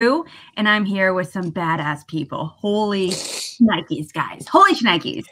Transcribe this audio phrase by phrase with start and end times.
[0.00, 2.54] and I'm here with some badass people.
[2.56, 4.46] Holy Nikes, guys.
[4.48, 5.24] Holy Nikes.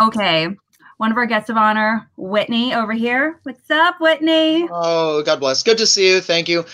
[0.00, 0.48] Okay.
[0.96, 3.38] One of our guests of honor, Whitney, over here.
[3.42, 4.66] What's up, Whitney?
[4.72, 5.62] Oh, God bless.
[5.62, 6.20] Good to see you.
[6.22, 6.64] Thank you.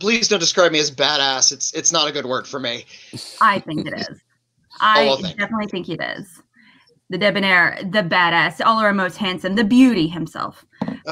[0.00, 1.52] Please don't describe me as badass.
[1.52, 2.84] It's it's not a good word for me.
[3.40, 4.20] I think it is.
[4.80, 5.40] Oh, I well, thank you.
[5.40, 6.40] definitely think it is.
[7.10, 10.64] The debonair, the badass, all our most handsome, the beauty himself,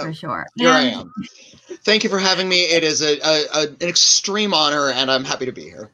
[0.03, 0.47] for sure.
[0.57, 1.13] Here I am.
[1.85, 2.63] Thank you for having me.
[2.63, 5.91] It is a, a, a an extreme honor, and I'm happy to be here.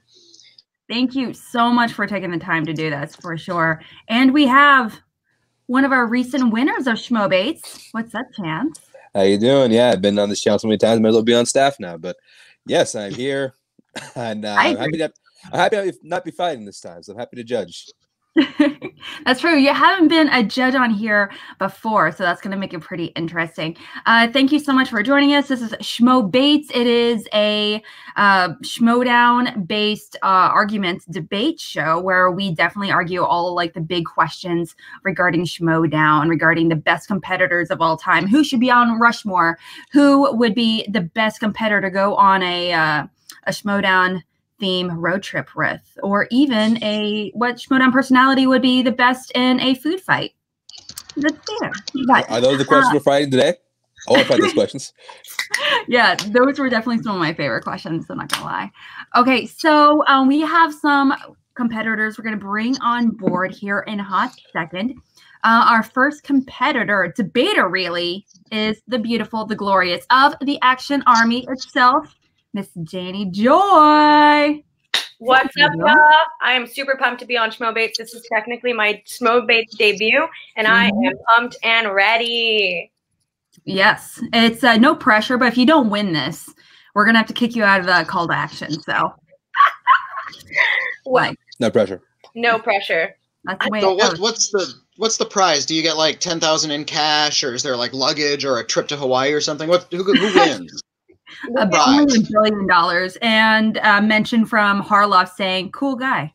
[0.89, 3.81] Thank you so much for taking the time to do this for sure.
[4.09, 4.99] And we have
[5.67, 7.89] one of our recent winners of Schmo Bates.
[7.93, 8.79] What's up, chance?
[9.15, 9.73] How you doing?
[9.73, 11.01] Yeah, I've been on this channel so many times.
[11.01, 11.97] Might as well be on staff now.
[11.97, 12.17] But
[12.67, 13.55] yes, I'm here,
[14.15, 15.13] and uh, I I'm happy to.
[15.53, 17.03] I'm happy to not be fighting this time.
[17.03, 17.91] So I'm happy to judge.
[19.25, 19.57] that's true.
[19.57, 23.07] You haven't been a judge on here before, so that's going to make it pretty
[23.07, 23.77] interesting.
[24.07, 25.49] Uh, thank you so much for joining us.
[25.49, 26.71] This is Schmo Bates.
[26.75, 27.83] It is a
[28.17, 34.05] uh, Schmoedown based uh, argument debate show where we definitely argue all like the big
[34.05, 39.59] questions regarding Schmoedown, regarding the best competitors of all time, who should be on Rushmore,
[39.93, 43.07] who would be the best competitor to go on a uh,
[43.45, 44.23] a Schmoedown
[44.63, 49.59] theme road trip with, or even a what Schmoedown personality would be the best in
[49.59, 50.35] a food fight.
[51.17, 51.73] That's fair.
[52.07, 53.57] But Are those the questions uh, we're fighting today?
[54.09, 54.93] Oh, I want to fight those questions.
[55.89, 58.07] yeah, those were definitely some of my favorite questions.
[58.09, 58.71] I'm not gonna lie.
[59.17, 61.13] Okay, so um, we have some
[61.57, 64.95] competitors we're gonna bring on board here in a hot second.
[65.45, 71.45] Uh, our first competitor, debater, really, is the beautiful, the glorious of the Action Army
[71.49, 72.15] itself,
[72.55, 74.63] Miss Janie Joy.
[75.19, 75.71] What's up, Yeah.
[75.87, 76.13] y'all?
[76.43, 77.97] I am super pumped to be on Schmo Bates.
[77.99, 81.07] This is technically my Schmo Bates debut, and I Mhm.
[81.07, 82.91] am pumped and ready.
[83.65, 86.51] Yes, it's uh, no pressure, but if you don't win this,
[86.95, 88.83] we're gonna have to kick you out of the call to action.
[88.83, 89.15] So,
[91.05, 91.37] what?
[91.61, 92.03] No pressure.
[92.35, 93.15] no pressure.
[93.45, 95.65] that's the way So it what, what's the what's the prize?
[95.67, 98.65] Do you get like ten thousand in cash, or is there like luggage or a
[98.67, 99.69] trip to Hawaii or something?
[99.69, 100.83] What who, who wins?
[101.57, 106.33] A billion billion dollars and a mention from Harloff saying, "Cool guy,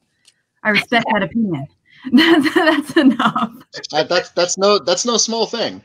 [0.64, 1.68] I respect that opinion."
[2.14, 3.54] that's, that's enough.
[3.92, 5.82] That- that's that's no that's no small thing.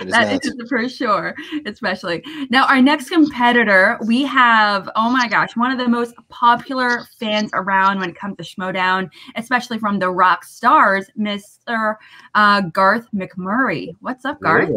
[0.00, 0.44] It is That not.
[0.44, 1.34] is for sure,
[1.64, 2.66] especially now.
[2.66, 8.00] Our next competitor, we have oh my gosh, one of the most popular fans around
[8.00, 11.96] when it comes to Schmoedown, especially from the rock stars, Mr.
[12.34, 13.94] Uh, Garth McMurray.
[14.00, 14.70] What's up, Garth?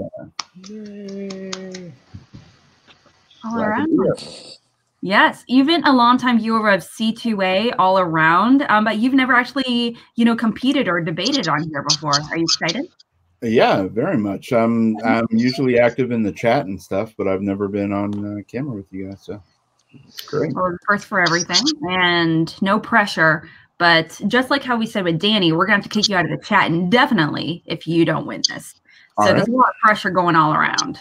[3.44, 3.90] All around.
[5.02, 10.26] Yes, even a longtime viewer of C2A all around, um, but you've never actually, you
[10.26, 12.12] know, competed or debated on here before.
[12.12, 12.86] Are you excited?
[13.42, 14.52] Yeah, very much.
[14.52, 18.42] I'm I'm usually active in the chat and stuff, but I've never been on uh,
[18.44, 19.22] camera with you guys.
[19.22, 19.42] So
[19.92, 20.54] it's great.
[20.54, 23.50] Well, first for everything, and no pressure.
[23.78, 26.26] But just like how we said with Danny, we're gonna have to kick you out
[26.26, 28.76] of the chat indefinitely if you don't win this.
[29.22, 31.00] So All there's a lot of pressure going all around.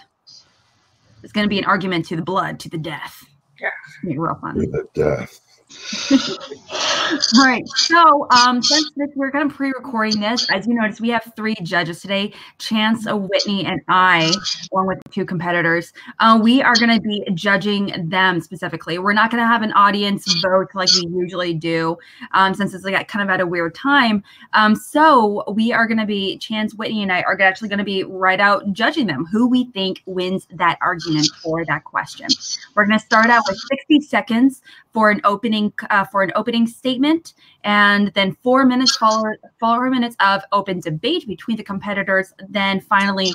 [1.23, 3.25] It's gonna be an argument to the blood, to the death.
[3.61, 3.71] Yeah.
[3.87, 4.57] It's gonna real fun.
[4.57, 5.41] With the death.
[5.71, 7.67] All right.
[7.69, 11.57] So, um, since this, we're kind of pre-recording this, as you notice, we have three
[11.63, 14.33] judges today: Chance, uh, Whitney, and I,
[14.73, 15.93] along with two competitors.
[16.21, 18.99] Uh, we are going to be judging them specifically.
[18.99, 21.99] We're not going to have an audience vote like we usually do,
[22.33, 24.23] um, since it's like kind of at a weird time.
[24.55, 27.85] Um, so we are going to be Chance, Whitney, and I are actually going to
[27.85, 32.29] be right out judging them, who we think wins that argument for that question.
[32.75, 34.63] We're going to start out with 60 seconds
[34.99, 40.17] for an opening uh, for an opening statement, and then four minutes follow four minutes
[40.19, 42.35] of open debate between the competitors.
[42.49, 43.31] Then finally,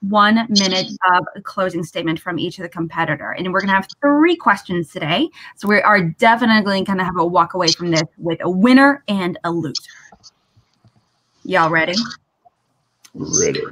[0.00, 3.30] one minute of a closing statement from each of the competitor.
[3.30, 7.54] And we're gonna have three questions today, so we are definitely gonna have a walk
[7.54, 9.80] away from this with a winner and a loser.
[11.44, 11.94] Y'all ready?
[13.14, 13.62] Ready.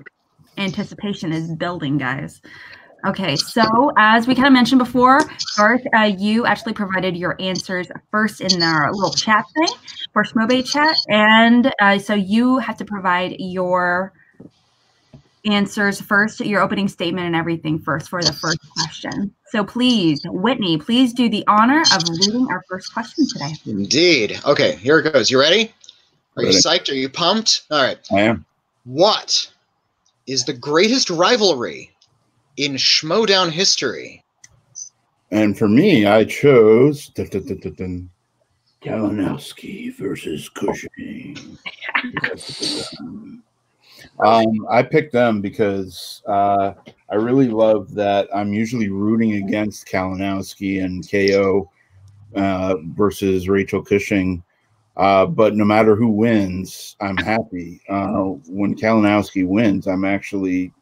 [0.57, 2.41] anticipation is building, guys.
[3.07, 5.21] Okay, so as we kind of mentioned before,
[5.57, 9.77] Garth, uh, you actually provided your answers first in our little chat thing
[10.13, 14.13] for Schmobe chat, and uh, so you have to provide your
[15.47, 19.35] answers first, your opening statement and everything first for the first question.
[19.49, 23.53] So please, Whitney, please do the honor of reading our first question today.
[23.67, 24.41] Indeed.
[24.45, 25.31] Okay, here it goes.
[25.31, 25.73] You ready?
[26.37, 26.91] Are you psyched?
[26.91, 27.63] Are you pumped?
[27.71, 27.99] All right.
[28.13, 28.45] I am.
[28.85, 29.51] What
[30.27, 31.91] is the greatest rivalry
[32.61, 34.23] in Schmoedown history?
[35.31, 38.11] And for me, I chose dun, dun, dun, dun, dun,
[38.83, 41.59] Kalinowski versus Cushing.
[44.25, 46.75] um, I picked them because uh,
[47.11, 51.71] I really love that I'm usually rooting against Kalinowski and KO
[52.35, 54.43] uh, versus Rachel Cushing.
[54.99, 57.81] Uh, but no matter who wins, I'm happy.
[57.89, 60.73] Uh, when Kalinowski wins, I'm actually,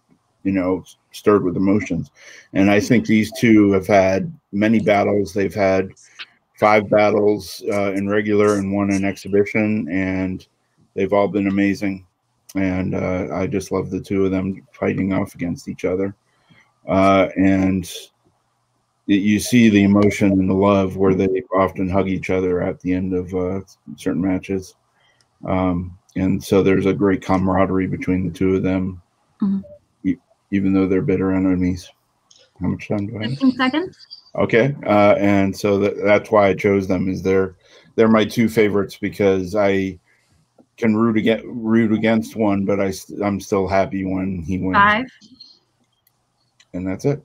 [0.43, 0.85] you know,
[1.19, 2.11] stirred with emotions.
[2.55, 5.33] And I think these two have had many battles.
[5.35, 5.91] They've had
[6.59, 10.47] five battles uh, in regular and one in exhibition, and
[10.95, 12.07] they've all been amazing.
[12.55, 16.15] And uh, I just love the two of them fighting off against each other.
[16.87, 17.85] Uh, and
[19.09, 22.81] it- you see the emotion and the love where they often hug each other at
[22.81, 23.61] the end of uh,
[23.97, 24.75] certain matches.
[25.45, 29.01] Um, and so there's a great camaraderie between the two of them,
[29.43, 29.61] Mhm.
[29.61, 29.65] e-
[30.51, 31.91] even though they're bitter enemies.
[32.61, 33.31] How much time do I have?
[33.33, 33.97] 15 seconds.
[34.35, 37.09] Okay, uh, and so that, that's why I chose them.
[37.09, 37.57] Is they're
[37.95, 39.99] they're my two favorites because I
[40.77, 42.93] can root against root against one, but I
[43.25, 45.07] I'm still happy when he wins, Five.
[46.75, 47.23] and that's it.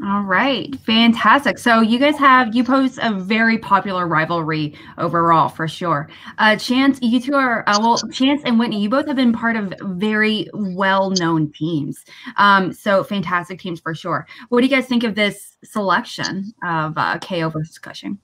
[0.00, 1.58] All right, fantastic.
[1.58, 6.08] So you guys have you post a very popular rivalry overall for sure.
[6.38, 9.54] Uh, Chance, you two are uh, well, Chance and Whitney, you both have been part
[9.54, 12.04] of very well-known teams.
[12.36, 14.26] Um, so fantastic teams for sure.
[14.48, 18.18] What do you guys think of this selection of uh, KO versus Cushing?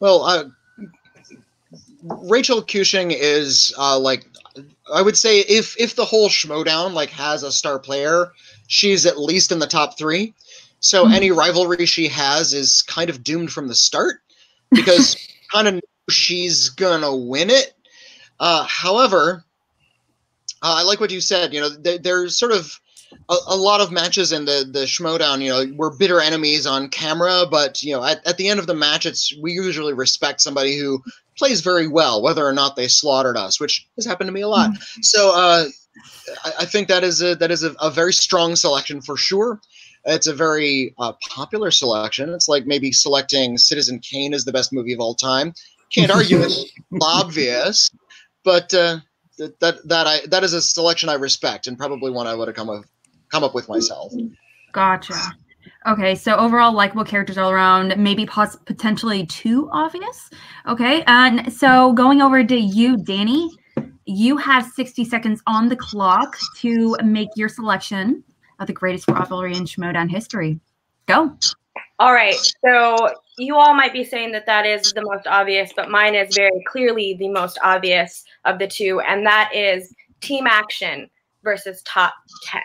[0.00, 0.44] Well, uh,
[2.02, 4.26] Rachel Cushing is uh, like
[4.92, 8.32] I would say if if the whole Schmoedown like has a star player,
[8.68, 10.34] she's at least in the top three.
[10.80, 11.12] So Mhm.
[11.14, 14.20] any rivalry she has is kind of doomed from the start
[14.74, 15.16] because
[15.52, 15.80] kind of
[16.10, 17.74] she's gonna win it.
[18.40, 19.44] Uh, however,
[20.62, 21.52] uh, I like what you said.
[21.52, 22.78] You know, there, there's sort of
[23.28, 25.42] a, a lot of matches in the the Schmoedown.
[25.42, 28.66] You know, we're bitter enemies on camera, but you know, at, at the end of
[28.66, 31.02] the match, it's we usually respect somebody who
[31.36, 34.48] plays very well, whether or not they slaughtered us, which has happened to me a
[34.48, 34.70] lot.
[35.02, 35.66] So uh,
[36.44, 39.60] I, I think that is a that is a, a very strong selection for sure.
[40.04, 42.30] It's a very uh, popular selection.
[42.30, 45.52] It's like maybe selecting Citizen Kane as the best movie of all time.
[45.92, 46.72] Can't argue it's
[47.02, 47.90] obvious,
[48.44, 48.98] but uh,
[49.38, 52.48] that that that I that is a selection I respect and probably one I would
[52.48, 52.84] have come up
[53.30, 54.12] come up with myself.
[54.72, 55.14] Gotcha.
[55.86, 60.30] Okay, so overall, likable characters all around, maybe poss- potentially too obvious.
[60.66, 63.50] Okay, and so going over to you, Danny,
[64.04, 68.24] you have 60 seconds on the clock to make your selection
[68.58, 70.60] of the greatest rivalry in Schmoedown history.
[71.06, 71.36] Go.
[71.98, 72.36] All right.
[72.64, 76.34] So you all might be saying that that is the most obvious, but mine is
[76.34, 81.08] very clearly the most obvious of the two, and that is team action
[81.42, 82.14] versus top
[82.44, 82.62] 10.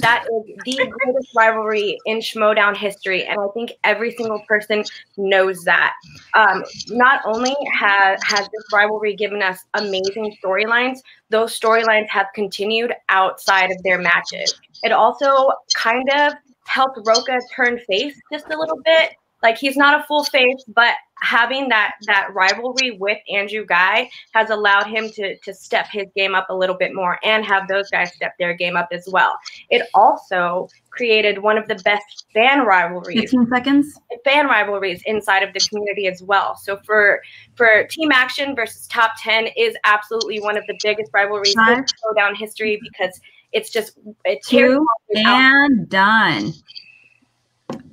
[0.00, 4.84] That is the greatest rivalry in Schmoedown history, and I think every single person
[5.16, 5.94] knows that.
[6.34, 10.98] Um, not only has has this rivalry given us amazing storylines,
[11.30, 14.58] those storylines have continued outside of their matches.
[14.82, 16.34] It also kind of
[16.66, 19.14] helped Roca turn face just a little bit.
[19.42, 24.50] Like he's not a full face, but having that that rivalry with Andrew Guy has
[24.50, 27.88] allowed him to to step his game up a little bit more and have those
[27.90, 29.38] guys step their game up as well.
[29.70, 34.00] It also created one of the best fan rivalries 15 seconds.
[34.24, 36.56] fan rivalries inside of the community as well.
[36.56, 37.20] So for
[37.54, 41.78] for Team Action versus Top 10 is absolutely one of the biggest rivalries Five.
[41.78, 43.18] in Schmoedown history because
[43.52, 45.40] it's just it tears Two it out.
[45.70, 46.52] and done.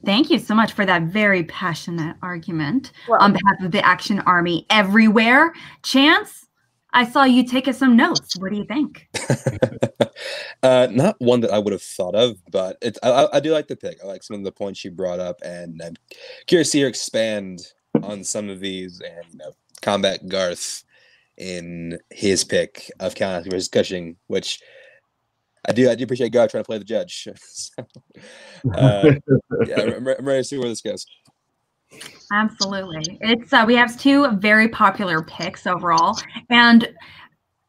[0.06, 4.20] Thank you so much for that very passionate argument Well, on behalf of the Action
[4.22, 5.54] Army everywhere.
[5.82, 6.46] Chance,
[6.92, 8.38] I saw you take us some notes.
[8.38, 9.08] What do you think?
[10.64, 13.52] uh, not one that I would have thought of, but it's I, I- I do
[13.52, 13.98] like the pick.
[14.04, 15.96] I like some of the points you brought up, and I'm
[16.48, 17.62] curious to hear expand
[18.02, 20.84] on some of these and you know, combat Garth
[21.38, 24.60] in his pick of Kalinowski versus Cushing, which
[25.68, 27.28] I do I do appreciate Garth trying to play the judge.
[28.76, 29.12] uh,
[29.66, 31.06] yeah, I'm, I'm ready to see where this goes.
[32.32, 33.18] Absolutely.
[33.22, 36.18] It's uh, we have two very popular picks overall,
[36.50, 36.90] and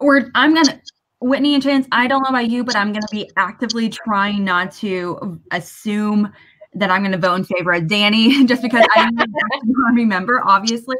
[0.00, 0.80] we're I'm gonna
[1.20, 1.86] Whitney and Chance.
[1.92, 6.32] I don't know about you, but I'm gonna be actively trying not to assume
[6.74, 10.42] that I'm gonna vote in favor of Danny just because I'm an Action Army member,
[10.44, 10.96] obviously,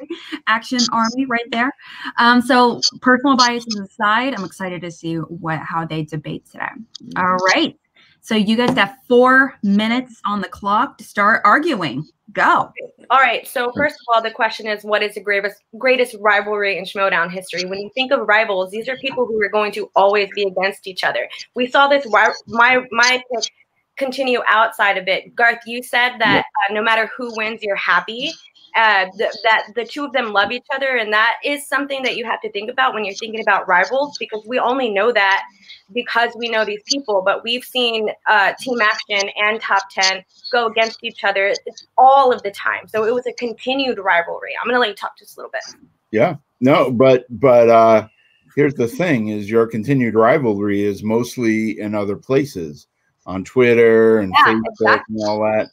[0.46, 1.70] Action Army right there.
[2.18, 6.68] Um, so personal biases aside, I'm excited to see what how they debate today.
[7.16, 7.76] All right.
[8.20, 12.08] So you guys got four minutes on the clock to start arguing.
[12.32, 12.72] Go.
[13.10, 13.46] All right.
[13.46, 17.30] So first of all, the question is, what is the greatest greatest rivalry in Schmoedown
[17.30, 17.66] history?
[17.66, 20.86] When you think of rivals, these are people who are going to always be against
[20.86, 21.28] each other.
[21.54, 23.50] We saw this ri- my my pick
[23.96, 25.34] continue outside of it.
[25.34, 28.32] Garth, you said that uh, no matter who wins, you're happy,
[28.76, 32.16] uh, th- that the two of them love each other, and that is something that
[32.16, 35.44] you have to think about when you're thinking about rivals, because we only know that
[35.92, 40.66] because we know these people, but we've seen uh, Team Action and Top Ten go
[40.66, 41.54] against each other
[41.96, 42.88] all of the time.
[42.88, 44.52] So it was a continued rivalry.
[44.60, 45.80] I'm gonna let you talk just a little bit.
[46.10, 48.08] Yeah, no, but but uh,
[48.56, 52.88] here's the thing: is your continued rivalry is mostly in other places,
[53.26, 55.16] on Twitter and Yeah, Facebook exactly.
[55.16, 55.68] and all that.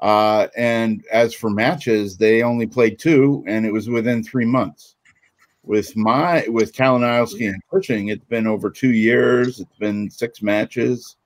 [0.00, 4.96] Uh, and as for matches, they only played two, and it was within three months.
[5.62, 9.60] With my with Kalinowski and Cushing, it's been over two years.
[9.60, 11.16] It's been six matches.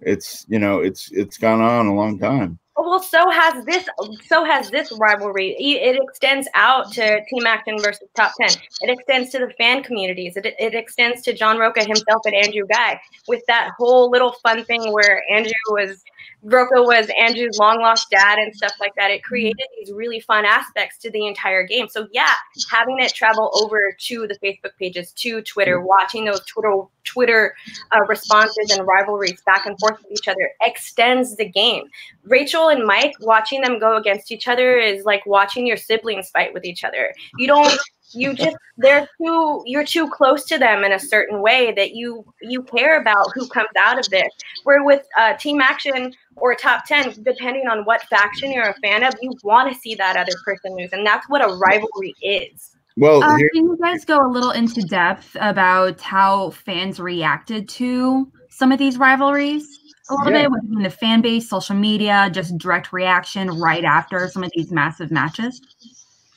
[0.00, 2.58] It's you know it's it's gone on a long time.
[2.80, 3.88] Oh, well, so has this.
[4.26, 5.56] So has this rivalry.
[5.58, 8.50] It extends out to Team Action versus Top Ten.
[8.82, 10.36] It extends to the fan communities.
[10.36, 14.64] It, it extends to John Roca himself and Andrew Guy with that whole little fun
[14.64, 16.04] thing where Andrew was
[16.42, 19.10] Roca was Andrew's long lost dad and stuff like that.
[19.10, 21.88] It created these really fun aspects to the entire game.
[21.88, 22.32] So yeah,
[22.70, 27.54] having it travel over to the Facebook pages, to Twitter, watching those Twitter Twitter
[27.92, 31.84] uh, responses and rivalries back and forth with each other extends the game.
[32.24, 36.52] Rachel and Mike watching them go against each other is like watching your siblings fight
[36.52, 37.12] with each other.
[37.38, 37.78] You don't
[38.12, 42.24] you just they're too you're too close to them in a certain way that you
[42.40, 44.28] you care about who comes out of this.
[44.64, 49.02] Where with uh, team action or top 10 depending on what faction you're a fan
[49.02, 52.70] of you want to see that other person lose and that's what a rivalry is
[52.96, 57.68] Well, Uh, here, can you guys go a little into depth about how fans reacted
[57.70, 59.64] to some of these rivalries?
[60.10, 60.42] A little Yeah.
[60.42, 64.70] bit within the fan base, social media, just direct reaction right after some of these
[64.72, 65.60] massive matches.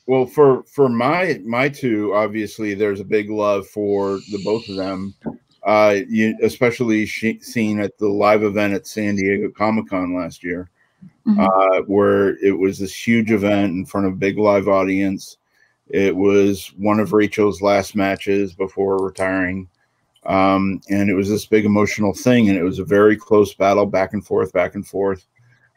[0.07, 4.75] Well, for for my my two, obviously, there's a big love for the both of
[4.75, 5.13] them.
[5.63, 10.43] Uh, you especially she, seen at the live event at San Diego Comic Con last
[10.43, 10.69] year,
[11.27, 11.47] Mhm.
[11.47, 15.37] uh, where it was this huge event in front of a big live audience.
[15.89, 19.67] It was one of Rachel's last matches before retiring,
[20.25, 22.49] um, and it was this big emotional thing.
[22.49, 25.27] And it was a very close battle, back and forth, back and forth.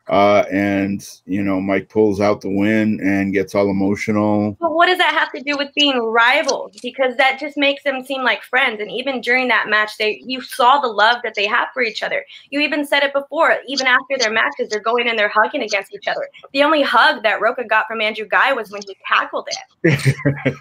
[0.08, 4.56] Uh, and you know, Mike pulls out the win and gets all emotional.
[4.60, 6.76] but what does that have to do with being rivals?
[6.82, 8.80] Because that just makes them seem like friends.
[8.80, 12.02] And even during that match they you saw the love that they have for each
[12.02, 12.24] other.
[12.50, 15.94] You even said it before even after their matches they're going and they're hugging against
[15.94, 16.28] each other.
[16.52, 20.14] The only hug that roca got from andrew guy was when he tackled it.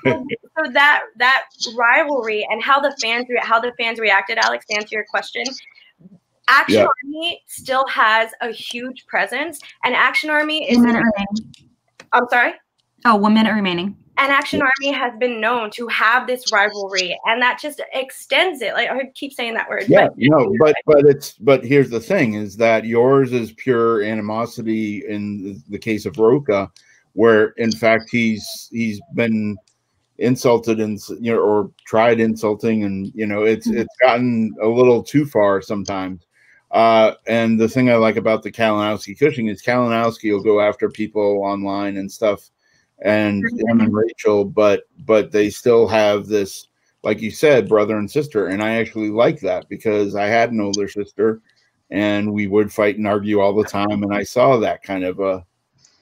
[0.04, 0.26] So,
[0.58, 1.44] so that that
[1.78, 5.44] rivalry and how the fans how the fans reacted alex to answer your question
[6.48, 6.88] action Yeah.
[7.06, 11.56] army still has a huge presence and action army is One minute remaining.
[12.12, 12.54] i'm sorry
[13.06, 13.98] Oh, one minute remaining.
[14.18, 18.74] and Action Army has been known to have this rivalry, and that just extends it.
[18.76, 19.86] Like I keep saying that word.
[19.90, 24.04] yeah but no but but it's but here's the thing is that yours is pure
[24.04, 26.72] animosity in the, the case of roca
[27.12, 29.58] where in fact he's he's been
[30.20, 33.80] insulted and you know or tried insulting and you know it's Mhm.
[33.80, 36.26] it's gotten a little too far sometimes
[36.74, 40.90] uh and the thing i like about the kalinowski cushing is kalinowski will go after
[40.90, 42.50] people online and stuff
[43.04, 46.68] and him and rachel but but they still have this
[47.04, 48.48] like you said, brother and sister.
[48.48, 51.42] And I actually like that because I had an older sister
[51.92, 54.04] and we would fight and argue all the time.
[54.04, 55.46] And I saw that kind of a,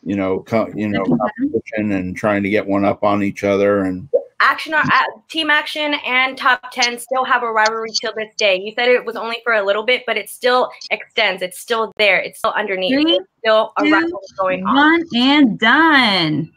[0.03, 3.81] you know, co- you know, competition and trying to get one up on each other.
[3.83, 4.07] And
[4.41, 4.83] Action, uh,
[5.29, 8.59] Team Action, and Top Ten still have a rivalry till this day.
[8.59, 11.41] You said it was only for a little bit, but it still extends.
[11.41, 12.19] It's still there.
[12.19, 12.93] It's still underneath.
[12.93, 14.75] Three, It's still a two, rivalry going on.
[14.75, 16.51] One and done.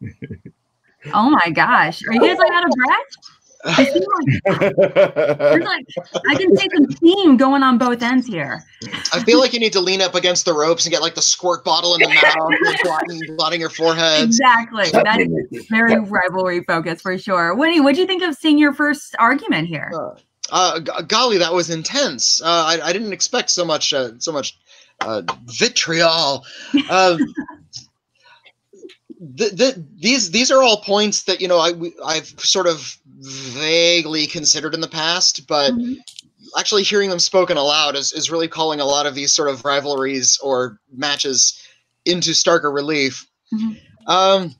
[1.14, 2.02] oh my gosh.
[2.06, 3.37] Are you guys like out of breath?
[3.64, 4.06] It seems
[4.46, 5.86] like, like
[6.28, 8.62] I can see some steam going on both ends here.
[9.12, 11.22] I feel like you need to lean up against the ropes and get like the
[11.22, 14.24] squirt bottle in the mouth, and blotting, blotting your forehead.
[14.24, 14.90] Exactly.
[14.92, 17.54] That is very rivalry focused for sure.
[17.54, 19.90] Winnie, what do you think of seeing your first argument here?
[20.50, 22.40] Uh, g- golly, that was intense.
[22.40, 24.56] Uh, I, I didn't expect so much, uh, so much
[25.00, 26.44] uh, vitriol.
[29.36, 31.72] Th- th- these these are all points that you know I
[32.04, 35.96] I've sort of vaguely considered in the past, but Mhm.
[36.56, 39.64] actually hearing them spoken aloud is, is really calling a lot of these sort of
[39.64, 41.60] rivalries or matches
[42.04, 43.26] into starker relief.
[43.52, 43.76] Mhm.
[44.06, 44.54] Um,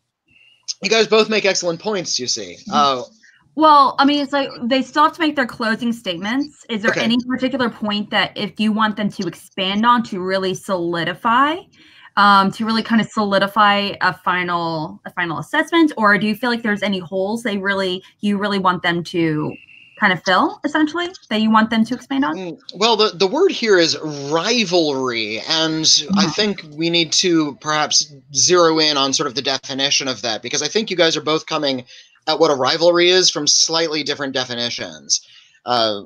[0.82, 2.18] you guys both make excellent points.
[2.18, 3.02] You see, uh,
[3.54, 6.64] Well, I mean, it's like they still have to make their closing statements.
[6.68, 7.02] Is there Okay.
[7.02, 11.56] any particular point that if you want them to expand on to really solidify,
[12.18, 16.50] um, to really kind of solidify a final a final assessment, or do you feel
[16.50, 19.56] like there's any holes they really you really want them to
[20.00, 22.36] kind of fill, essentially, that you want them to expand on?
[22.36, 23.96] Mm, Well, the, the word here is
[24.30, 25.84] rivalry, and
[26.16, 26.34] I Mhm.
[26.34, 30.62] think we need to perhaps zero in on sort of the definition of that because
[30.62, 31.84] I think you guys are both coming
[32.26, 35.20] at what a rivalry is from slightly different definitions.
[35.64, 36.02] Uh,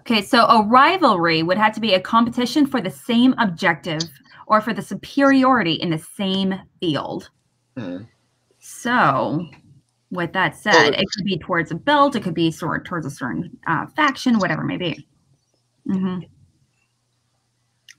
[0.00, 4.02] Okay, so a rivalry would have to be a competition for the same objective
[4.46, 7.30] or for the superiority in the same field.
[7.76, 7.98] hmm.
[8.58, 9.46] So,
[10.10, 13.10] with that said, it could be towards a belt, it could be sort towards a
[13.10, 15.06] certain uh, faction, whatever it may be.
[15.86, 16.20] hmm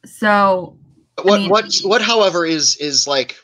[0.06, 0.78] So,
[1.22, 3.38] what mean- what what however is is like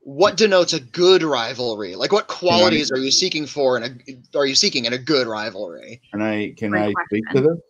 [0.00, 1.96] what denotes a good rivalry?
[1.96, 5.26] Like what qualities are you seeking for in a are you seeking in a good
[5.26, 6.02] rivalry?
[6.12, 7.62] Can I can Great I speak to question.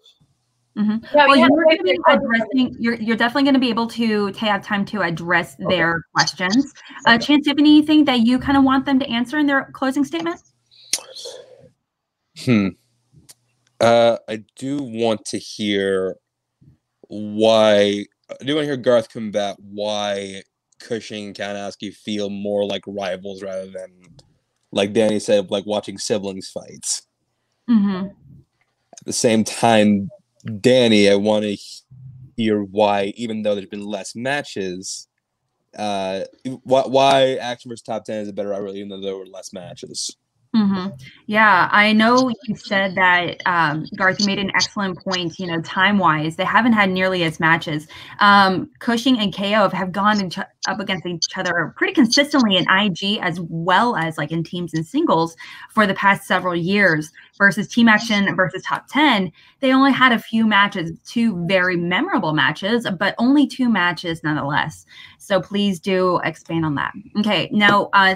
[0.77, 0.87] This?
[1.15, 2.77] Yeah, well, we you're going to be to make- addressing.
[2.79, 6.73] You're you're definitely going to be able to ta- have time to address their questions.
[7.07, 9.47] Uh, Chance, do you have anything that you kind of want them to answer in
[9.47, 10.41] their closing statement?
[12.45, 12.69] Hmm.
[13.81, 16.17] Uh, I do want to hear
[17.03, 18.05] why.
[18.31, 20.43] I do want to hear Garth combat why
[20.81, 23.91] Cushing and Kalinowski feel more like rivals rather than,
[24.73, 27.03] like Danny said, like watching siblings fights.
[27.71, 28.07] Mm-hmm.
[28.07, 30.11] At the same time,
[30.61, 31.57] Danny, I want to
[32.37, 35.09] hear why, even though there's been less matches,
[35.77, 36.25] uh,
[36.63, 39.53] why, why Action vs Top Ten is a better rivalry, even though there were less
[39.53, 40.17] matches.
[40.55, 40.87] Hmm
[41.27, 45.37] Yeah, I know you said that um, Garth you made an excellent point.
[45.41, 47.89] You know, time wise, they haven't had nearly as matches.
[48.21, 50.31] Um, Cushing and KO have gone
[50.69, 54.87] up against each other pretty consistently in IG as well as like in teams and
[54.87, 55.35] singles
[55.71, 57.11] for the past several years.
[57.37, 62.33] Versus Team Action versus Top Ten, they only had a few matches, two very memorable
[62.33, 64.87] matches, but only two matches nonetheless.
[65.19, 66.93] So please do expand on that.
[67.19, 68.15] Okay, now uh,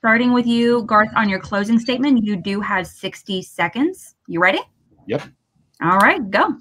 [0.00, 4.14] starting with you, Garth, on your closing statement, you do have 60 seconds.
[4.28, 4.60] You ready?
[5.06, 5.24] Yep.
[5.82, 6.56] All right, go.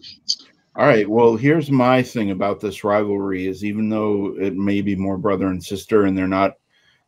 [0.75, 1.09] All right.
[1.09, 5.47] Well, here's my thing about this rivalry is even though it may be more brother
[5.47, 6.55] and sister and they're not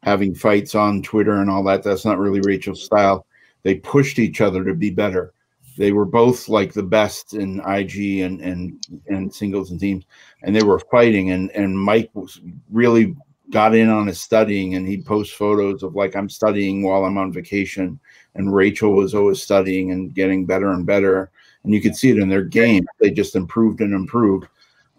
[0.04, 3.26] having fights on Twitter and all that, that's not really Rachel's style.
[3.64, 5.34] They pushed each other to be better.
[5.78, 10.06] They were both like the best in IG and and and singles and teams,
[10.44, 11.32] and they were fighting.
[11.32, 12.40] And and Mike was
[12.72, 13.16] really
[13.52, 17.18] got in on his studying, and he'd post photos of like I'm studying while I'm
[17.18, 18.00] on vacation,
[18.36, 21.32] and Rachel was always studying and getting better and better
[21.64, 22.86] and you could see it in their game.
[23.00, 24.48] They just improved and improved.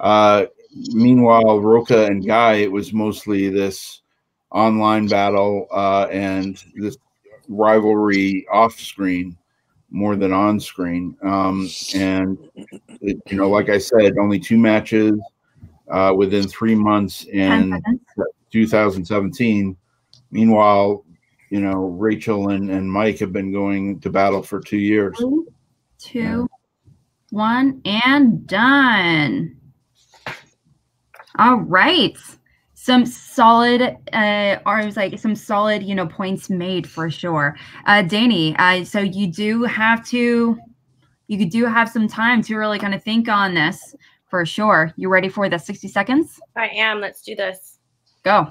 [0.00, 0.46] Uh,
[0.92, 4.02] meanwhile, Roca and Guy, it was mostly this
[4.50, 6.98] online battle uh, and this
[7.48, 9.36] rivalry off screen
[9.90, 11.16] more than on screen.
[11.22, 12.38] Um, and
[13.00, 15.14] it, you know, like I said, only two matches
[15.90, 18.00] uh, within three months 10 in seconds.
[18.52, 19.76] 2017.
[20.30, 21.04] Meanwhile,
[21.50, 25.18] you know, Rachel and, and Mike have been going to battle for two years.
[25.18, 25.44] Three,
[25.98, 26.48] two,
[27.30, 29.56] one, and done.
[31.38, 32.16] All right.
[32.74, 37.56] Some solid, uh, or it was like some solid, you know, points made for sure.
[37.86, 40.58] Uh, Danny, uh, so you do have to,
[41.28, 43.94] you do have some time to really kind of think on this
[44.28, 44.92] for sure.
[44.96, 46.40] You ready for the 60 seconds?
[46.56, 47.00] I am.
[47.00, 47.71] Let's do this.
[48.22, 48.50] Go.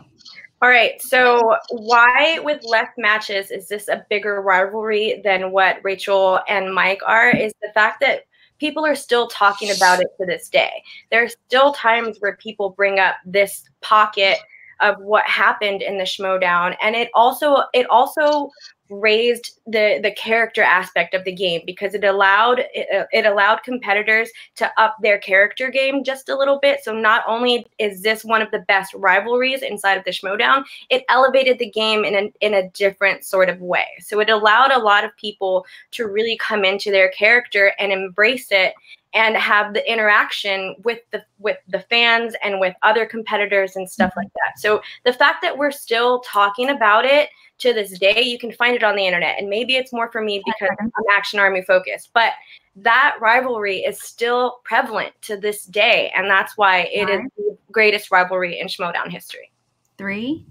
[0.62, 1.01] All right.
[1.01, 7.01] So, why with left matches is this a bigger rivalry than what Rachel and Mike
[7.05, 7.29] are?
[7.29, 8.25] Is the fact that
[8.62, 10.84] people are still talking about it to this day.
[11.10, 14.38] There are still times where people bring up this pocket
[14.82, 18.50] of what happened in the Schmoedown, and it also it also
[18.91, 24.30] raised the the character aspect of the game because it allowed it, it allowed competitors
[24.56, 26.84] to up their character game just a little bit.
[26.84, 31.04] So not only is this one of the best rivalries inside of the schmoedown it
[31.10, 33.86] elevated the game in a, in a different sort of way.
[34.00, 38.48] So it allowed a lot of people to really come into their character and embrace
[38.52, 38.74] it
[39.13, 44.13] and have the interaction with the with the fans and with other competitors and stuff
[44.15, 44.60] like that.
[44.60, 48.76] So the fact that we're still talking about it to this day you can find
[48.76, 49.38] it on the internet.
[49.38, 52.34] And maybe it's more for me because i'm action army focused but
[52.76, 56.12] that rivalry is still prevalent to this day.
[56.15, 59.52] And that's why it is the greatest rivalry in schmoedown history.
[59.97, 60.45] Three,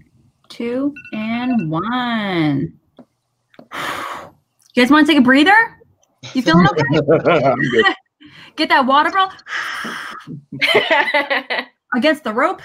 [0.49, 2.73] two, and one.
[4.73, 5.81] You guys want to take a breather?
[6.33, 6.65] You feeling
[7.11, 7.93] okay?
[8.51, 8.57] I'm good.
[8.57, 9.27] Get that water, bro.
[11.95, 12.61] Against the rope.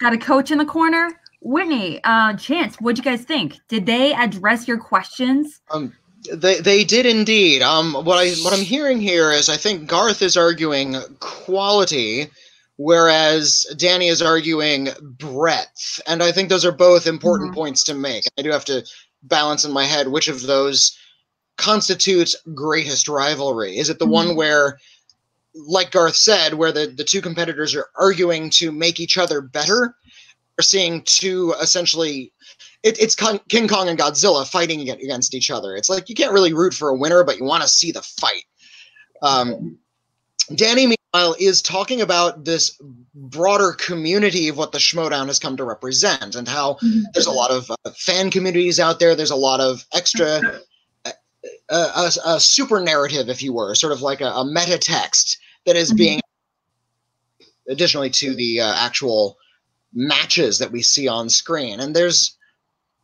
[0.00, 1.10] Got a coach in the corner.
[1.40, 3.58] Whitney, uh, Chance, what'd you guys think?
[3.68, 5.60] Did they address your questions?
[5.70, 5.92] Um,
[6.32, 7.60] they they did indeed.
[7.62, 12.28] Um, what I what I'm hearing here is I think Garth is arguing quality,
[12.76, 17.54] whereas Danny is arguing breadth, and I think those are both important Mhm.
[17.54, 18.24] points to make.
[18.38, 18.84] I do have to
[19.22, 20.96] balance in my head which of those
[21.58, 23.76] constitutes greatest rivalry?
[23.76, 24.78] Is it the one where,
[25.54, 29.94] like Garth said, where the, the two competitors are arguing to make each other better?
[30.58, 32.32] We're seeing two essentially,
[32.82, 35.76] it, it's Kong, King Kong and Godzilla fighting against each other.
[35.76, 38.02] It's like you can't really root for a winner, but you want to see the
[38.02, 38.44] fight.
[39.22, 39.78] Um,
[40.54, 42.78] Danny, meanwhile, is talking about this
[43.14, 46.78] broader community of what the Schmoedown has come to represent and how
[47.14, 49.14] there's a lot of uh, fan communities out there.
[49.14, 50.40] There's a lot of extra,
[51.04, 51.12] uh,
[51.70, 55.76] a, a super narrative, if you were, sort of like a, a meta text that
[55.76, 55.96] is Mhm.
[55.96, 56.20] being,
[57.68, 59.38] additionally to the uh, actual
[59.92, 61.80] matches that we see on screen.
[61.80, 62.36] And there's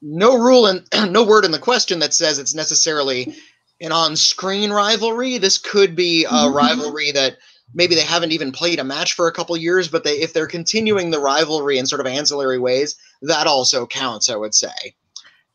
[0.03, 3.35] no rule and no word in the question that says it's necessarily
[3.81, 5.39] an on-screen rivalry.
[5.39, 6.55] This could be a Mhm.
[6.55, 7.39] rivalry that
[7.75, 10.47] maybe they haven't even played a match for a couple years, but they if they're
[10.47, 14.95] continuing the rivalry in sort of ancillary ways, that also counts, I would say.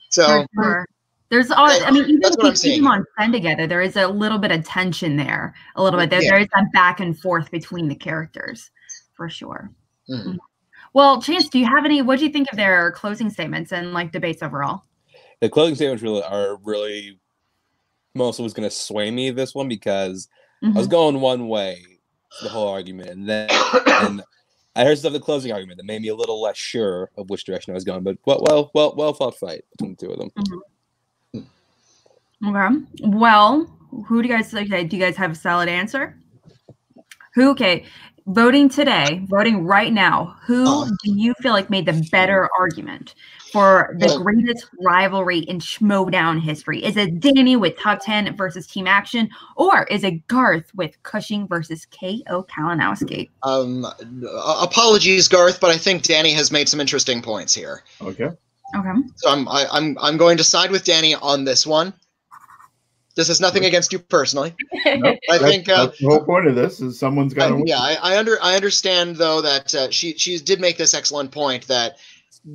[0.10, 0.86] So sure.
[1.29, 3.81] There's all, I mean, even That's if what you see them on screen together, there
[3.81, 6.09] is a little bit of tension there, a little bit.
[6.09, 6.31] There, Yeah.
[6.31, 8.69] there is that back and forth between the characters,
[9.15, 9.71] for sure.
[10.09, 10.38] Mhm.
[10.93, 12.01] Well, Chance, do you have any?
[12.01, 14.83] What do you think of their closing statements and like debates overall?
[15.41, 17.19] the closing statements really are really
[18.15, 20.29] mostly was going to sway me this one because
[20.63, 20.91] I was Mhm.
[20.91, 21.83] going one way
[22.41, 23.49] the whole argument, and then
[23.85, 24.23] and
[24.77, 27.43] I heard stuff the closing argument that made me a little less sure of which
[27.43, 28.03] direction I was going.
[28.03, 30.31] But well, well, well, well fought fight between the two of them.
[32.45, 32.76] Okay.
[33.04, 33.65] Well,
[34.08, 34.84] who do you guys okay?
[34.84, 36.17] Do you guys have a solid answer?
[37.36, 37.52] Who?
[37.52, 37.86] Okay.
[38.28, 40.36] Voting today, voting right now.
[40.48, 40.86] Who Uh.
[41.04, 43.13] do you feel like made the better argument
[43.52, 46.84] for the greatest rivalry in Schmoedown history?
[46.84, 51.48] Is it Danny with top ten versus Team Action, or is it Garth with Cushing
[51.48, 52.43] versus K.O.
[52.43, 53.30] Kalinowski?
[53.43, 53.86] um,
[54.60, 57.84] apologies, Garth, but I think Danny has made some interesting points here.
[58.02, 58.30] Okay.
[58.76, 58.91] Okay.
[59.17, 61.93] So I'm I, I'm I'm going to side with Danny on this one.
[63.15, 64.56] This is nothing against you personally.
[64.86, 65.17] Nope.
[65.30, 67.97] I That's, think uh, the whole point of this is someone's got to yeah, I,
[68.01, 71.97] I under I understand though that uh, she she did make this excellent point that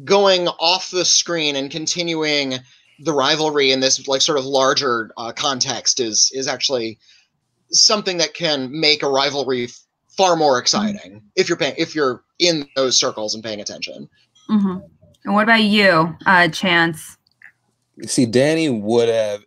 [0.04, 2.54] going off the screen and continuing
[3.00, 6.98] the rivalry in this like sort of larger uh, context is is actually
[7.72, 12.22] something that can make a rivalry f- far more exciting if you're paying if you're
[12.38, 14.08] in those circles and paying attention.
[14.48, 14.78] hmm
[15.24, 17.16] And what about you, uh, Chance?
[18.06, 19.42] See, Danny would have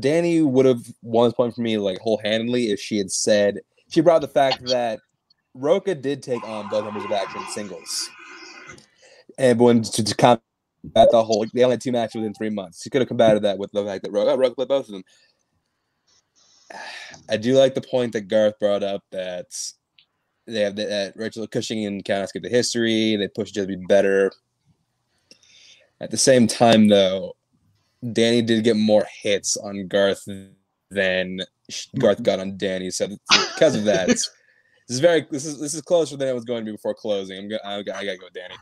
[0.00, 3.60] Danny would have won this point for me like whole handedly if she had said
[3.88, 5.00] she brought the fact that
[5.54, 8.10] Roka did take on both members of Action singles,
[9.38, 10.42] and when to, to combat
[11.10, 13.58] the whole they only had two matches within three months, she could have combated that
[13.58, 15.04] with the fact that Roka, Roka played both of them.
[17.30, 19.46] I do like the point that Garth brought up that
[20.46, 23.16] they have that Rachel Cushing and Countess get the history.
[23.16, 24.30] They push each other to be better.
[26.00, 27.34] At the same time, though,
[28.12, 30.28] Danny did get more hits on Garth
[30.90, 31.40] than
[31.98, 32.90] Garth got on Danny.
[32.90, 33.08] So
[33.54, 34.30] because of that, this
[34.88, 37.38] is very this is this is closer than it was going to be before closing.
[37.38, 38.54] I'm go, I, I gotta go with Danny.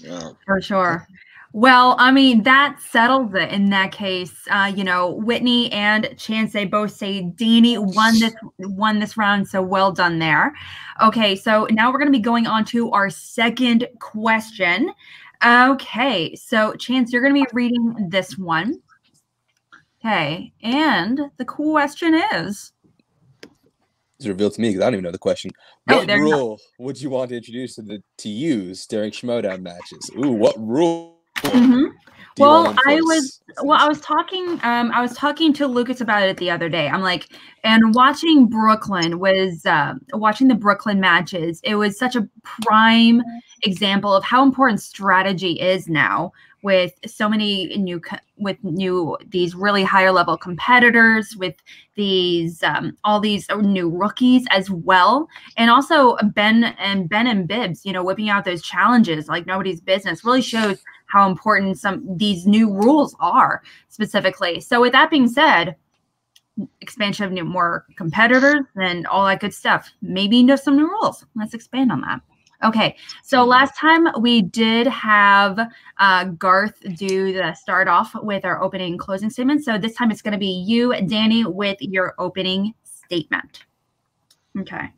[0.00, 0.30] Yeah.
[0.44, 1.06] For sure.
[1.52, 4.34] Well, I mean, that settles it in that case.
[4.50, 9.46] Uh, you know, Whitney and Chance, they both say Danny won this won this round,
[9.46, 10.52] so well done there.
[11.00, 14.92] Okay, so now we're gonna be going on to our second question.
[15.44, 18.80] Okay, so Chance, you're gonna be reading this one.
[20.00, 22.72] Okay, and the cool question is
[24.18, 25.50] It's revealed to me because I don't even know the question.
[25.88, 26.16] Oh, What go.
[26.16, 30.10] rule would you want to introduce to the to use during Schmoedown matches?
[30.16, 31.18] Ooh, what rule?
[31.42, 31.92] Do you
[32.38, 36.36] Well, I was well, I was talking um I was talking to Lucas about it
[36.38, 36.88] the other day.
[36.88, 37.28] I'm like
[37.64, 41.60] and watching Brooklyn was uh, watching the Brooklyn matches.
[41.64, 43.22] It was such a prime
[43.62, 46.32] example of how important strategy is now
[46.64, 48.00] with so many new
[48.36, 51.54] with new these really higher level competitors with
[51.94, 57.84] these um, all these new rookies as well and also ben and ben and bibbs
[57.84, 60.82] you know whipping out those challenges like nobody's business really shows
[61.14, 64.58] how important some these new rules are specifically.
[64.60, 65.76] So with that being said,
[66.80, 69.92] expansion of new more competitors and all that good stuff.
[70.02, 71.24] Maybe know some new rules.
[71.36, 72.20] Let's expand on that.
[72.64, 75.58] Okay, so last time we did have
[75.98, 79.62] uh, Garth do the start off with our opening and closing statement.
[79.62, 83.64] So this time it's going to be you, Danny, with your opening statement.
[84.58, 84.90] Okay.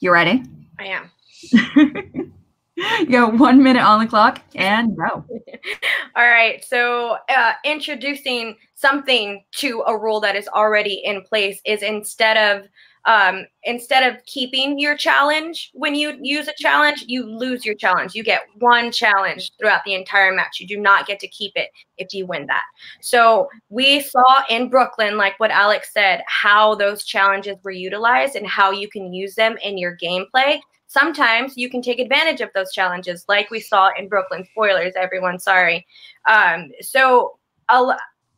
[0.00, 0.42] You ready?
[0.80, 2.32] I am.
[2.76, 5.24] you got one minute on the clock and go.
[6.16, 6.64] All right.
[6.64, 12.68] So, uh, introducing something to a rule that is already in place is instead of
[13.06, 18.14] um, instead of keeping your challenge when you use a challenge, you lose your challenge.
[18.14, 20.60] You get one challenge throughout the entire match.
[20.60, 22.62] You do not get to keep it if you win that.
[23.00, 28.46] So we saw in Brooklyn, like what Alex said, how those challenges were utilized and
[28.46, 30.60] how you can use them in your gameplay.
[30.90, 34.44] Sometimes you can take advantage of those challenges, like we saw in Brooklyn.
[34.50, 35.38] Spoilers, everyone.
[35.38, 35.86] Sorry.
[36.28, 37.38] Um, so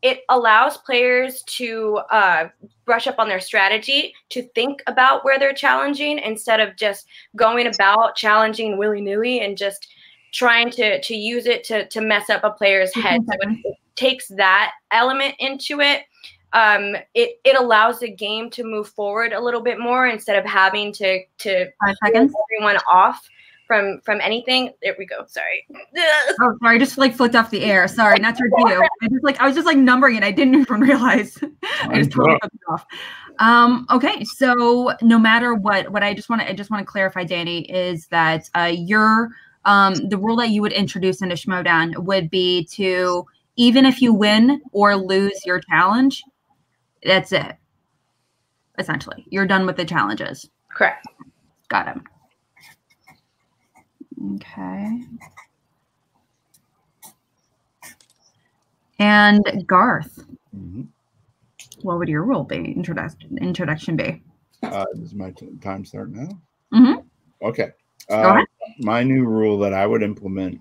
[0.03, 2.49] it allows players to uh,
[2.85, 7.69] brush up on their strategy, to think about where they're challenging instead of just going
[7.69, 9.89] about challenging willy nilly and just
[10.35, 13.23] trying to to use it to to mess up a player's head.
[13.27, 13.33] So
[13.65, 16.03] it takes that element into it.
[16.53, 20.45] Um, it it allows the game to move forward a little bit more instead of
[20.45, 22.35] having to to Five seconds.
[22.55, 23.27] everyone off
[23.67, 24.71] from from anything.
[24.83, 25.25] There we go.
[25.27, 25.67] Sorry.
[26.41, 27.87] Oh, sorry, I just like flipped off the air.
[27.87, 28.83] Sorry, not to you.
[29.03, 30.25] I just like I was just like numbering it.
[30.25, 31.39] I didn't even realize.
[31.83, 32.85] I just totally flipped it off.
[33.39, 36.91] Um, okay, so no matter what, what I just want to I just want to
[36.91, 39.31] clarify, Danny, is that uh, your
[39.65, 44.13] um, the rule that you would introduce into Schmoedown would be to even if you
[44.15, 46.23] win or lose your challenge,
[47.05, 47.57] that's it.
[48.79, 50.49] Essentially, you're done with the challenges.
[50.71, 51.07] Correct.
[51.69, 52.03] Got it.
[54.37, 55.05] Okay.
[58.99, 60.25] And Garth,
[60.57, 60.87] Mhm.
[61.83, 62.73] what would your rule be?
[62.73, 64.23] Introduction introduction be?
[64.63, 66.29] Uh, does my t- time start now?
[66.73, 67.05] Mhm.
[67.43, 67.73] Okay.
[68.09, 68.47] Go Uh, ahead.
[68.79, 70.61] my new rule that I would implement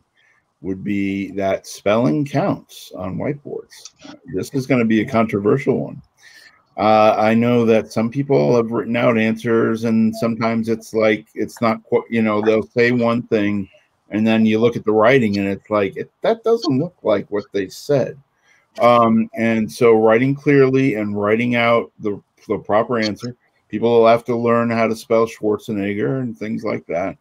[0.62, 3.94] would be that spelling counts on whiteboards.
[4.34, 6.02] This is going to be a controversial one.
[6.78, 11.62] Uh, I know that some people have written out answers, and sometimes it's like it's
[11.62, 12.04] not quite.
[12.10, 13.70] You know, they'll say one thing,
[14.10, 17.30] and then you look at the writing, and it's like it, that doesn't look like
[17.30, 18.18] what they said.
[18.80, 23.36] Um, and so, writing clearly and writing out the the proper answer.
[23.68, 27.18] People will have to learn how to spell Schwarzenegger and things like that.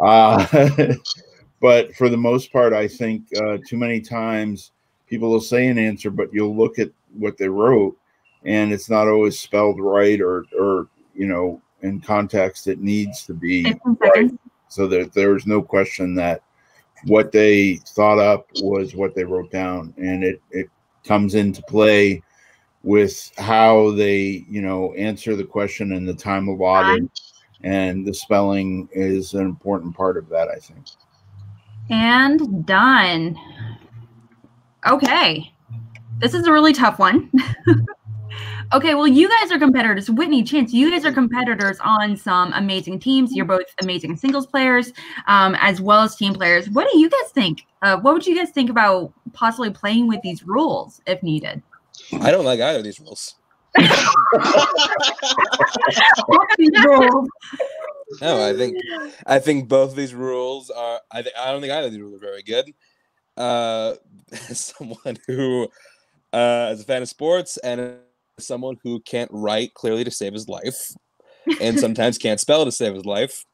[0.00, 0.94] Uh,
[1.60, 4.72] but for the most part, I think uh, too many times
[5.06, 7.96] people will say an answer, but you'll look at what they wrote,
[8.44, 13.34] and it's not always spelled right or or you know in context it needs to
[13.34, 14.30] be right
[14.68, 16.42] so that there's no question that
[17.06, 20.68] what they thought up was what they wrote down and it it
[21.04, 22.22] comes into play
[22.82, 27.08] with how they you know answer the question and the time allotted
[27.62, 30.86] and the spelling is an important part of that i think
[31.90, 33.38] And done.
[34.86, 35.52] Okay.
[36.18, 37.30] This is a really tough one.
[38.72, 40.10] okay, well, you guys are competitors.
[40.10, 43.34] Whitney, Chance, you guys are competitors on some amazing teams.
[43.34, 44.92] You're both amazing singles players
[45.26, 46.70] um, as well as team players.
[46.70, 47.62] What do you guys think?
[47.82, 51.62] Uh, what would you guys think about possibly playing with these rules if needed?
[52.20, 53.36] I don't like either of these rules.
[53.74, 53.90] What
[56.28, 57.28] are these rules?
[58.20, 58.76] No, I think
[59.26, 61.00] I think both of these rules are.
[61.10, 62.72] I th- I don't think either of these rules are very good.
[63.36, 63.94] Uh,
[64.48, 65.68] as someone who,
[66.32, 67.96] uh, as a fan of sports and as
[68.38, 70.92] someone who can't write clearly to save his life,
[71.60, 73.44] and sometimes can't spell to save his life,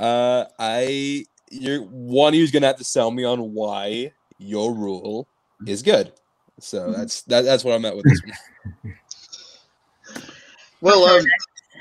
[0.00, 5.28] uh, I you're one who's gonna have to sell me on why your rule
[5.66, 6.12] is good.
[6.60, 8.22] So that's that, that's what I'm at with this
[8.82, 8.94] one.
[10.80, 11.24] well, um,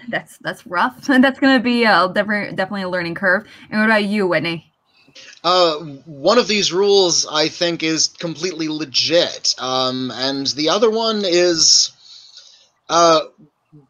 [0.10, 1.02] That's that's rough.
[1.08, 3.48] That's gonna be uh, definitely definitely a learning curve.
[3.70, 4.68] And what about you, Whitney?
[5.44, 11.24] Uh, one of these rules I think is completely legit, um, and the other one
[11.26, 11.92] is
[12.92, 13.22] uh,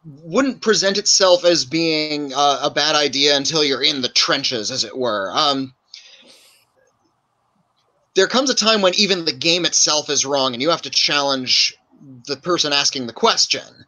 [0.06, 4.84] wouldn't present itself as being uh, a bad idea until you're in the trenches, as
[4.84, 5.32] it were.
[5.34, 5.74] Um,
[8.16, 10.92] there comes a time when even the game itself is wrong, and you have to
[10.92, 11.74] challenge
[12.28, 13.86] the person asking the question.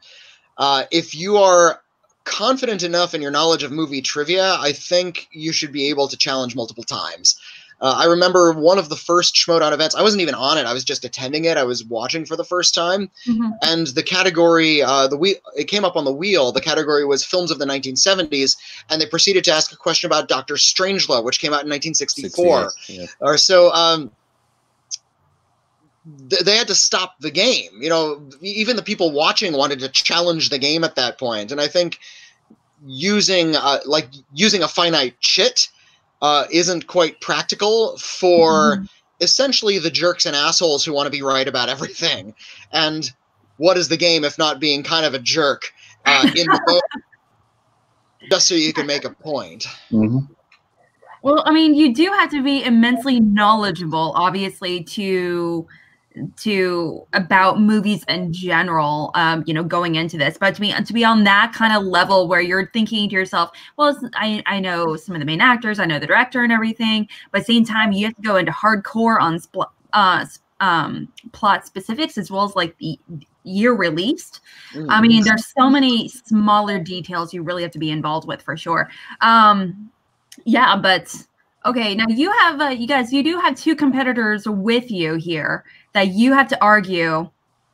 [0.57, 1.79] Uh, if you are
[2.23, 6.17] confident enough in your knowledge of movie trivia, I think you should be able to
[6.17, 7.39] challenge multiple times.
[7.83, 9.93] Uh, I remember one of the first Schmoedown events.
[9.93, 10.65] I wasn't even on it.
[10.65, 11.57] I was just attending it.
[11.57, 13.11] I was watching for the first time,
[13.61, 16.53] and the category, uh, the wheel, it came up on the wheel.
[16.53, 18.55] The category was films of the 1970s,
[18.89, 22.71] and they proceeded to ask a question about Doctor Strangelove, which came out in 1964
[22.87, 23.05] yeah.
[23.19, 23.69] or so.
[23.73, 24.11] Um,
[26.29, 27.71] th- they had to stop the game.
[27.81, 31.59] You know, even the people watching wanted to challenge the game at that point, and
[31.59, 31.99] I think
[32.85, 35.67] using uh, like using a finite chit
[36.23, 38.85] uh, isn't quite practical for
[39.19, 42.33] essentially the jerks and assholes who want to be right about everything.
[42.71, 43.11] And
[43.57, 45.63] what is the game if not being kind of a jerk
[46.05, 46.83] uh, in the moment,
[48.31, 49.67] just so you can make a point?
[49.91, 55.67] Well, I mean, you do have to be immensely knowledgeable, obviously, to
[56.37, 60.37] to about movies in general um you know going into this.
[60.37, 63.51] But to be to be on that kind of level where you're thinking to yourself
[63.77, 67.07] well i i know some of the main actors i know the director and everything
[67.31, 70.25] but same time you have to go into hardcore on spl- uh
[70.59, 72.97] um plot specifics as well as like the
[73.43, 74.39] year released.
[74.73, 74.87] Mm.
[74.89, 78.55] i mean there's so many smaller details you really have to be involved with for
[78.55, 78.89] sure.
[79.21, 79.91] Um
[80.45, 81.13] yeah but
[81.65, 85.63] okay now you have uh, you guys you do have two competitors with you here
[85.93, 87.29] that you have to argue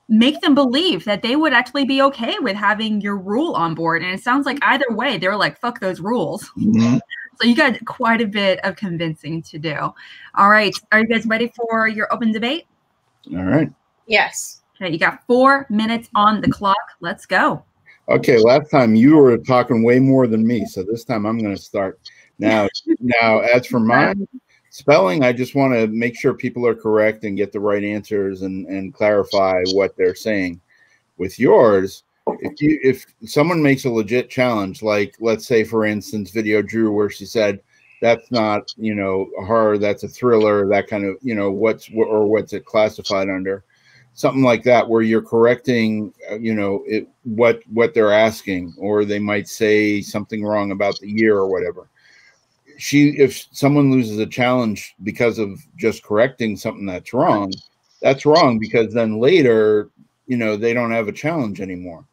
[0.08, 4.02] make them believe that they would actually be okay with having your rule on board
[4.02, 7.00] and it sounds like either way they're like fuck those rules Mhm.
[7.42, 9.76] so you got quite a bit of convincing to do
[10.36, 12.66] all right are you guys ready for your open debate
[13.36, 13.72] All right.
[14.08, 14.62] Yes.
[14.82, 17.64] okay you got four minutes on the clock let's go
[18.10, 21.56] Okay, last time you were talking way more than me, so this time I'm going
[21.56, 22.00] to start.
[22.40, 22.68] Now,
[23.00, 24.28] now as for mine,
[24.70, 28.42] spelling, I just want to make sure people are correct and get the right answers
[28.42, 30.62] and and clarify what they're saying.
[31.18, 32.04] With yours,
[32.40, 36.92] if you if someone makes a legit challenge, like let's say for instance, video drew
[36.92, 37.60] where she said
[38.02, 41.90] that's not you know a horror, that's a thriller, that kind of you know what's
[41.94, 43.64] or what's it classified under?
[44.14, 49.06] Something like that where you're correcting uh, you know it, what what they're asking or
[49.06, 51.90] they might say something wrong about the year or whatever
[52.80, 57.52] she if someone loses a challenge because of just correcting something that's wrong
[58.02, 59.90] that's wrong because then later
[60.28, 62.06] you know they don't have a challenge anymore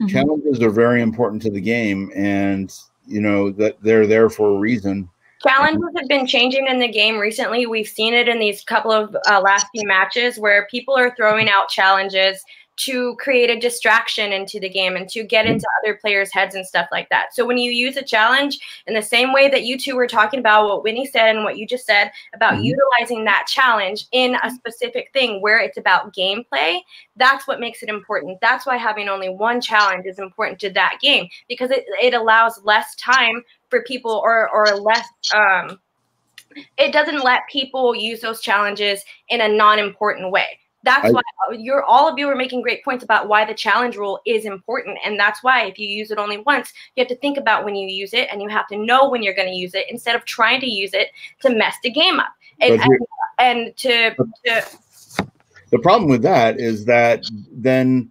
[0.00, 0.08] Mhm.
[0.08, 2.72] challenges are very important to the game and
[3.06, 5.08] you know that they're there for a reason
[5.46, 7.66] Challenges have been changing in the game recently.
[7.66, 11.48] We've seen it in these couple of uh, last few matches where people are throwing
[11.48, 12.42] out challenges
[12.76, 16.66] to create a distraction into the game and to get into other players' heads and
[16.66, 17.34] stuff like that.
[17.34, 20.40] So when you use a challenge in the same way that you two were talking
[20.40, 22.64] about what Winnie said and what you just said about Mhm.
[22.64, 26.80] utilizing that challenge in a specific thing where it's about gameplay,
[27.16, 28.38] that's what makes it important.
[28.40, 32.62] That's why having only one challenge is important to that game because it, it allows
[32.64, 35.80] less time for people or or less um
[36.78, 41.52] it doesn't let people use those challenges in a non-important way that's I- why uh,
[41.52, 44.98] you're all of you are making great points about why the challenge rule is important
[45.04, 47.74] and that's why if you use it only once you have to think about when
[47.74, 50.14] you use it and you have to know when you're going to use it instead
[50.14, 51.08] of trying to use it
[51.40, 52.32] to mess the game up.
[52.60, 52.98] And, and,
[53.38, 54.64] and to, to
[55.70, 58.10] the problem with that is that then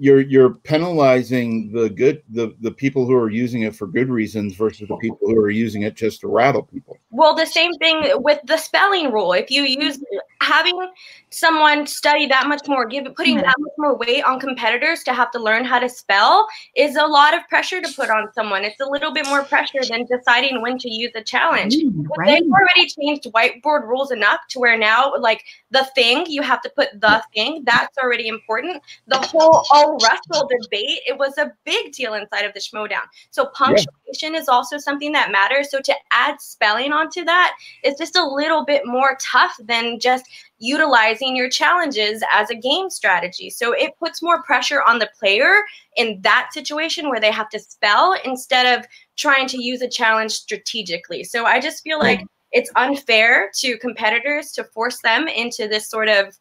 [0.00, 4.56] you're you're penalizing the good the the people who are using it for good reasons
[4.56, 8.04] versus the people who are using it just to rattle people Well, the same thing
[8.22, 9.32] with the spelling rule.
[9.34, 10.02] If you use
[10.40, 10.88] having
[11.28, 15.30] someone study that much more, give putting that much more weight on competitors to have
[15.32, 18.64] to learn how to spell is a lot of pressure to put on someone.
[18.64, 21.74] It's a little bit more pressure than deciding when to use a challenge.
[21.74, 26.24] Ooh, But right They've already changed whiteboard rules enough to where now, like the thing,
[26.26, 27.64] you have to put the thing.
[27.64, 28.82] That's already important.
[29.08, 33.06] The whole oh Russell debate, it was a big deal inside of the Schmoedown.
[33.30, 35.70] So punctuation is also something that matters.
[35.70, 40.26] So to add spelling onto that is just a little bit more tough than just
[40.58, 43.50] utilizing your challenges as a game strategy.
[43.50, 45.62] So it puts more pressure on the player
[45.96, 50.32] in that situation where they have to spell instead of trying to use a challenge
[50.32, 51.24] strategically.
[51.24, 56.08] So I just feel like it's unfair to competitors to force them into this sort
[56.08, 56.36] of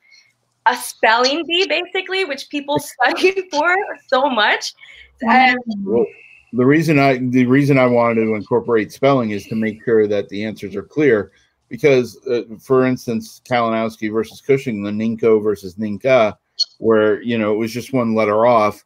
[0.70, 3.76] a spelling bee, basically, which people study for
[4.08, 4.74] so much.
[5.22, 6.06] And well,
[6.54, 10.30] the reason i the reason i wanted to incorporate spelling is to make sure that
[10.30, 11.32] the answers are clear.
[11.68, 16.36] Because uh, for instance kalinowski versus cushing the ninko versus ninka
[16.80, 18.84] where you know it was just one letter off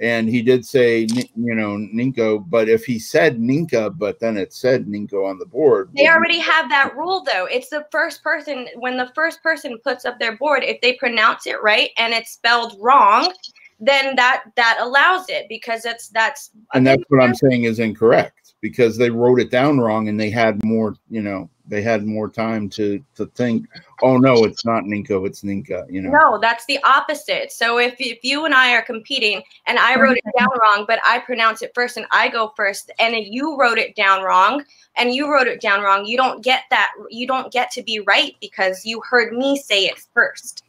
[0.00, 4.52] and he did say you know ninko but if he said ninka but then it
[4.52, 7.46] said ninko on the board They already have that rule though.
[7.46, 11.46] It's the first person when the first person puts up their board, if they pronounce
[11.46, 13.32] it right and it's spelled wrong,
[13.80, 18.54] then that that allows it because that's that's and that's what i'm saying is incorrect
[18.60, 22.28] because they wrote it down wrong and they had more you know they had more
[22.28, 23.66] time to to think
[24.02, 27.52] oh no it's not ninko it's ninka you know No, that's the opposite.
[27.52, 31.00] So if, if you and I are competing and I wrote it down wrong, but
[31.04, 34.64] I pronounce it first and I go first, and you wrote it down wrong
[34.96, 36.92] and you wrote it down wrong, you don't get that.
[37.10, 40.62] You don't get to be right because you heard me say it first.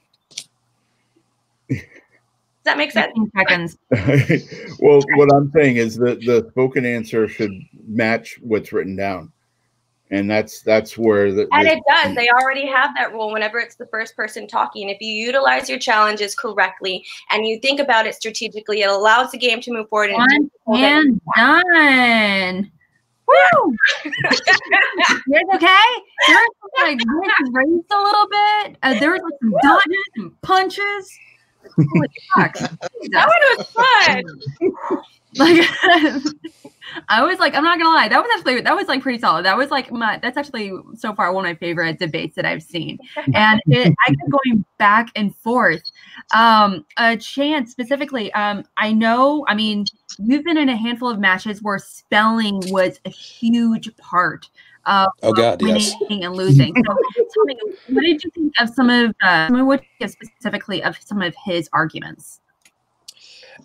[1.69, 3.15] Does that make sense?
[3.37, 3.77] seconds.
[4.79, 7.51] well, what I'm saying is that the spoken answer should
[7.87, 9.31] match what's written down,
[10.11, 12.15] and that's that's where the, And it does.
[12.15, 14.89] They already have that rule whenever it's the first person talking.
[14.89, 19.37] If you utilize your challenges correctly and you think about it strategically, it allows the
[19.37, 20.11] game to move forward.
[20.11, 22.71] And One and done.
[23.27, 23.75] Woo!
[24.05, 24.11] you
[25.31, 25.83] guys okay?
[26.27, 26.99] There was like
[27.51, 28.77] raised a little bit.
[28.83, 31.19] Uh, there was like some dodges and punches.
[31.75, 32.55] Holy fuck.
[33.11, 34.23] That one was fun.
[35.37, 35.67] like
[37.09, 39.45] I was like, I'm not gonna lie, that was actually that was like pretty solid.
[39.45, 42.63] That was like my that's actually so far one of my favorite debates that I've
[42.63, 42.97] seen.
[43.33, 45.83] And it, I kept going back and forth.
[46.33, 49.85] Um, a chance specifically, um, I know, I mean,
[50.19, 54.49] you've been in a handful of matches where spelling was a huge part
[54.85, 55.95] of Oh God, winning yes.
[56.09, 56.73] and losing.
[56.75, 56.83] So
[57.33, 57.57] tell me,
[57.89, 62.41] what did you think of some of uh, what specifically of some of his arguments?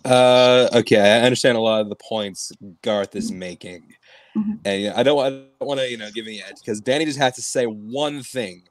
[0.05, 3.93] Uh, okay, I understand a lot of the points Garth is making,
[4.37, 4.59] Mhm.
[4.65, 6.79] and you know, I don't, I don't want to, you know, give any edge because
[6.81, 8.63] Danny just has to say one thing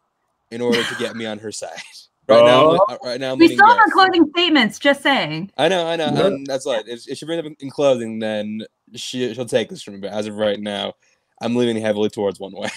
[0.51, 1.71] in order to get me on her side.
[2.29, 5.03] Right now, I'm, uh, right now, I'm We leaning still have our closing statements, just
[5.03, 5.51] saying.
[5.57, 6.27] I know, I know, Yeah.
[6.27, 8.61] and that's like if, if she brings up in closing, then
[8.95, 10.01] she she'll take this from me.
[10.01, 10.93] But as of right now,
[11.43, 12.71] I'm leaning heavily towards one way.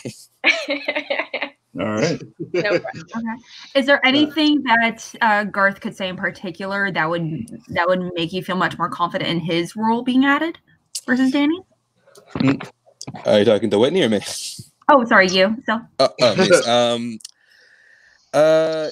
[1.79, 2.21] All right.
[2.53, 2.79] no,
[3.75, 8.31] Is there anything that uh, Garth could say in particular that would that would make
[8.31, 10.59] you feel much more confident in his role being added
[11.05, 11.59] versus Danny?
[13.25, 14.19] Are you talking to Witney or me?
[14.89, 15.57] Oh, sorry, you.
[15.65, 16.67] So oh yes.
[16.67, 17.19] Um.
[18.33, 18.89] Uh.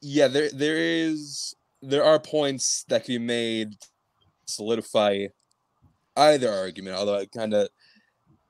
[0.00, 0.28] Yeah.
[0.28, 0.50] There.
[0.50, 1.54] There is.
[1.82, 3.72] There are points that can be made.
[3.72, 3.86] to
[4.46, 5.26] Solidify
[6.16, 6.96] either argument.
[6.96, 7.68] Although I kind of.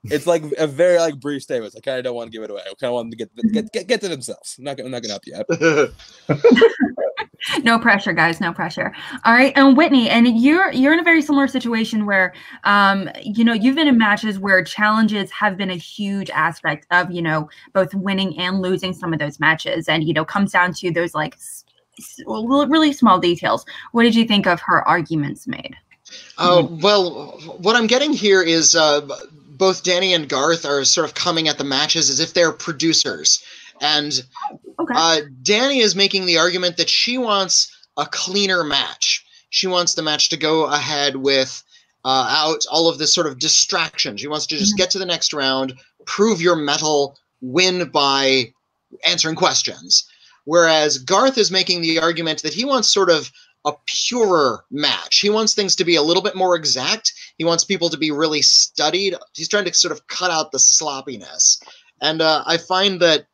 [0.04, 1.74] It's like a very like brief statement.
[1.76, 2.62] I kind of don't want to give it away.
[2.62, 4.56] I kind of want them to get get get, get to themselves.
[4.58, 5.88] I'm not gonna I'm not gonna help you.
[6.28, 7.64] out.
[7.64, 8.40] no pressure, guys.
[8.40, 8.92] No pressure.
[9.24, 12.32] All right, and Witney, and you're you're in a very similar situation where,
[12.64, 17.10] um, you know, you've been in matches where challenges have been a huge aspect of
[17.10, 20.72] you know both winning and losing some of those matches, and you know comes down
[20.74, 21.64] to those like s-
[21.98, 23.64] s- really small details.
[23.92, 25.76] What did you think of her arguments made?
[26.38, 29.14] Uh, well, what I'm getting here is uh, b-
[29.60, 33.40] both Danny and Garth are sort of coming at the matches as if they're producers.
[33.80, 34.24] And
[34.80, 34.94] Okay.
[34.96, 39.22] uh, Danny is making the argument that she wants a cleaner match.
[39.50, 41.62] She wants the match to go ahead with
[42.02, 44.16] uh, out all of this sort of distraction.
[44.16, 44.78] She wants to just Mhm.
[44.78, 45.74] get to the next round,
[46.06, 48.54] prove your metal, win by
[49.04, 50.04] answering questions.
[50.46, 53.30] Whereas Garth is making the argument that he wants sort of
[53.64, 55.18] a purer match.
[55.18, 57.12] He wants things to be a little bit more exact.
[57.36, 59.14] He wants people to be really studied.
[59.34, 61.60] He's trying to sort of cut out the sloppiness.
[62.00, 63.26] And uh, I find that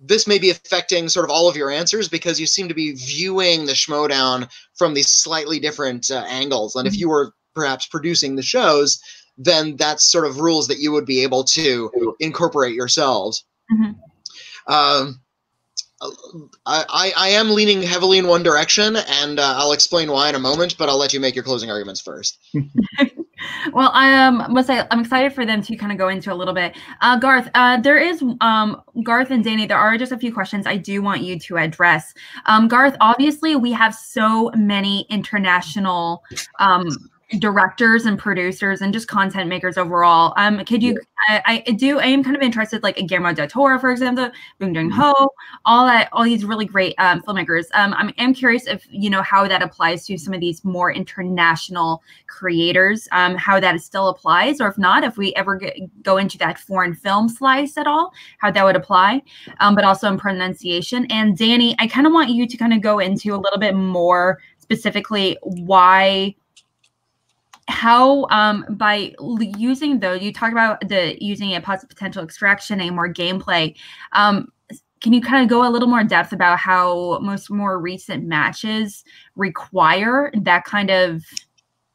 [0.00, 2.92] this may be affecting sort of all of your answers because you seem to be
[2.92, 6.76] viewing the Schmoedown from these slightly different uh, angles.
[6.76, 9.00] And if you were perhaps producing the shows,
[9.36, 13.44] then that's sort of rules that you would be able to incorporate yourselves.
[13.72, 13.96] Mhm.
[14.66, 15.20] Um,
[16.66, 20.38] I, I, am leaning heavily in one direction, and uh, I'll explain why in a
[20.38, 20.76] moment.
[20.78, 22.38] But I'll let you make your closing arguments first.
[23.72, 26.34] Well, I um, must say I'm excited for them to kind of go into a
[26.34, 26.76] little bit.
[27.00, 29.66] Uh, Garth, uh, there is um, Garth and Danny.
[29.66, 32.14] There are just a few questions I do want you to address.
[32.46, 36.24] Um, Garth, obviously, we have so many international
[36.58, 36.88] um,
[37.36, 40.32] directors and producers and just content makers overall.
[40.38, 40.98] Um, could you?
[41.28, 41.98] I, I do.
[41.98, 45.12] I am kind of interested, like a Guillermo del Toro, for example, Bong Joon Ho,
[45.66, 47.66] all that, all these really great um, filmmakers.
[47.74, 50.90] Um, I'm, I'm curious if you know how that applies to some of these more
[50.90, 56.16] international creators, um, how that still applies, or if not, if we ever get, go
[56.16, 59.20] into that foreign film slice at all, how that would apply,
[59.60, 61.04] um, but also in pronunciation.
[61.10, 63.74] And Danny, I kind of want you to kind of go into a little bit
[63.74, 66.34] more specifically why
[67.68, 69.14] how um by
[69.56, 73.74] using though you talked about the using a positive potential extraction and more gameplay
[74.12, 74.48] um
[75.00, 79.04] can you kind of go a little more depth about how most more recent matches
[79.36, 81.22] require that kind of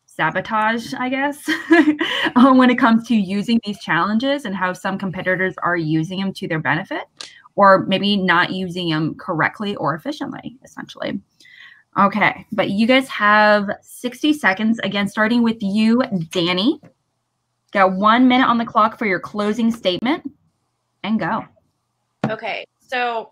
[0.06, 1.50] sabotage i guess
[2.36, 6.32] um, when it comes to using these challenges and how some competitors are using them
[6.34, 7.04] to their benefit?
[7.56, 11.22] Or maybe not using them correctly or efficiently essentially
[11.98, 16.80] Okay, but you guys have 60 seconds again, starting with you, Danny.
[17.72, 20.30] Got one minute on the clock for your closing statement
[21.04, 21.46] and go.
[22.30, 23.32] Okay, so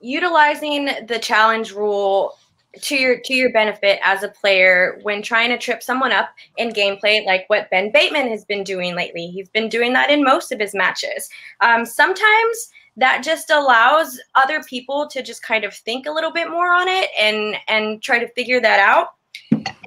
[0.00, 2.34] utilizing the challenge rule
[2.80, 6.70] to your to your benefit as a player when trying to trip someone up in
[6.70, 9.28] gameplay, like what Ben Bateman has been doing lately.
[9.28, 11.28] He's been doing that in most of his matches.
[11.60, 16.50] Um, sometimes that just allows other people to just kind of think a little bit
[16.50, 19.14] more on it and and try to figure that out.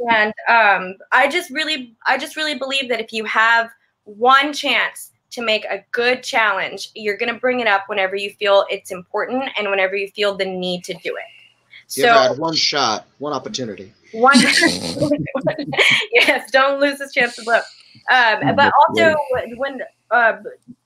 [0.10, 3.70] And um, I just really I just really believe that if you have
[4.06, 8.32] one chance to make a good challenge, you're going to bring it up whenever you
[8.32, 11.96] feel it's important and whenever you feel the need to do it.
[11.96, 13.94] You've So one shot, one opportunity.
[14.14, 14.36] one
[16.14, 17.64] yes, don't lose this chance to look.
[18.10, 20.38] Um, but also when, when uh,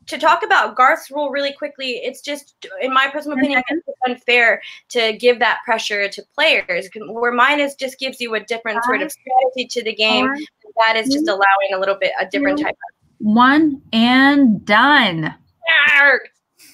[0.08, 4.00] to talk about Garth's rule really quickly, it's just in my personal Ten opinion, it's
[4.08, 6.88] unfair to give that pressure to players.
[6.96, 10.28] Where mine is just gives you a different sort of strategy to the game.
[10.28, 12.66] Four, That is just allowing a little bit a different Two.
[12.66, 12.76] type
[13.20, 15.34] one and done.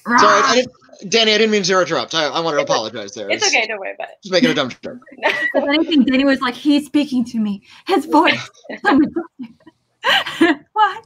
[0.06, 1.34] Sorry, I didn't, Danny.
[1.34, 2.16] I didn't mean to interrupt.
[2.16, 3.30] I, I want to apologize there.
[3.30, 4.16] It's okay, don't worry about it.
[4.24, 5.00] Just making a dumb joke.
[5.54, 7.62] If anything, Danny was like, he's speaking to me.
[7.88, 8.50] His voice.
[10.74, 11.06] what?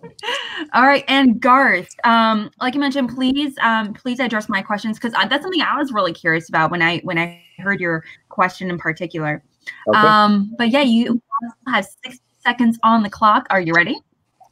[0.74, 5.14] All right, and Garth, um, like you mentioned, please, um, please address my questions because
[5.14, 8.78] that's something I was really curious about when I when I heard your question in
[8.78, 9.44] particular.
[9.90, 9.98] Okay.
[9.98, 11.22] Um, but yeah, you
[11.68, 13.48] have six seconds on the clock.
[13.50, 13.96] Are you ready?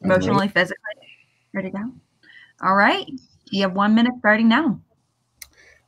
[0.02, 0.24] I'm ready.
[0.24, 1.08] Emotionally, physically,
[1.54, 1.92] ready to go.
[2.62, 3.08] All right,
[3.50, 4.80] you have one minute starting now.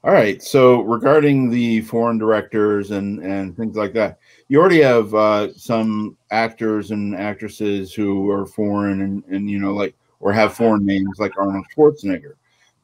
[0.06, 0.40] All right.
[0.40, 6.16] So regarding the foreign directors and and things like that, you already have uh, some
[6.30, 11.18] actors and actresses who are foreign and and you know like or have foreign names
[11.18, 12.34] like Arnold Schwarzenegger.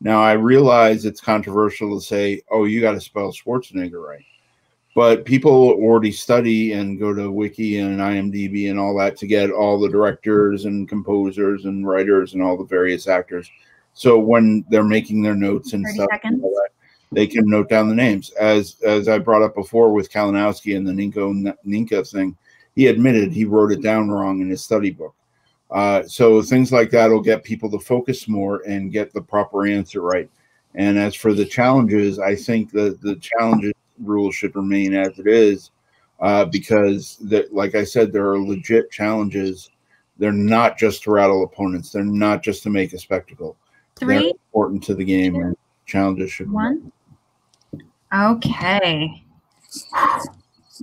[0.00, 4.24] Now I realize it's controversial to say, oh, you got to spell Schwarzenegger right,
[4.94, 9.50] but people already study and go to Wiki and IMDb and all that to get
[9.50, 13.48] all the directors and composers and writers and all the various actors.
[13.94, 16.42] So when they're making their notes and 30 stuff, seconds.
[16.42, 16.70] all that,
[17.12, 18.30] they can note down the names.
[18.32, 22.36] As as I brought up before with Kalinowski and the Ninko Ninka thing,
[22.74, 25.14] he admitted he wrote it down wrong in his study book.
[25.70, 29.66] Uh, so things like that will get people to focus more and get the proper
[29.66, 30.28] answer right.
[30.74, 35.26] And as for the challenges, I think that the challenges rule should remain as it
[35.26, 35.70] is,
[36.20, 39.70] uh, because that, like I said, there are legit challenges.
[40.18, 41.90] They're not just to rattle opponents.
[41.90, 43.56] They're not just to make a spectacle.
[43.96, 45.36] They're Three, important to the game.
[45.36, 45.56] And
[45.86, 46.92] challenges should remain.
[48.12, 48.36] One.
[48.36, 49.24] Okay.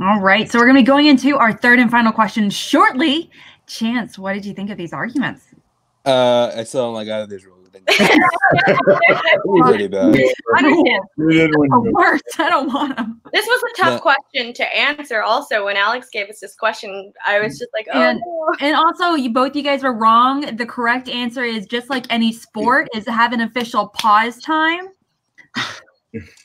[0.02, 0.50] All right.
[0.50, 3.30] So we're going to be going into our third and final question shortly.
[3.68, 5.46] Chance, what did you think of these arguments?
[6.06, 7.58] Uh, I still don't like either of these rules.
[7.70, 7.86] Pretty
[9.88, 10.06] bad.
[10.08, 11.04] Understand.
[11.18, 11.70] You didn't win.
[11.72, 12.22] Oh, worse.
[12.40, 13.22] I don't want them.
[13.32, 14.00] This was a tough No.
[14.00, 15.22] question to answer.
[15.22, 18.76] Also, when Alex gave us this question, I was just like, "Oh And- no!" And
[18.76, 20.56] also, you both you guys were wrong.
[20.56, 24.88] The correct answer is just like any sport is to have an official pause time.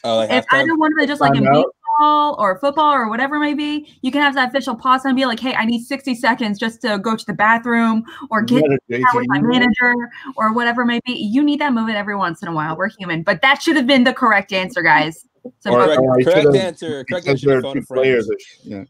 [0.05, 0.63] Oh, like If halftime?
[0.63, 3.97] either one of them, just like in baseball or football or whatever it may be,
[4.03, 6.83] you can have that official pause and be like, hey, I need 60 seconds just
[6.83, 9.95] to go to the bathroom or get Is that out with my manager
[10.37, 11.13] or whatever it may be.
[11.13, 12.77] You need that movement every once in a while.
[12.77, 13.23] We're human.
[13.23, 15.25] But that should have been the correct answer, guys.
[15.61, 17.05] So Or- oh, correct, correct answer.
[17.05, 17.47] Correct answer.
[17.47, 18.03] there is are phone two a friend.
[18.03, 18.29] players.
[18.65, 18.85] Yeah.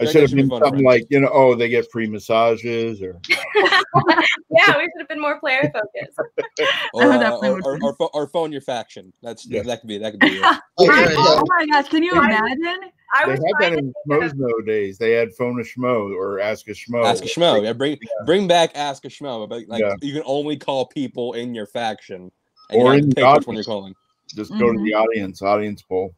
[0.00, 4.76] I should have been something like, you know, oh, they get free massages or yeah,
[4.76, 6.18] we should have been more player focused.
[6.94, 9.12] Or, Oh, uh, definitely or, or, or, or phone your faction.
[9.22, 9.62] That's Yeah.
[9.62, 10.42] that could be that could be it.
[10.78, 12.90] Okay, oh my gosh, can you I- imagine?
[13.14, 14.98] I they was had that in think of Schmoes nowadays.
[14.98, 17.04] They had phone a schmo or ask a schmo.
[17.06, 17.62] Ask a schmo.
[17.62, 17.96] Yeah, bring
[18.26, 19.48] bring back ask a schmo.
[19.48, 19.94] But like Yeah.
[20.02, 22.30] you can only call people in your faction,
[22.70, 23.94] and Or you in have to the pick which one you're calling.
[24.36, 26.14] Just go to the audience, audience poll.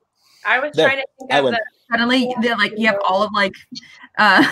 [0.47, 1.53] I was There, trying to think I of win.
[1.55, 1.61] the
[1.91, 3.53] Suddenly, they're like, you have all of like,
[4.19, 4.45] uh,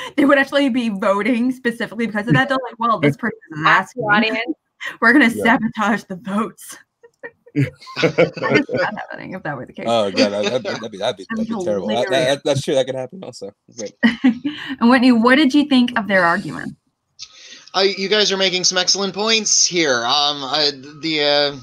[0.16, 2.48] they would actually be voting specifically because of that.
[2.48, 4.30] They're like, well, this person is ask the asking.
[4.32, 4.56] audience.
[5.00, 5.44] We're going to Yeah.
[5.44, 6.78] sabotage the votes.
[7.98, 9.86] I could happening if that were the case.
[9.88, 11.88] Oh god, that, that'd, be, that'd be that'd be, that'd be terrible.
[11.88, 12.74] That, that, that- that's true.
[12.74, 13.50] That could happen also.
[13.76, 13.92] Great.
[14.80, 16.76] and Witney, what did you think of their argument?
[17.74, 20.04] I, you guys are making some excellent points here.
[20.04, 20.70] Um, I,
[21.02, 21.56] the uh,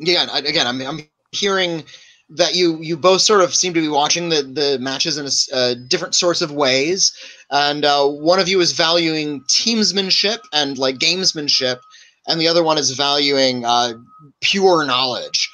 [0.00, 1.00] again, again, I'm, I'm
[1.32, 1.84] hearing
[2.30, 5.56] that you you both sort of seem to be watching the the matches in a
[5.56, 7.12] uh, different sorts of ways,
[7.50, 11.80] and uh, one of you is valuing teamsmanship and like gamesmanship,
[12.26, 13.94] and the other one is valuing uh,
[14.40, 15.50] pure knowledge,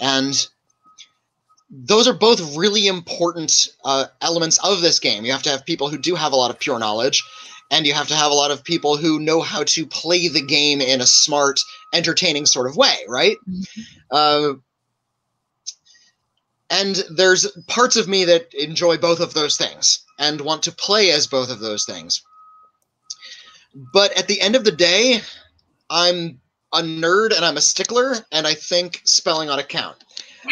[0.00, 0.48] and
[1.70, 5.24] those are both really important uh, elements of this game.
[5.24, 7.22] You have to have people who do have a lot of pure knowledge,
[7.70, 10.44] and you have to have a lot of people who know how to play the
[10.44, 11.60] game in a smart,
[11.92, 13.36] entertaining sort of way, right?
[14.10, 14.54] Uh,
[16.70, 21.10] and there's parts of me that enjoy both of those things and want to play
[21.10, 22.22] as both of those things.
[23.92, 25.20] But at the end of the day,
[25.90, 26.40] I'm
[26.72, 30.02] a nerd and I'm a stickler, and I think spelling ought to count.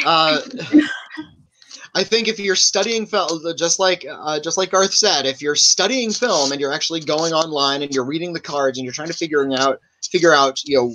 [0.05, 0.41] Uh,
[1.97, 5.55] I think if you're studying film, just like uh, just like Garth said, if you're
[5.55, 9.09] studying film and you're actually going online and you're reading the cards and you're trying
[9.09, 10.95] to figuring out figure out you know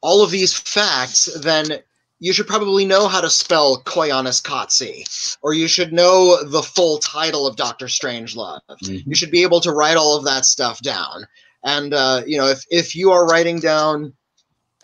[0.00, 1.78] all of these facts, then
[2.24, 7.46] you should probably know how to spell Koyaanisqatsi, or you should know the full title
[7.46, 8.60] of Doctor Strangelove.
[8.82, 9.04] Mhm.
[9.06, 11.26] You should be able to write all of that stuff down.
[11.64, 14.14] And uh, you know, if if you are writing down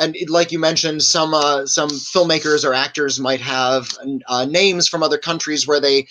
[0.01, 3.89] and like you mentioned, some uh, some filmmakers or actors might have
[4.29, 6.09] uh, names from other countries where they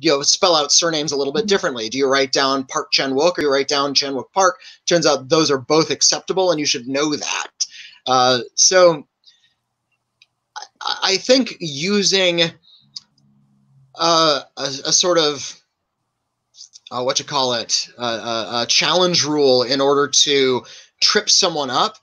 [0.00, 1.88] you know spell out surnames a little bit differently.
[1.90, 4.60] Do you write down Park Chan-wook or you write down Chan-wook Park?
[4.86, 7.48] Turns out those are both acceptable, and you should know that.
[8.06, 9.11] Uh, so I,
[10.84, 12.42] I think using
[13.94, 15.60] uh, a, a sort of
[16.90, 20.64] uh, what you call it a, a challenge rule in order to
[21.00, 21.96] trip someone up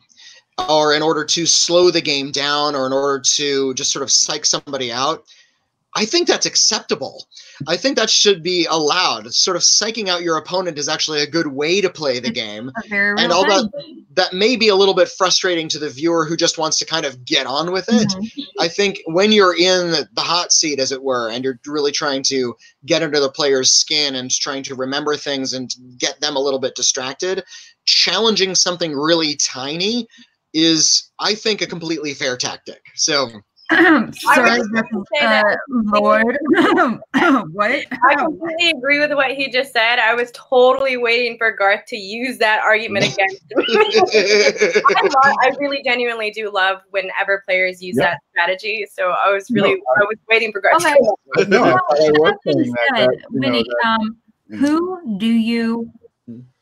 [0.67, 4.11] or in order to slow the game down or in order to just sort of
[4.11, 5.23] psych somebody out
[5.95, 7.27] i think that's acceptable
[7.67, 11.27] i think that should be allowed sort of psyching out your opponent is actually a
[11.27, 12.71] good way to play the game
[13.17, 13.69] and all that
[14.13, 17.05] that may be a little bit frustrating to the viewer who just wants to kind
[17.05, 18.45] of get on with it Mhm.
[18.59, 22.23] I think when you're in the hot seat, as it were, and you're really trying
[22.23, 26.39] to get under the player's skin and trying to remember things and get them a
[26.39, 27.43] little bit distracted,
[27.85, 30.07] challenging something really tiny
[30.53, 32.81] is, I think, a completely fair tactic.
[32.95, 33.29] So,
[33.71, 35.45] Sorry, was this gonna is, say that.
[35.45, 36.37] uh, Lord.
[37.53, 37.85] what?
[38.09, 39.99] I completely agree with what he just said.
[39.99, 43.65] I was totally waiting for Garth to use that argument against me.
[43.75, 48.05] I, love, I really genuinely do love whenever players use Yeah.
[48.11, 48.87] that strategy.
[48.91, 50.83] So I was really, No, I was waiting for Garth.
[50.83, 50.95] Okay.
[51.43, 54.17] to no, I, was saying that, said, that, you know, Winnie, um,
[54.51, 54.57] Mm.
[54.57, 55.91] who do you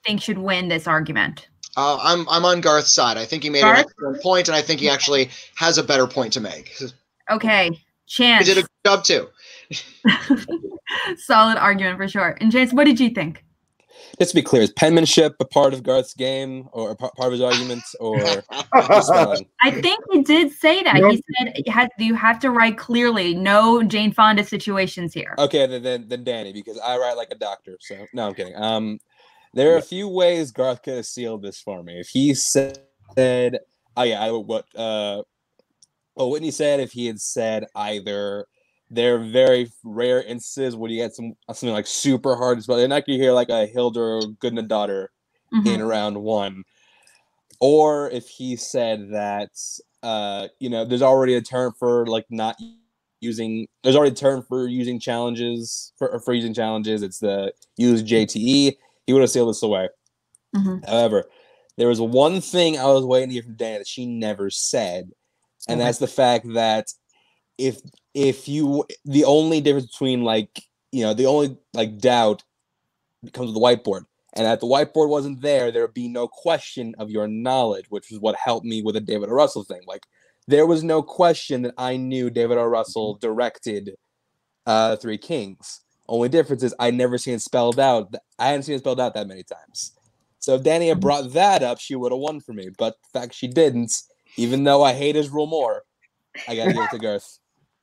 [0.06, 1.48] think should win this argument?
[1.78, 3.18] Uh, I'm, I'm on Garth's side.
[3.18, 3.78] I think he made Garth?
[3.78, 6.76] an excellent point, and I think he actually has a better point to make.
[7.30, 7.70] Okay,
[8.08, 8.48] Chance.
[8.48, 9.28] He did a good job, too.
[11.18, 12.36] Solid argument for sure.
[12.42, 13.44] And Chance, what did you think?
[14.18, 17.32] Just to be clear, is penmanship a part of Garth's game or a part of
[17.32, 18.18] his arguments or?
[18.74, 20.96] I think he did say that.
[20.96, 21.12] Nope.
[21.12, 23.36] He said you have, you have to write clearly.
[23.36, 25.36] No Jane Fonda situations here.
[25.38, 27.78] Okay, then, then then Danny, because I write like a doctor.
[27.80, 28.56] So no, I'm kidding.
[28.56, 29.00] Um,
[29.54, 32.00] there are a few ways Garth could have sealed this for me.
[32.00, 32.80] If he said,
[33.96, 35.24] "Oh yeah," I, what uh,
[36.16, 38.48] well Witney said, if he had said either
[38.90, 42.80] there are very rare instances when you get some something like super hard to spell,
[42.80, 45.12] and I could hear like a Hilda Goodna daughter
[45.54, 45.76] Mhm.
[45.76, 46.64] in round one.
[47.60, 49.50] Or if he said that
[50.04, 52.56] uh, you know, there's already a term for like not
[53.20, 57.02] using there's already a term for using challenges for, for using challenges.
[57.02, 58.78] It's the use JTE.
[59.08, 59.90] He would have sealed this away.
[60.56, 60.86] Mhm.
[60.88, 61.30] However,
[61.78, 65.12] there was one thing I was waiting to hear from Dana that she never said,
[65.68, 65.88] and Okay.
[65.88, 66.88] that's the fact that
[67.58, 67.80] if
[68.14, 72.44] if you the only difference between like you know the only like doubt
[73.34, 76.96] comes with the whiteboard and that the whiteboard wasn't there there would be no question
[77.00, 80.06] of your knowledge which is what helped me with the david o russell thing like
[80.48, 83.96] there was no question that i knew david o russell directed
[84.68, 88.76] uh three kings only difference is i never seen it spelled out i hadn't seen
[88.76, 89.94] it spelled out that many times
[90.40, 93.20] so if danny had brought that up she would have won for me but the
[93.20, 93.94] fact she didn't
[94.38, 95.84] even though i hate his rule more
[96.48, 97.40] i gotta give it to garth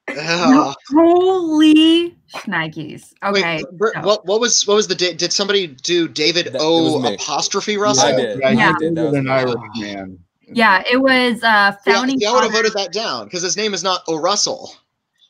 [0.16, 0.75] Ah.
[0.93, 3.14] Holy shnikes.
[3.25, 3.57] Okay.
[3.57, 6.61] Wait, Bert, so- what, what was what was the da- did somebody do David That-
[6.61, 8.09] O apostrophe Russell?
[8.09, 8.39] I did.
[8.39, 8.75] Yeah, Yeah.
[8.81, 9.31] he That was an.
[9.31, 10.18] Irish man.
[10.53, 13.57] Yeah, it was uh Yeah, founding yeah, I would have voted that down because his
[13.57, 14.70] name is not O Russell.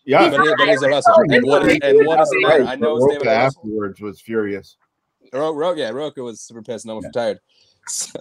[0.04, 1.14] Yeah, but, it, but it's a Russell.
[1.30, 2.64] And what, is, and what does it matter?
[2.64, 4.76] I know it's Roca David afterwards was furious.
[5.32, 6.86] Ro- Ro- yeah, Roka was super pissed.
[6.86, 7.38] No one retired.
[7.86, 8.18] So,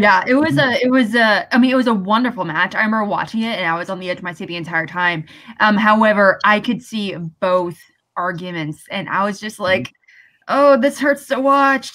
[0.00, 2.82] yeah it was a it was a i mean it was a wonderful match i
[2.82, 5.26] remember watching it and i was on the edge of my seat the entire time
[5.60, 7.76] um however i could see both
[8.16, 9.92] arguments and i was just like
[10.48, 11.92] oh this hurts to watch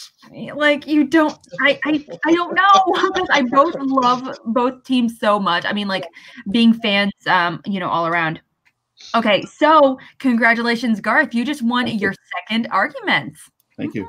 [0.53, 5.65] like you don't i i, I don't know i both love both teams so much
[5.65, 6.05] i mean like
[6.51, 8.39] being fans um you know all around
[9.15, 12.13] okay so congratulations garth you just won your
[12.47, 13.37] second argument
[13.77, 14.07] Thank you.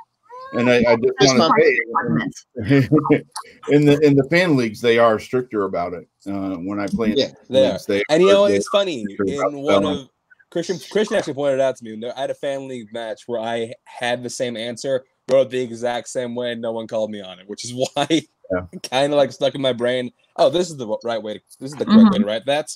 [0.54, 3.22] And I, I just want to say,
[3.68, 6.08] in the in the fan leagues, they are stricter about it.
[6.26, 9.02] Uh, when I play in Yeah, they leagues, they and you know, it's funny.
[9.26, 9.98] In one spelling.
[9.98, 10.08] of
[10.50, 12.02] Christian, Christian actually pointed out to me.
[12.16, 16.34] I had a family match where I had the same answer, wrote the exact same
[16.34, 18.62] way, and no one called me on it, which is why Yeah.
[18.84, 20.10] kind of like stuck in my brain.
[20.36, 21.34] Oh, this is the right way.
[21.34, 22.12] To, this is the correct Mhm.
[22.12, 22.74] way to write that.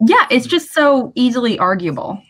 [0.00, 2.22] Yeah, it's just so easily arguable.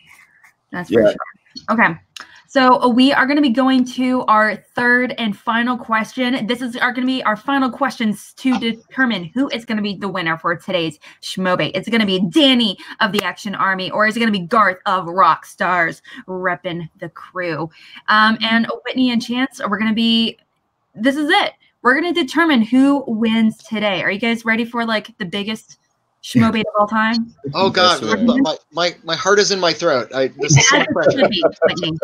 [0.71, 1.11] That's for Yeah.
[1.11, 1.75] sure.
[1.77, 1.99] Okay.
[2.47, 6.47] So uh, we are going to be going to our third and final question.
[6.47, 9.81] This is are going to be our final questions to determine who is going to
[9.81, 11.71] be the winner for today's Schmobe.
[11.73, 14.37] Is it going to be Danny of the Action Army or is it going to
[14.37, 17.69] be Garth of Rock Stars repping the crew?
[18.09, 20.37] Um, and Witney and Chance, we're going to be.
[20.93, 21.53] This is it.
[21.83, 24.03] We're going to determine who wins today.
[24.03, 25.77] Are you guys ready for like the biggest
[26.23, 27.33] Schmobe of all time?
[27.53, 30.13] Oh God, my, my, my, my heart is in my throat.
[30.13, 31.97] I, this is so As it should be, Witney.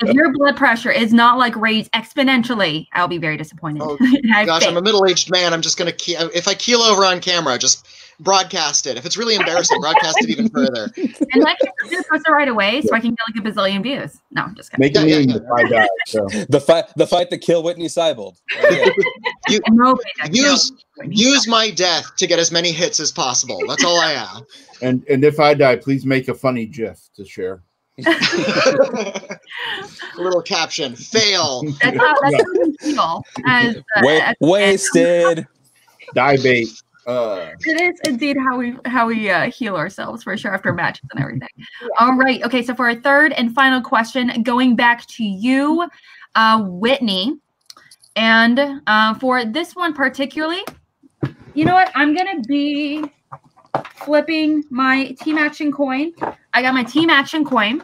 [0.00, 3.82] if your blood pressure is not like raised exponentially, I'll be very disappointed.
[3.82, 3.98] Oh,
[4.32, 4.70] I have Gosh, faith.
[4.70, 5.52] I'm a middle-aged man.
[5.52, 7.86] I'm just gonna ke- if I keel over on camera, just
[8.20, 8.96] broadcast it.
[8.96, 10.90] If it's really embarrassing, broadcast it even further.
[11.32, 14.18] And like, I'm post it right away so I can get like a bazillion views.
[14.30, 14.84] No, I'm just kidding.
[14.84, 15.38] Make Yeah, yeah, yeah.
[15.56, 15.88] five guys.
[16.06, 18.36] So The fight, the fight to kill Witney Seibold.
[19.48, 19.60] Yeah.
[20.30, 20.72] Use kills
[21.08, 23.60] use my death to get as many hits as possible.
[23.68, 24.42] That's all I have.
[24.82, 27.62] and and if I die, please make a funny GIF to share.
[28.06, 29.28] A
[30.18, 31.62] little caption: fail.
[31.82, 35.46] That's how that's how we feel as, uh, Wa- as- wasted.
[36.14, 36.68] Die bait.
[37.06, 41.04] Uh, It is indeed how we how we uh, heal ourselves for sure after matches
[41.12, 41.48] and everything.
[42.00, 42.42] All right.
[42.42, 42.62] Okay.
[42.62, 45.88] So for our third and final question, going back to you,
[46.34, 47.38] uh, Witney,
[48.16, 50.64] and uh, for this one particularly,
[51.54, 51.92] you know what?
[51.94, 53.04] I'm gonna be
[53.94, 56.12] flipping my team action coin.
[56.54, 57.82] I got my team action coin,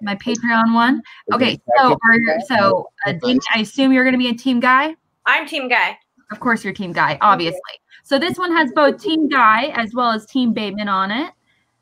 [0.00, 1.02] my Patreon one.
[1.32, 1.58] Okay.
[1.76, 4.94] So are, so uh, Dean, I assume you're gonna be a team guy.
[5.24, 5.98] I'm team guy.
[6.30, 7.60] Of course, you're team guy, obviously.
[8.06, 11.32] So this one has both team guy as well as team Bateman on it.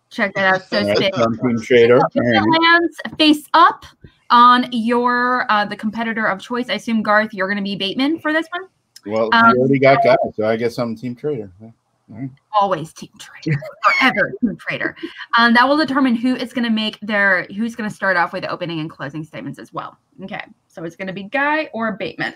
[0.08, 0.62] Check that out.
[0.62, 0.96] So right.
[0.96, 2.00] Team Shader.
[2.00, 2.62] Put your All right.
[2.64, 3.84] hands face up
[4.30, 6.70] on your uh, the competitor of choice.
[6.70, 8.68] I assume Garth, you're going to be Bateman for this one.
[9.04, 11.52] Well, Um, we already got guys, so I guess I'm Team Trader.
[12.58, 14.96] Always team trader, forever team trader.
[15.36, 18.32] Um, that will determine who is going to make their who's going to start off
[18.32, 19.98] with the opening and closing statements as well.
[20.22, 22.34] Okay, so it's going to be Guy or Bateman.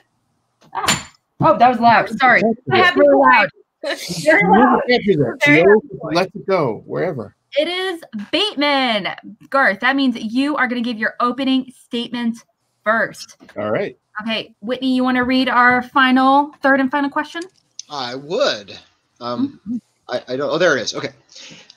[0.75, 1.15] Ah.
[1.41, 2.11] Oh, that was loud.
[2.19, 3.49] Sorry, I have really loud.
[3.83, 4.81] Very loud.
[4.89, 6.15] Very She always loud.
[6.15, 7.35] lets it go wherever.
[7.57, 9.09] It is Bateman.
[9.51, 12.39] Garth, that means you are going to give your opening statement
[12.85, 13.37] first.
[13.57, 13.97] All right.
[14.23, 17.43] Okay, Witney, you want to read our final, third and final question?
[17.89, 18.77] I would.
[19.21, 19.61] Um,
[20.09, 20.51] I, I don't.
[20.51, 20.95] Oh, there it is.
[20.95, 21.11] Okay.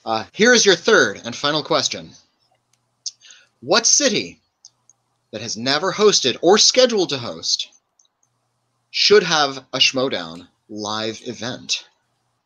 [0.06, 2.10] Uh, here is your third and final question.
[3.62, 4.39] What city
[5.32, 7.70] that has never hosted or scheduled to host
[8.89, 11.88] should have a Schmoedown live event?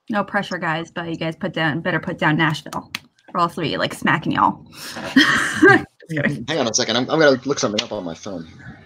[0.09, 2.91] No pressure, guys, but you guys put down, better put down Nashville,
[3.33, 4.65] or else we like smacking y'all.
[6.47, 6.95] Hang on a second.
[6.95, 8.79] I'm, I'm going to look something up on my phone here.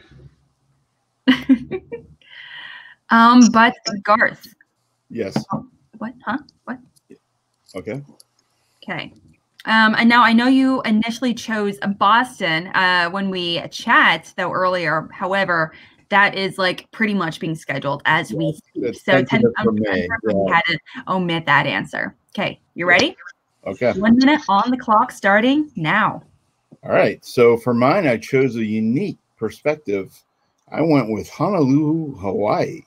[3.10, 4.48] um, but Garth,
[5.10, 5.36] Yes.
[5.98, 6.14] what?
[6.26, 6.38] Huh?
[6.64, 6.80] What?
[7.76, 8.02] Okay.
[8.84, 9.14] Okay.
[9.66, 15.10] Um, and now I know you initially chose Boston uh, when we chat though earlier.
[15.12, 15.74] However,
[16.10, 18.96] that is like pretty much being scheduled as we speak.
[18.96, 20.56] So ten, tentative for I'm, May, I'm yeah.
[20.56, 22.16] had to omit that answer.
[22.36, 23.16] Okay, you ready?
[23.66, 23.94] Okay.
[23.94, 26.24] One minute on the clock, starting now.
[26.84, 27.24] All right.
[27.26, 30.18] So for mine, I chose a unique perspective.
[30.72, 32.82] I went with Honolulu, Hawaii.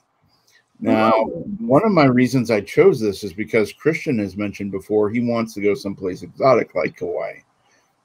[0.79, 1.11] Now,
[1.59, 5.53] one of my reasons I chose this is because Christian has mentioned before he wants
[5.53, 7.41] to go someplace exotic like Hawaii,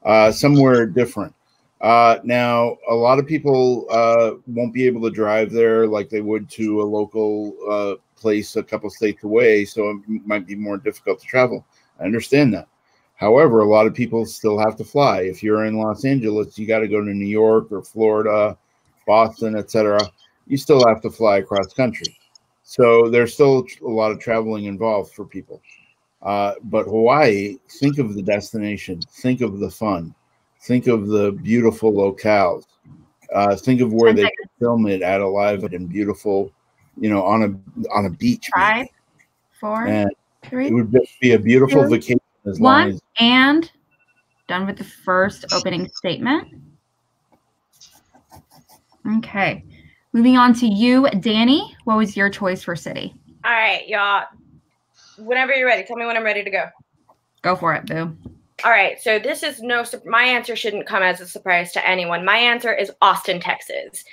[0.04, 1.34] uh, somewhere different.
[1.80, 6.20] Uh, now, a lot of people uh, won't be able to drive there like they
[6.20, 10.76] would to a local uh, place a couple states away, so it might be more
[10.76, 11.64] difficult to travel.
[12.00, 12.66] I understand that.
[13.14, 15.22] However, a lot of people still have to fly.
[15.22, 18.56] If you're in Los Angeles, you got to go to New York or Florida,
[19.06, 20.00] Boston, etc.
[20.46, 22.16] You still have to fly across country.
[22.62, 25.62] So there's still a lot of traveling involved for people.
[26.22, 30.14] Uh, but Hawaii, think of the destination, think of the fun,
[30.60, 32.64] think of the beautiful locales,
[33.34, 34.38] uh, think of where Ten they seconds.
[34.40, 36.52] could film it at a live and beautiful,
[36.98, 38.48] you know, on a on a beach.
[38.54, 38.90] Five, maybe.
[39.60, 40.10] four, And
[40.50, 43.70] it would just be a beautiful two, vacation as long one, as and
[44.46, 46.48] done with the first opening statement.
[49.18, 49.64] Okay.
[50.12, 51.76] Moving on to you, Danny.
[51.84, 53.14] What was your choice for city?
[53.44, 54.24] All right, y'all.
[55.18, 56.66] Whenever you're ready, tell me when I'm ready to go.
[57.42, 58.16] Go for it, Boo.
[58.64, 62.24] All right, so this is no my answer shouldn't come as a surprise to anyone.
[62.24, 64.04] My answer is Austin, Texas.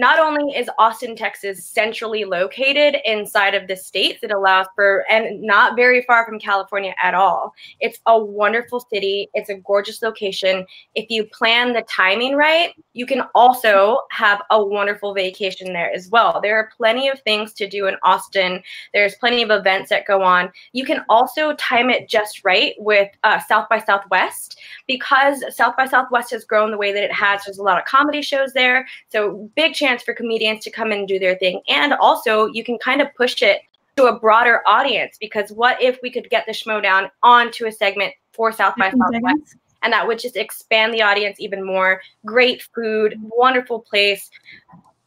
[0.00, 5.42] Not only is Austin, Texas centrally located inside of the states, it allows for and
[5.42, 7.52] not very far from California at all.
[7.80, 9.28] It's a wonderful city.
[9.34, 10.64] It's a gorgeous location.
[10.94, 16.08] If you plan the timing right, you can also have a wonderful vacation there as
[16.08, 16.40] well.
[16.40, 18.62] There are plenty of things to do in Austin.
[18.94, 20.50] There's plenty of events that go on.
[20.72, 25.84] You can also time it just right with uh, South by Southwest because South by
[25.84, 27.44] Southwest has grown the way that it has.
[27.44, 28.86] There's a lot of comedy shows there.
[29.10, 31.60] So, big chance for comedians to come and do their thing.
[31.68, 33.62] And also, you can kind of push it
[33.96, 38.14] to a broader audience because what if we could get the Schmoedown onto a segment
[38.32, 39.56] for South by Southwest?
[39.82, 42.00] and that would just expand the audience even more.
[42.24, 44.30] Great food, wonderful place.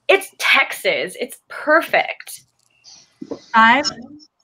[0.07, 1.15] It's Texas.
[1.19, 2.41] It's perfect.
[3.53, 3.86] Five,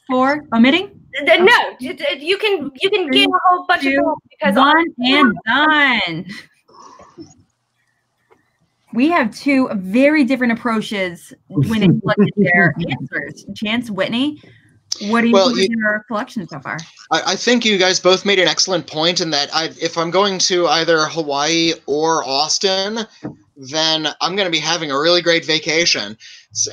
[0.08, 1.94] four, omitting, No, you
[2.38, 6.26] can you can get a whole bunch Two, of because one, and done.
[8.94, 13.46] We have two very different approaches when it comes to their answers.
[13.56, 14.42] Chance Witney,
[15.10, 16.78] What do you Well, think you- of your selection so far?
[17.12, 20.10] I, I think you guys both made an excellent point in that I, if I'm
[20.12, 23.00] going to either Hawaii or Austin,
[23.56, 26.18] then I'm going to be having a really great vacation.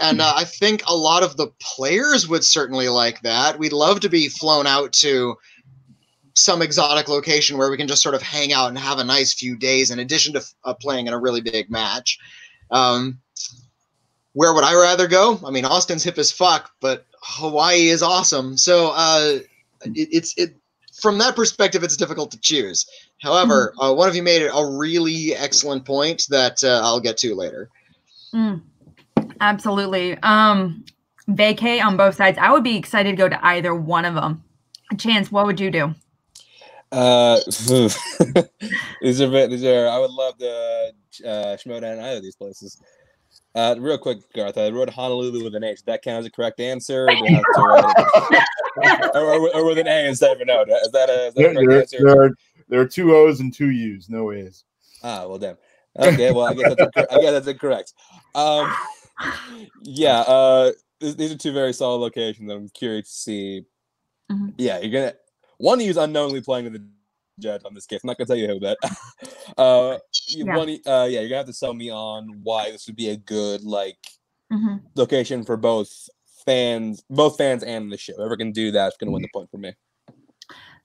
[0.00, 3.58] And uh, I think a lot of the players would certainly like that.
[3.58, 5.36] We'd love to be flown out to
[6.36, 9.32] some exotic location where we can just sort of hang out and have a nice
[9.32, 12.18] few days in addition to uh, playing in a really big match.
[12.70, 13.18] Um,
[14.34, 15.40] where would I rather go?
[15.44, 18.58] I mean, Austin's hip as fuck, but Hawaii is awesome.
[18.58, 19.38] So uh,
[19.84, 20.54] it, it's it
[21.00, 22.86] from that perspective, it's difficult to choose.
[23.22, 27.34] However, uh, one of you made a really excellent point that uh, I'll get to
[27.34, 27.70] later.
[28.34, 28.60] Mm,
[29.40, 30.18] absolutely.
[30.18, 30.84] Um,
[31.30, 32.36] vacay on both sides.
[32.38, 34.42] I would be excited to go to either one of them.
[34.98, 35.94] Chance, what would you do?
[36.92, 37.40] Uh,
[39.00, 39.88] these are these are.
[39.88, 40.92] I would love to
[41.24, 42.80] uh, Schmoedown in either of these places.
[43.54, 44.58] Uh, real quick, Garth.
[44.58, 45.76] I wrote Honolulu with an H.
[45.78, 47.94] Does that count as a correct answer, or, do I have to write
[48.30, 50.62] it- or, or, or with an A instead of an O?
[50.62, 51.98] Is that a, is that a correct there, answer?
[52.02, 52.30] there are
[52.68, 54.64] there are two O's and two U's, no A's.
[55.02, 55.56] Ah, well, damn.
[55.98, 57.94] Okay, well, I guess that's incor- I guess that's incorrect.
[58.34, 58.70] Um,
[59.82, 62.50] yeah, uh, th- these are two very solid locations.
[62.50, 63.64] I'm curious to see.
[64.30, 64.52] Mhm.
[64.58, 65.14] Yeah, you're gonna
[65.58, 66.84] one of you's unknowingly playing to the
[67.40, 68.00] judge on this case.
[68.02, 68.78] I'm not gonna tell you who, but
[69.58, 69.98] uh,
[70.28, 70.56] you, Yeah.
[70.56, 73.16] one, uh, yeah, you're gonna have to sell me on why this would be a
[73.16, 73.98] good like
[74.52, 74.82] Mhm.
[74.94, 76.08] location for both
[76.44, 78.14] fans, both fans and the show.
[78.16, 79.74] Whoever can do that's gonna win the point for me.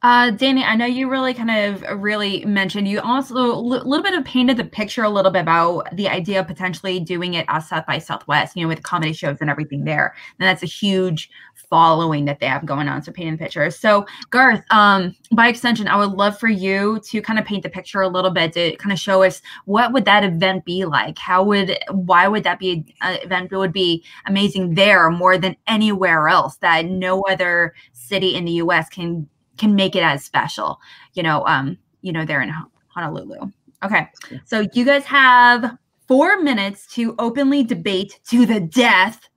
[0.03, 4.15] Uh, Danny, I know you really kind of really mentioned you also a little bit
[4.15, 7.59] of painted the picture a little bit about the idea of potentially doing it at
[7.59, 10.15] South by Southwest, you know, with comedy shows and everything there.
[10.39, 13.03] And that's a huge following that they have going on.
[13.03, 13.69] So painting the picture.
[13.69, 17.69] So Garth, um, by extension, I would love for you to kind of paint the
[17.69, 21.19] picture a little bit to kind of show us what would that event be like?
[21.19, 25.55] How would why would that be an event that would be amazing there more than
[25.67, 29.27] anywhere else that no other city in the US can
[29.57, 30.79] can make it as special,
[31.13, 32.53] you know, um, you know, they're in
[32.87, 33.51] Honolulu.
[33.83, 34.07] Okay.
[34.45, 35.77] So you guys have
[36.07, 39.27] four minutes to openly debate to the death.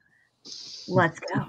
[0.88, 1.44] Let's go.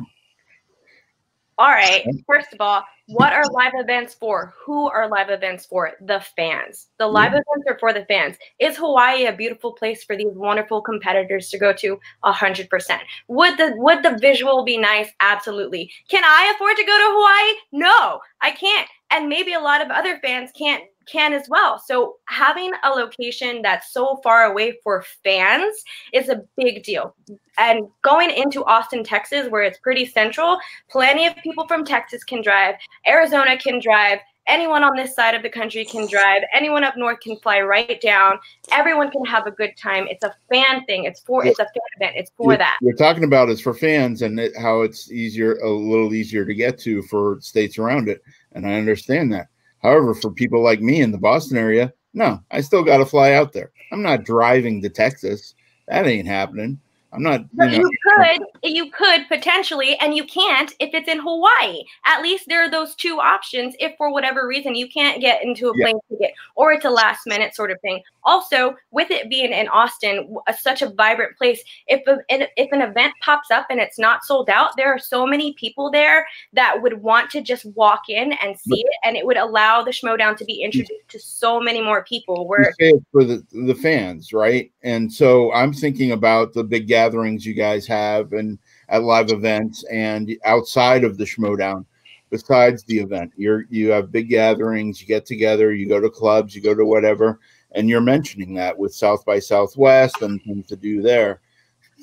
[1.57, 2.05] All right.
[2.27, 4.53] First of all, what are live events for?
[4.65, 5.93] Who are live events for?
[6.01, 6.87] The fans.
[6.97, 8.35] The live events are for the fans.
[8.59, 11.97] Is Hawaii a beautiful place for these wonderful competitors to go to?
[12.23, 13.03] A hundred percent.
[13.29, 15.09] Would the would the visual be nice?
[15.21, 15.91] Absolutely.
[16.09, 17.53] Can I afford to go to Hawaii?
[17.71, 18.89] No, I can't.
[19.11, 21.79] And maybe a lot of other fans can't can as well.
[21.79, 25.75] So having a location that's so far away for fans
[26.13, 27.15] is a big deal.
[27.57, 30.57] And going into Austin, Texas, where it's pretty central,
[30.89, 32.75] plenty of people from Texas can drive,
[33.07, 37.19] Arizona can drive, anyone on this side of the country can drive, anyone up north
[37.19, 38.39] can fly right down.
[38.71, 40.07] Everyone can have a good time.
[40.09, 41.05] It's a fan thing.
[41.05, 42.15] It's for it's a fan event.
[42.17, 42.77] It's for You're- that.
[42.81, 46.53] You're talking about is for fans and it, how it's easier, a little easier to
[46.53, 49.47] get to for states around it, and I understand that.
[49.86, 53.33] However, for people like me in the Boston area, no, I still got to fly
[53.33, 53.71] out there.
[53.91, 55.53] I'm not driving to Texas.
[55.88, 56.79] That ain't happening.
[57.16, 57.41] I'm not.
[57.53, 61.84] You know, you could, you could potentially, and you can't if it's in Hawaii.
[62.05, 63.76] At least there are those two options.
[63.80, 65.86] If for whatever reason you can't get into a Yeah.
[65.86, 68.01] plane ticket, or it's a last minute sort of thing.
[68.24, 72.72] Also, with it being in Austin, a, such a vibrant place, if a, an- if
[72.72, 76.26] an event pops up and it's not sold out, there are so many people there
[76.53, 79.91] that would want to just walk in and see it, and it would allow the
[79.91, 82.47] Schmoedown to be introduced to so many more people.
[82.47, 82.74] Where
[83.11, 84.72] for the the fans, right?
[84.84, 88.57] And so I'm thinking about the big gatherings you guys have and
[88.89, 91.85] at live events and outside of the Schmoedown.
[92.31, 96.55] Besides the event, you're you have big gatherings, you get together, you go to clubs,
[96.55, 97.39] you go to whatever,
[97.73, 101.39] and you're mentioning that with South by Southwest and things to do there.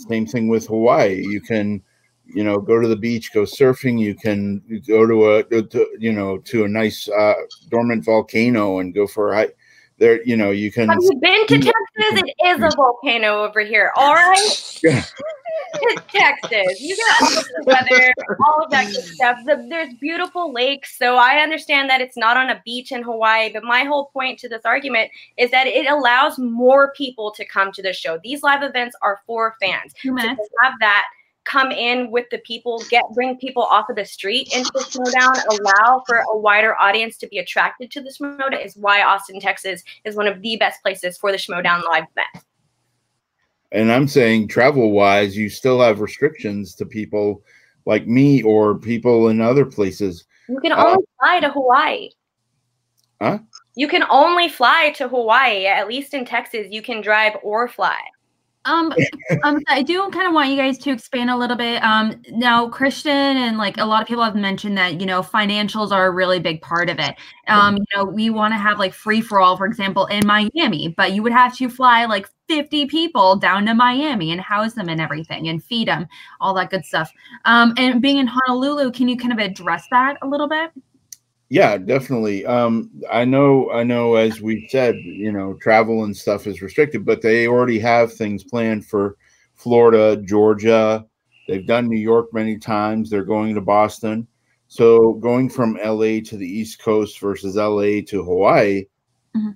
[0.09, 1.22] Same thing with Hawaii.
[1.26, 1.82] You can,
[2.24, 3.98] you know, go to the beach, go surfing.
[3.98, 7.34] You can go to a, to, you know, to a nice uh,
[7.68, 9.57] dormant volcano and go for a hike.
[9.99, 10.88] There, you know, you can.
[10.88, 11.74] have you been to Texas?
[11.97, 13.93] It is a volcano over here.
[13.97, 14.80] All right.
[14.82, 15.05] Yeah.
[16.09, 16.80] Texas.
[16.80, 18.14] You get all of the weather,
[18.47, 19.38] all of that good stuff.
[19.45, 23.53] The, there's beautiful lakes, so I understand that it's not on a beach in Hawaii.
[23.53, 27.72] But my whole point to this argument is that it allows more people to come
[27.72, 28.18] to the show.
[28.22, 29.93] These live events are for fans.
[30.01, 30.49] Two To minutes.
[30.62, 31.05] have that
[31.45, 35.36] come in with the people, get bring people off of the street into the Schmoedown,
[35.51, 39.82] allow for a wider audience to be attracted to the Schmoedown is why Austin, Texas
[40.05, 42.45] is one of the best places for the Schmoedown live event.
[43.72, 47.43] And I'm saying travel wise, you still have restrictions to people
[47.86, 50.26] like me or people in other places.
[50.49, 52.11] You can Uh, only fly to Hawaii.
[53.20, 53.38] Huh?
[53.74, 55.66] You can only fly to Hawaii.
[55.66, 57.99] At least in Texas, you can drive or fly.
[58.65, 58.93] Um,
[59.43, 61.83] um, I do kind of want you guys to expand a little bit.
[61.83, 65.91] Um, now Christian and like a lot of people have mentioned that you know financials
[65.91, 67.17] are a really big part of it.
[67.49, 70.95] Um, you know, we want to have like free for all, for example, in Miami,
[70.97, 74.89] but you would have to fly like 50 people down to Miami and house them
[74.89, 76.07] and everything and feed them,
[76.41, 77.11] all that good stuff.
[77.45, 80.71] Um, and being in Honolulu, can you kind of address that a little bit?
[81.53, 82.46] Yeah, definitely.
[82.46, 84.14] Um, I know, I know.
[84.14, 88.42] As we said, you know, travel and stuff is restricted, but they already have things
[88.42, 89.16] planned for
[89.57, 91.05] Florida, Georgia.
[91.46, 93.11] They've done New York many times.
[93.11, 94.26] They're going to Boston.
[94.68, 98.86] So going from LA to the East Coast versus LA to Hawaii,
[99.36, 99.55] Mhm.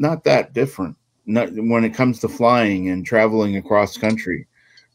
[0.00, 0.96] not that different.
[1.24, 4.48] Not when it comes to flying and traveling across country.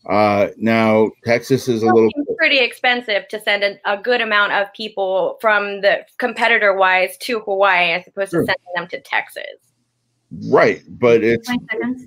[0.10, 2.10] Uh, now Texas is a little.
[2.44, 7.16] It's pretty expensive to send a, a good amount of people from the competitor wise
[7.20, 8.42] to Hawaii as opposed Sure.
[8.42, 9.74] to sending them to Texas.
[10.50, 11.48] Right, but it's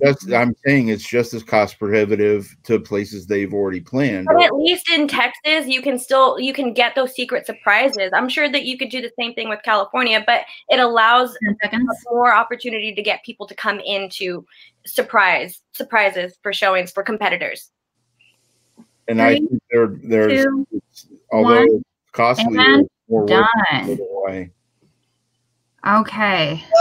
[0.01, 4.27] that's I'm saying it's just as cost prohibitive to places they've already planned.
[4.27, 8.11] But at least in Texas, you can still you can get those secret surprises.
[8.13, 11.37] I'm sure that you could do the same thing with California, but it allows
[12.11, 14.45] more opportunity to get people to come into
[14.85, 17.71] surprise surprises for showings for competitors.
[19.07, 23.97] And I think there there's two, it's, although one, costly, and more worth it done.
[23.97, 24.51] to away.
[25.85, 26.63] Okay.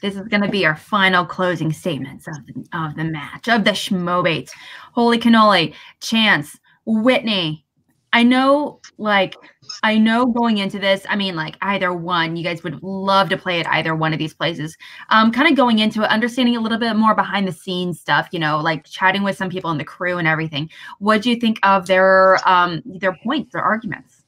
[0.00, 3.64] This is going to be our final closing statements of the, of the match, of
[3.64, 4.50] the Schmobates.
[4.92, 6.56] Holy cannoli, Chance,
[6.86, 7.64] Witney.
[8.12, 9.36] I know, like,
[9.82, 13.36] I know going into this, I mean, like, either one, you guys would love to
[13.36, 14.76] play at either one of these places.
[15.10, 18.28] Um, kind of going into it, understanding a little bit more behind the scenes stuff,
[18.32, 20.70] you know, like chatting with some people in the crew and everything.
[20.98, 24.22] What do you think of their um their points, their arguments?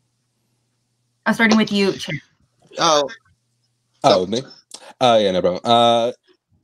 [1.25, 2.21] Uh, starting with you, Chance.
[2.79, 3.09] Oh,
[4.03, 4.43] Oh, me?
[5.01, 5.61] Uh, yeah, no problem.
[5.65, 6.13] Uh,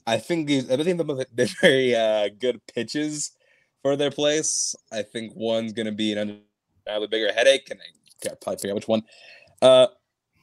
[0.06, 3.32] I think these, I think they're they're very uh, good pitches
[3.82, 4.74] for their place.
[4.92, 6.40] I think one's gonna be an
[6.86, 7.84] undeniably bigger headache, and I
[8.22, 9.02] can't probably figure out which one.
[9.62, 9.88] Uh,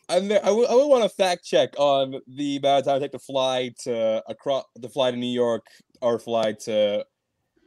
[0.10, 3.12] I'm there, I would want to fact check on the amount of time it take
[3.14, 5.66] to fly to across to fly to New York
[6.02, 7.06] or fly to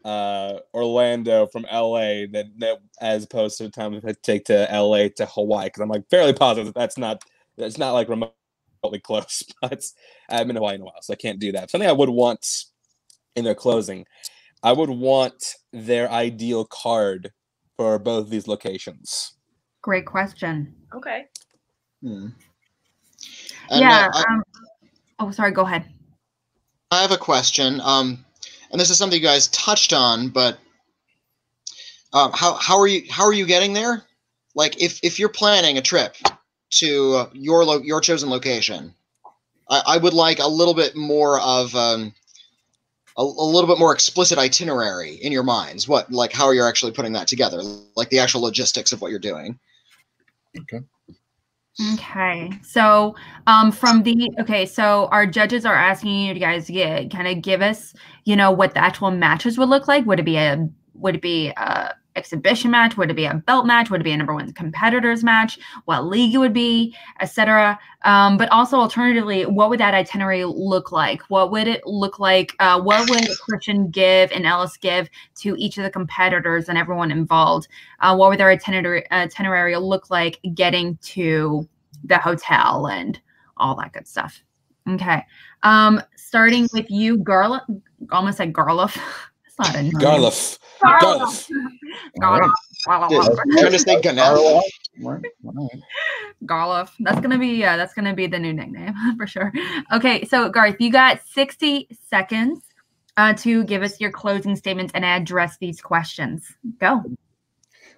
[0.05, 5.09] uh, Orlando from LA that, that as opposed to the time it take to LA
[5.17, 7.23] to Hawaii because I'm like fairly positive that that's not
[7.57, 8.35] that's not like remotely
[9.03, 9.83] close, but
[10.29, 11.71] I haven't been to Hawaii in a while, so I can't do that.
[11.71, 12.47] Something I would want
[13.35, 14.05] in their closing,
[14.63, 17.33] I would want their ideal card
[17.77, 19.33] for both these locations.
[19.83, 20.75] Great question.
[20.95, 21.27] Okay.
[22.03, 22.29] hmm.
[23.71, 24.09] Yeah.
[24.13, 24.43] uh, I, um,
[25.19, 25.53] oh, sorry.
[25.53, 25.85] Go ahead.
[26.91, 27.81] I have a question.
[27.81, 28.25] Um,
[28.71, 30.59] and this is something you guys touched on, but
[32.13, 34.03] um, how how are you how are you getting there?
[34.55, 36.17] Like, if if you're planning a trip
[36.71, 38.95] to uh, your lo- your chosen location,
[39.69, 42.15] I, I would like a little bit more of um,
[43.17, 45.89] a, a little bit more explicit itinerary in your minds.
[45.89, 47.61] What like how are you're actually putting that together,
[47.97, 49.59] like the actual logistics of what you're doing.
[50.59, 50.81] Okay.
[51.95, 52.51] Okay.
[52.63, 53.15] So,
[53.47, 57.43] um, from the okay, so our judges are asking you guys to get kind of
[57.43, 57.93] give us,
[58.25, 60.07] you know, what the actual matches would look like.
[60.07, 62.97] Would it be a would it be a exhibition match?
[62.97, 63.91] Would it be a belt match?
[63.91, 65.59] Would it be a number one competitors match?
[65.85, 67.79] What league it would be, etc.
[68.03, 71.23] Um, but also alternatively, what would that itinerary look like?
[71.29, 72.55] What would it look like?
[72.59, 77.11] Uh, what would Christian give and Ellis give to each of the competitors and everyone
[77.11, 77.69] involved?
[78.01, 81.69] uh, what would their itinerary, itinerary look like getting to
[82.05, 83.21] the hotel and
[83.57, 84.43] all that good stuff.
[84.89, 85.25] Okay.
[85.63, 87.63] Um, starting with you, Garlic.
[88.13, 88.99] Almost like Garloff.
[89.59, 89.93] That's not a name.
[89.93, 90.59] Garliff.
[90.83, 91.51] Garloff.
[92.23, 92.51] All right.
[92.87, 93.39] Garloff.
[93.39, 94.63] I'm trying to say Ganef.
[95.01, 95.25] Right.
[95.45, 95.83] All right.
[96.45, 96.91] Garloff.
[97.01, 99.53] That's gonna be yeah, that's gonna be the new nickname for sure.
[99.93, 102.63] Okay, so Garth, you got 60 seconds
[103.17, 106.47] uh, to give us your closing statements and address these questions.
[106.79, 107.03] Go.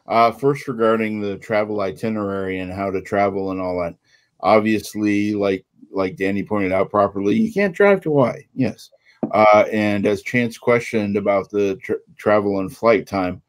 [0.06, 3.94] Uh, first, regarding the travel itinerary and how to travel and all that.
[4.40, 8.44] Obviously, like like Danny pointed out properly, you can't drive to Hawaii.
[8.54, 8.90] Yes,
[9.32, 13.42] uh, and as Chance questioned about the tr- travel and flight time,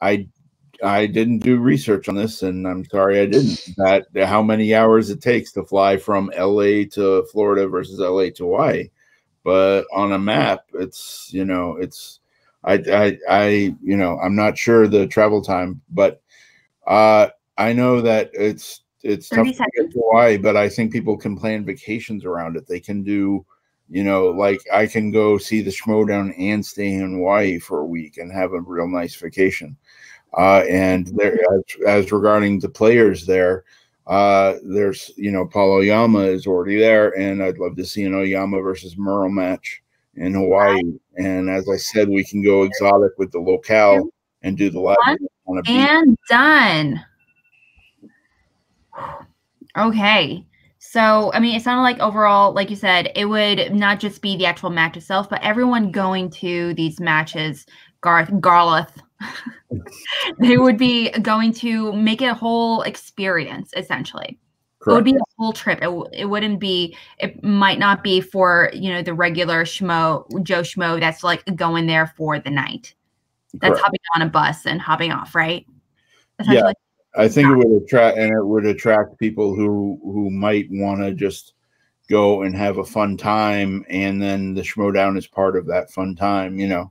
[0.00, 0.28] I
[0.82, 3.68] I didn't do research on this, and I'm sorry I didn't.
[3.76, 8.44] That how many hours it takes to fly from LA to Florida versus LA to
[8.44, 8.88] Hawaii,
[9.44, 12.20] but on a map, it's you know it's
[12.64, 13.48] I, I, I,
[13.82, 16.22] you know, I'm not sure the travel time, but
[16.86, 17.28] uh,
[17.58, 21.16] I know that it's it's tough 30 to get to Hawaii, but I think people
[21.16, 22.66] can plan vacations around it.
[22.66, 23.44] They can do,
[23.88, 27.86] you know, like I can go see the Schmoedown and stay in Hawaii for a
[27.86, 29.76] week and have a real nice vacation.
[30.36, 33.64] Uh, and there, as, as regarding the players there,
[34.06, 38.14] uh, there's, you know, Paulo Yama is already there, and I'd love to see an
[38.14, 39.82] Oyama versus Merle match
[40.16, 40.82] in Hawaii.
[41.16, 44.08] And as I said, we can go exotic with the locale
[44.42, 45.76] and do the live One on a beach.
[45.76, 47.04] and done.
[49.76, 50.46] Okay.
[50.94, 54.36] So, I mean, it sounded like overall, like you said, it would not just be
[54.36, 57.66] the actual match itself, but everyone going to these matches,
[58.00, 59.02] Garth, Garleth,
[60.38, 64.38] they would be going to make it a whole experience, essentially.
[64.86, 65.80] It would be a whole trip.
[65.82, 70.60] It, it wouldn't be, it might not be for, you know, the regular schmo, Joe
[70.60, 72.94] Schmo that's like going there for the night.
[73.54, 73.84] That's Correct.
[73.84, 75.66] hopping on a bus and hopping off, right?
[76.38, 76.74] Essentially.
[77.16, 81.12] I think it would attract and it would attract people who who might want to
[81.14, 81.54] just
[82.10, 86.14] go and have a fun time, and then the Schmoedown is part of that fun
[86.14, 86.90] time, you know.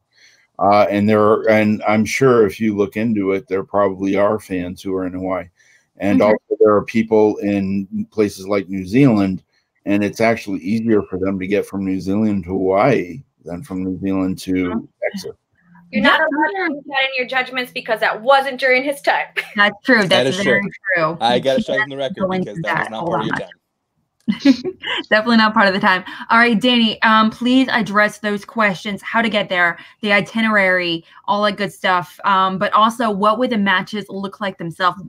[0.60, 4.40] Uh, and there are, and I'm sure if you look into it, there probably are
[4.40, 5.50] fans who are in Hawaii,
[5.98, 6.26] and Mhm.
[6.26, 9.44] also there are people in places like New Zealand,
[9.86, 13.84] and it's actually easier for them to get from New Zealand to Hawaii than from
[13.84, 15.36] New Zealand to Texas.
[15.94, 19.28] You're not allowed to do that in your judgments because that wasn't during his time.
[19.56, 20.02] That's true.
[20.02, 20.72] That That's is very true.
[20.96, 21.18] true.
[21.22, 23.38] I got to strike from the record because that was not Hold part of your
[23.38, 23.50] time.
[25.10, 26.04] Definitely not part of the time.
[26.32, 31.44] All right, Danny, um, please address those questions, how to get there, the itinerary, all
[31.44, 32.20] that good stuff.
[32.24, 35.00] Um, but also what would the matches look like themselves?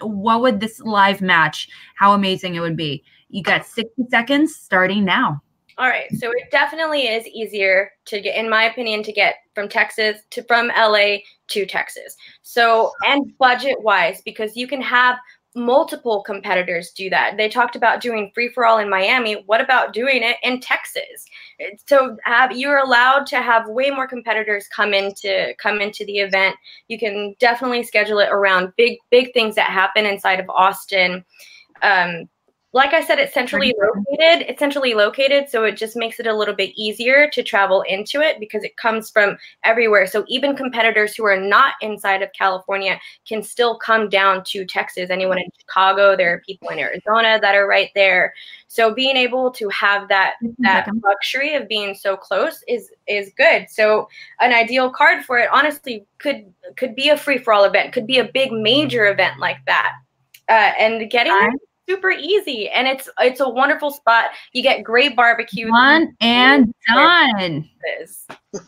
[0.00, 3.02] What would this live match, how amazing it would be?
[3.30, 5.42] You got 60 seconds starting now.
[5.78, 9.68] All right, so it definitely is easier to get, in my opinion, to get from
[9.68, 11.18] Texas to from LA
[11.48, 12.16] to Texas.
[12.42, 15.18] So and budget wise, because you can have
[15.54, 17.36] multiple competitors do that.
[17.36, 19.44] They talked about doing free for all in Miami.
[19.46, 21.26] What about doing it in Texas?
[21.86, 26.56] So have you're allowed to have way more competitors come into come into the event.
[26.88, 31.24] You can definitely schedule it around big big things that happen inside of Austin.
[31.82, 32.28] Um,
[32.78, 34.48] like I said, it's centrally located.
[34.48, 38.20] It's centrally located, so it just makes it a little bit easier to travel into
[38.20, 40.06] it because it comes from everywhere.
[40.06, 45.10] So even competitors who are not inside of California can still come down to Texas.
[45.10, 48.32] Anyone in Chicago, there are people in Arizona that are right there.
[48.68, 52.92] So being able to have that mm-hmm, that um luxury of being so close is
[53.08, 53.66] is good.
[53.68, 54.08] So
[54.38, 58.06] an ideal card for it, honestly, could could be a free for all event, could
[58.06, 59.14] be a big major mm-hmm.
[59.14, 59.94] event like that.
[60.48, 61.58] Uh, and getting
[61.88, 64.26] super easy, and it's it's a wonderful spot.
[64.52, 65.70] You get great barbecue.
[65.70, 67.68] One and done.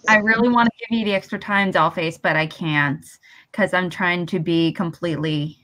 [0.09, 3.05] I really want to give you the extra time, Dollface, but I can't
[3.51, 5.59] because I'm trying to be completely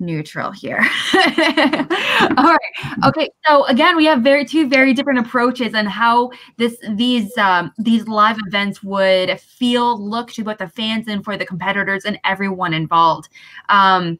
[0.00, 0.78] neutral here.
[1.14, 2.58] All right.
[3.04, 3.30] Okay.
[3.46, 8.08] So again, we have very two very different approaches on how this these um, these
[8.08, 12.74] live events would feel, look to both the fans and for the competitors and everyone
[12.74, 13.28] involved.
[13.68, 14.18] Um,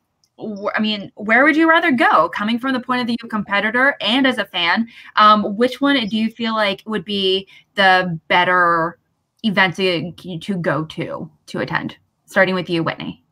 [0.74, 2.28] I mean, where would you rather go?
[2.30, 5.97] Coming from the point of view of competitor and as a fan, um, which one
[6.07, 8.99] do you feel like would be the better
[9.43, 11.97] event to, to go to to attend?
[12.26, 13.22] Starting with you, Witney.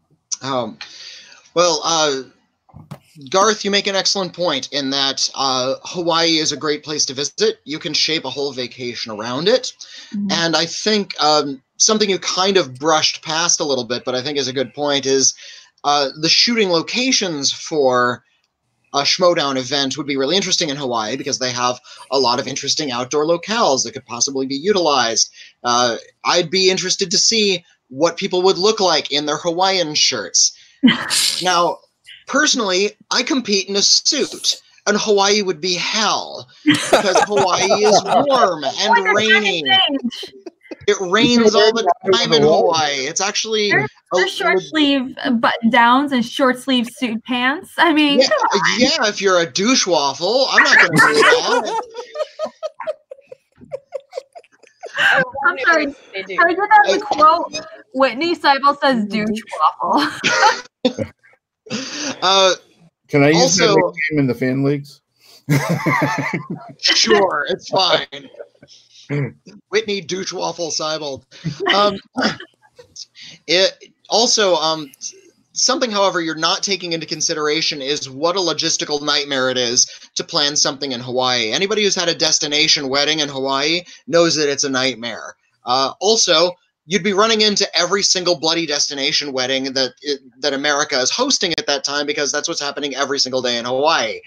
[0.43, 0.79] Um,
[1.55, 2.23] well, uh,
[3.31, 7.15] Garth, you make an excellent point in that uh, Hawaii is a great place to
[7.15, 7.61] visit.
[7.65, 9.73] You can shape a whole vacation around it.
[10.31, 14.23] And I think um, something you kind of brushed past a little bit, but I
[14.23, 15.35] think is a good point, is
[15.85, 18.25] uh, the shooting locations for
[18.95, 21.79] a Schmoedown event would be really interesting in Hawaii because they have
[22.11, 25.31] a lot of interesting outdoor locales that could possibly be utilized.
[25.63, 30.57] Uh, I'd be interested to see what people would look like in their Hawaiian shirts.
[31.43, 31.79] now,
[32.27, 34.61] personally, I compete in a suit.
[34.87, 39.63] And Hawaii would be hell because Hawaii is warm and rainy.
[40.89, 43.07] It rains all the time in Hawaii.
[43.07, 47.71] It's actually There's a- There's short sleeve button downs and short sleeve suit pants.
[47.77, 48.29] I mean, yeah,
[48.79, 51.83] yeah, if you're a douche waffle, I'm not going to do that.
[55.47, 55.87] I'm sorry.
[56.17, 56.27] I did
[56.59, 57.53] that as a quote.
[57.95, 59.43] Witney Seibold says douche
[59.83, 61.05] waffle.
[62.23, 62.55] Uh,
[63.09, 65.03] Can I use that Also- nickname in the fan leagues?
[66.81, 68.31] sure, it's fine.
[69.71, 71.25] Witney douche waffle Seibold.
[71.75, 71.99] Um,
[73.47, 74.91] it also um
[75.59, 80.25] something, however, you're not taking into consideration is what a logistical nightmare it is to
[80.25, 81.51] plan something in Hawaii.
[81.51, 85.35] Anybody who's had a destination wedding in Hawaii knows that it's a nightmare.
[85.65, 86.53] Uh, also,
[86.87, 91.53] you'd be running into every single bloody destination wedding that it, that America is hosting
[91.59, 94.21] at that time because that's what's happening every single day in Hawaii.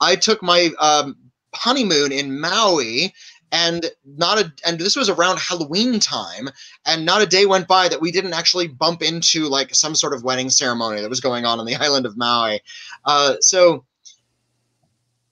[0.00, 1.16] I took my um,
[1.54, 3.12] honeymoon in Maui
[3.52, 6.48] and not a and this was around Halloween time
[6.84, 10.14] and not a day went by that we didn't actually bump into like some sort
[10.14, 12.60] of wedding ceremony that was going on on the island of Maui.
[13.04, 13.84] Uh, so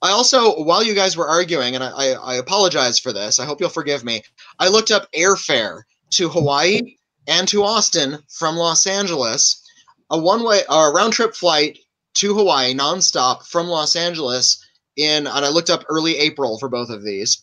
[0.04, 3.46] I also, while you guys were arguing, and I, I, I apologize for this, I
[3.46, 4.22] hope you'll forgive me.
[4.58, 6.96] I looked up airfare to Hawaii
[7.26, 9.66] and to Austin from Los Angeles,
[10.10, 11.78] a one-way, a round-trip flight
[12.14, 14.62] to Hawaii nonstop from Los Angeles
[14.96, 17.42] in, and I looked up early April for both of these,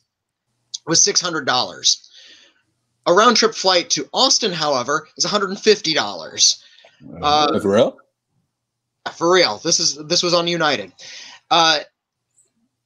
[0.91, 2.09] was six hundred dollars.
[3.07, 6.63] A round-trip flight to Austin, however, is one hundred and fifty dollars.
[7.21, 7.97] Uh, For real?
[9.15, 9.57] for real.
[9.63, 10.91] This is this was on United.
[11.49, 11.79] Uh,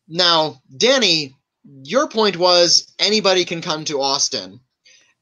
[0.08, 1.36] now, Danny,
[1.84, 4.60] your point was anybody can come to Austin,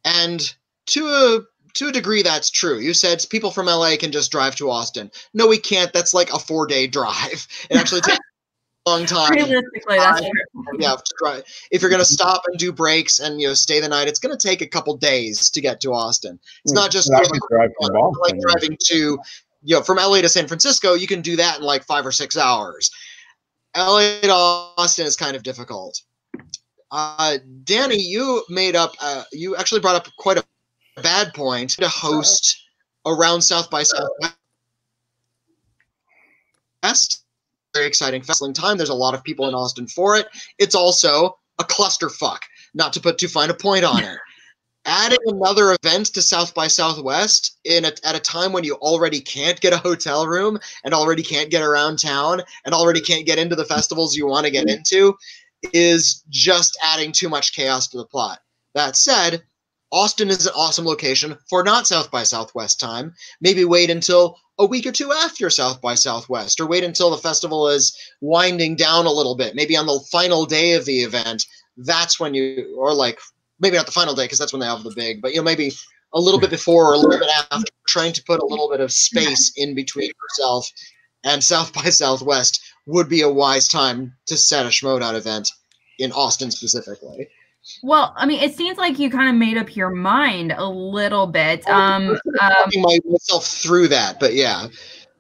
[0.03, 0.53] and
[0.87, 1.39] to a
[1.75, 2.79] to a degree that's true.
[2.79, 5.09] You said people from LA can just drive to Austin.
[5.33, 5.93] No, we can't.
[5.93, 7.47] That's like a four day drive.
[7.69, 8.19] It actually takes
[8.85, 9.33] long time.
[9.33, 10.79] Realistically, that's I- true.
[10.79, 11.43] Yeah, to drive.
[11.71, 14.37] if you're gonna stop and do breaks and you know stay the night, it's gonna
[14.37, 16.39] take a couple days to get to Austin.
[16.63, 19.19] It's not just I you know, drive from like driving to
[19.63, 22.11] you know from LA to San Francisco, you can do that in like five or
[22.11, 22.91] six hours.
[23.75, 26.01] LA to Austin is kind of difficult.
[26.91, 28.93] Uh, Danny, you made up.
[29.01, 30.43] Uh, you actually brought up quite a
[31.01, 32.61] bad point to host
[33.05, 34.35] around South by Southwest.
[37.73, 38.77] Very exciting festival time.
[38.77, 40.27] There's a lot of people in Austin for it.
[40.59, 42.39] It's also a clusterfuck.
[42.73, 44.17] Not to put too fine a point on it
[44.85, 49.21] adding another event to South by Southwest in a, at a time when you already
[49.21, 53.39] can't get a hotel room and already can't get around town and already can't get
[53.39, 54.77] into the festivals you want to get mm-hmm.
[54.77, 55.15] into
[55.71, 58.39] is just adding too much chaos to the plot.
[58.75, 59.43] That said,
[59.93, 63.13] Austin is an awesome location for not South by Southwest time.
[63.41, 67.17] Maybe wait until a week or two after South by Southwest, or wait until the
[67.17, 69.55] festival is winding down a little bit.
[69.55, 71.45] Maybe on the final day of the event,
[71.77, 73.19] that's when you, or like
[73.59, 75.43] maybe not the final day because that's when they have the big, but you know
[75.43, 75.71] maybe
[76.13, 78.79] a little bit before or a little bit after, trying to put a little bit
[78.79, 80.71] of space in between yourself
[81.23, 85.51] and South by Southwest would be a wise time to set a Schmoedown event
[85.99, 87.29] in Austin specifically.
[87.81, 91.27] Well, I mean, it seems like you kind of made up your mind a little
[91.27, 91.67] bit.
[91.67, 94.67] Um, um, my- myself through that, but yeah.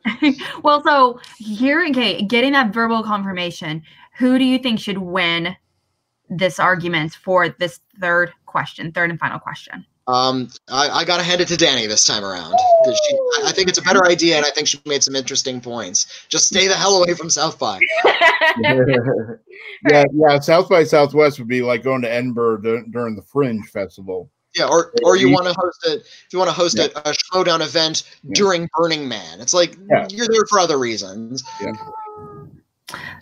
[0.63, 3.81] well, so here, okay, getting that verbal confirmation,
[4.17, 5.55] who do you think should win
[6.29, 9.85] this argument for this third question, third and final question?
[10.07, 12.53] Um, I, I got to hand it to Danny this time around.
[12.85, 15.61] She, I- I think it's a better idea, and I think she made some interesting
[15.61, 16.25] points.
[16.29, 17.79] Just stay the hell away from South by.
[19.89, 20.39] yeah, yeah.
[20.39, 24.29] South by Southwest would be like going to Edinburgh dur- during the Fringe Festival.
[24.55, 26.85] Yeah, or or you You- want to host it if you want to host a,
[27.09, 28.31] a Schmoedown event Yeah.
[28.35, 29.41] during Burning Man.
[29.41, 30.05] It's like Yeah.
[30.09, 31.43] you're there for other reasons.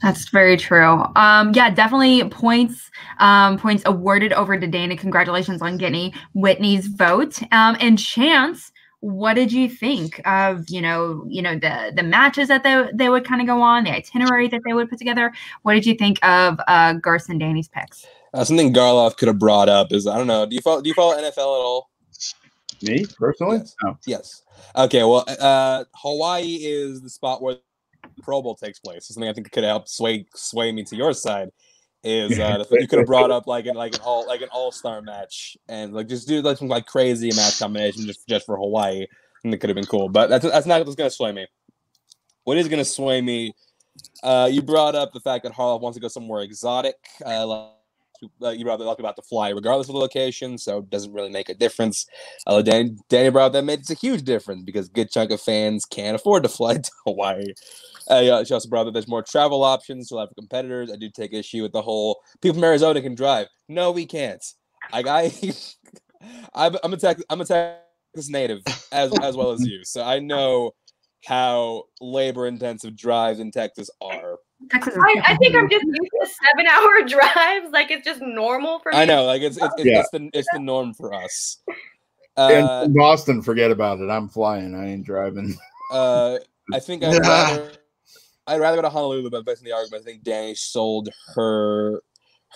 [0.02, 1.06] That's very true.
[1.16, 2.90] Um, yeah, definitely points
[3.20, 4.98] um, points awarded over to Dana.
[4.98, 7.42] Congratulations on getting Witney's vote.
[7.52, 8.72] Um, and Chance,
[9.02, 13.10] what did you think of you know you know the the matches that they they
[13.10, 15.32] would kind of go on, the itinerary that they would put together?
[15.64, 18.06] What did you think of uh, Garth and Danny's picks?
[18.34, 20.46] Uh, something Garloff could have brought up is I don't know.
[20.46, 20.82] Do you follow?
[20.82, 21.90] Do you follow NFL at all?
[22.84, 23.76] Me personally, Yes.
[23.84, 23.98] no.
[24.08, 24.42] Yes.
[24.76, 25.04] Okay.
[25.04, 27.62] Well, uh, Hawaii is the spot where the
[28.22, 29.08] Pro Bowl takes place.
[29.08, 31.50] Something I think could help sway sway me to your side
[32.04, 34.42] is uh, the thing you could have brought up like an like an all like
[34.42, 38.28] an all star match and like just do like some like crazy match combination just
[38.28, 39.06] just for Hawaii.
[39.44, 41.48] And it could have been cool, but that's that's not what's gonna sway me.
[42.44, 43.54] What is gonna sway me?
[44.24, 46.96] Uh, you brought up the fact that Harloff wants to go somewhere exotic.
[47.26, 47.72] Uh, like-
[48.42, 51.30] uh, you brought up about the fly, regardless of the location, so it doesn't really
[51.30, 52.06] make a difference.
[52.46, 55.86] Uh, Danny, Danny brought that makes a huge difference because a good chunk of fans
[55.86, 57.54] can't afford to fly to Hawaii.
[58.10, 60.92] Uh, yeah, she also brought up there's more travel options to for competitors.
[60.92, 63.48] I do take issue with the whole people from Arizona can drive.
[63.70, 64.44] No, we can't.
[64.94, 65.02] I,
[66.54, 68.62] I'm, a Tex, I'm a Texas native
[68.92, 70.72] as as well as you, so I know
[71.26, 74.38] how labor intensive drives in Texas are.
[74.70, 77.72] Texas I, I think I'm just used to seven hour drives.
[77.72, 78.98] Like it's just normal for me.
[78.98, 80.00] I know, like it's it's, it's, Yeah.
[80.02, 81.58] it's the it's the norm for us.
[82.38, 84.10] Uh, in Boston, forget about it.
[84.10, 84.76] I'm flying.
[84.76, 85.56] I ain't driving.
[85.92, 86.38] uh,
[86.74, 87.72] I think I'd rather
[88.48, 92.02] I'd rather go to Honolulu, but based on the argument, I think Danny sold her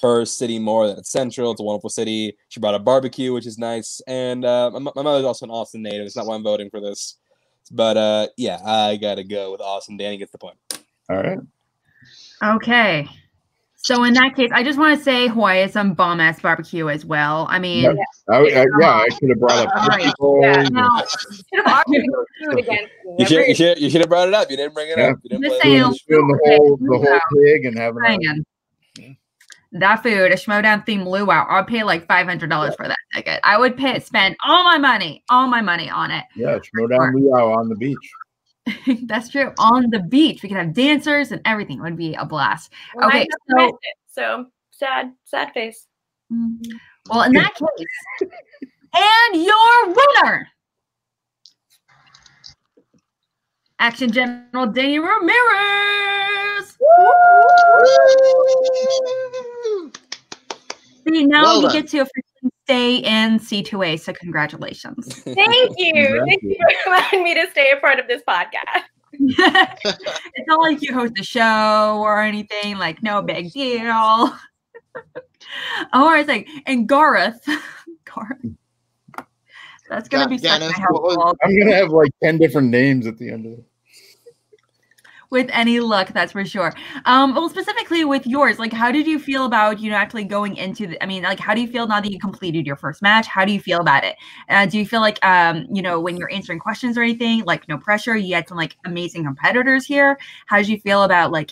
[0.01, 1.51] her city more than it's central.
[1.51, 2.35] It's a wonderful city.
[2.49, 5.81] She brought a barbecue, which is nice, and uh, my, my mother's also an Austin
[5.81, 6.05] native.
[6.05, 7.17] It's not why I'm voting for this,
[7.71, 9.97] but uh, yeah, I gotta go with Austin.
[9.97, 10.57] Danny gets the point.
[11.09, 11.39] All right.
[12.43, 13.07] Okay.
[13.77, 16.89] So in that case, I just want to say Hawaii is some bomb ass barbecue
[16.89, 17.45] as well.
[17.51, 17.95] I mean, Yep.
[18.31, 20.03] I, I, yeah, I could have brought up All right.
[20.05, 20.39] people.
[20.41, 20.63] Yeah.
[20.71, 22.91] now, should have food against.
[23.19, 24.49] You should you should you should have brought it up.
[24.49, 25.09] You didn't bring it Yeah.
[25.11, 25.17] up.
[25.23, 28.43] You didn't Just saying, the whole the whole pig and having a.
[29.77, 33.39] That food, a Schmoedown themed luau, I'd pay like five hundred dollars for that ticket.
[33.43, 36.23] I would pay spend all my money, all my money on it.
[36.35, 37.97] yeah, Schmoedown Luau on the beach.
[39.03, 39.53] That's true.
[39.59, 41.77] On the beach, we could have dancers and everything.
[41.79, 42.71] It would be a blast.
[42.95, 43.75] Well, Okay, so- it,
[44.09, 45.87] so sad, sad face.
[46.31, 46.71] Mm-hmm.
[47.09, 48.29] Well, in that case,
[48.95, 50.47] and your winner,
[53.77, 56.75] Action General Danny Ramirez.
[61.07, 61.71] See, now Well you done.
[61.73, 62.34] get to officially
[62.65, 65.13] stay in C2A, so congratulations.
[65.23, 66.25] Thank you.
[66.27, 68.85] Thank you for allowing me to stay a part of this podcast.
[69.13, 73.83] it's not like you host a show or anything, like no oh, big deal.
[73.85, 74.37] oh,
[75.93, 77.47] I was like, and Gareth.
[78.03, 78.55] Gareth.
[79.87, 81.37] That's gonna be such a Gareth, what was- helpful.
[81.43, 83.65] I'm gonna have like ten different names at the end of it.
[85.29, 86.73] With any luck that's for sure.
[87.05, 90.57] Um well specifically with yours like how did you feel about you know actually going
[90.57, 93.01] into the i mean like how do you feel now that you completed your first
[93.01, 93.27] match?
[93.27, 94.15] How do you feel about it?
[94.49, 97.67] Uh, do you feel like um you know when you're answering questions or anything like
[97.67, 100.17] no pressure you had some like amazing competitors here?
[100.47, 101.51] How did you feel about like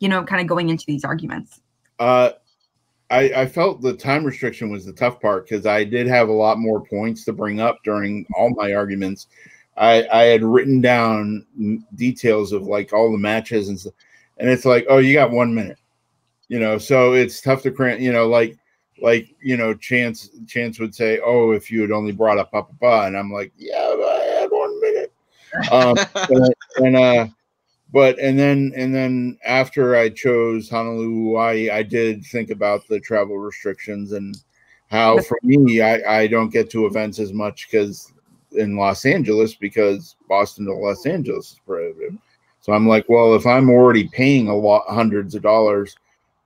[0.00, 1.60] you know kind of going into these arguments?
[1.98, 2.30] Uh,
[3.10, 6.32] I, I felt the time restriction was the tough part because I did have a
[6.32, 9.28] lot more points to bring up during all my arguments.
[9.76, 11.46] I, I had written down
[11.94, 13.94] details of like all the matches and stuff,
[14.38, 15.78] and it's like, oh, you got one minute,
[16.48, 16.78] you know.
[16.78, 18.56] So it's tough to cram, you know, like
[19.02, 22.72] like you know, Chance Chance would say, oh, if you had only brought up Papa,
[22.80, 25.12] Pa," and I'm like, yeah, but I had one minute.
[25.70, 25.96] Um,
[26.30, 27.26] and, and uh
[27.94, 32.98] but and then and then after I chose Honolulu, Hawaii, I did think about the
[32.98, 34.36] travel restrictions and
[34.90, 38.12] how for me I, I don't get to events as much because
[38.54, 42.16] in Los Angeles because Boston to Los Angeles is prohibitive.
[42.60, 45.96] So I'm like, well, if I'm already paying a lot hundreds of dollars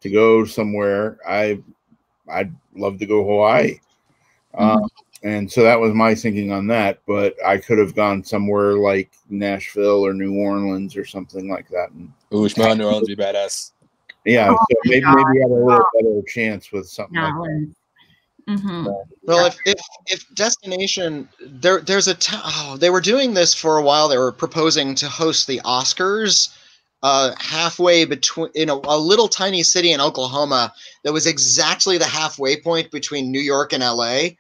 [0.01, 1.63] to go somewhere, I
[2.29, 3.79] I'd love to go Hawaii.
[4.55, 4.89] Um,
[5.23, 7.01] and so that was my thinking on that.
[7.07, 11.91] But I could have gone somewhere like Nashville or New Orleans or something like that.
[11.91, 13.73] And Ooh, Shimon New Orleans would be badass.
[14.25, 15.15] yeah, Oh so maybe God.
[15.15, 17.35] maybe I had a little better chance with something like
[18.49, 18.63] that.
[18.63, 18.87] mm-hmm.
[19.25, 23.77] Well, if, if if destination there there's a t- oh, they were doing this for
[23.77, 24.09] a while.
[24.09, 26.57] They were proposing to host the Oscars
[27.03, 30.73] uh, halfway between in a, a little tiny city in Oklahoma
[31.05, 34.37] that was exactly the halfway point between New York and L.A.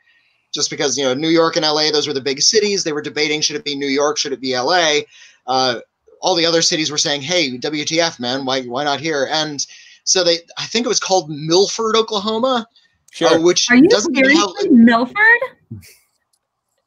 [0.53, 1.91] Just because you know New York and L.A.
[1.91, 2.85] those were the big cities.
[2.85, 5.07] They were debating should it be New York, should it be L.A.
[5.47, 5.81] Uh,
[6.21, 8.45] all the other cities were saying, "Hey, WTF, man?
[8.45, 9.65] Why why not here?" And
[10.05, 12.67] so they, I think it was called Milford, Oklahoma,
[13.11, 13.29] Sure.
[13.29, 14.73] uh, which are you doesn't seriously have.
[14.73, 15.41] milford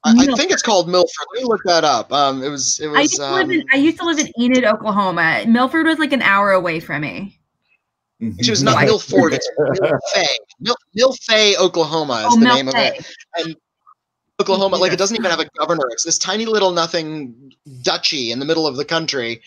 [0.04, 1.26] I, I think it's called Milford.
[1.34, 2.12] Let me look that up.
[2.12, 4.20] Um, it was it I used was to live in um, I used to live
[4.20, 5.44] in Enid, Oklahoma.
[5.48, 7.40] Milford was like an hour away from me.
[8.20, 9.34] which was not Milford.
[9.34, 10.26] It's Milfay.
[10.60, 13.06] Mil, Milfay, Oklahoma is Oh, the name of it.
[13.38, 13.56] And
[14.40, 15.88] Oklahoma, like it doesn't even have a governor.
[15.92, 17.54] It's this tiny little nothing
[17.84, 19.42] duchy in the middle of the country.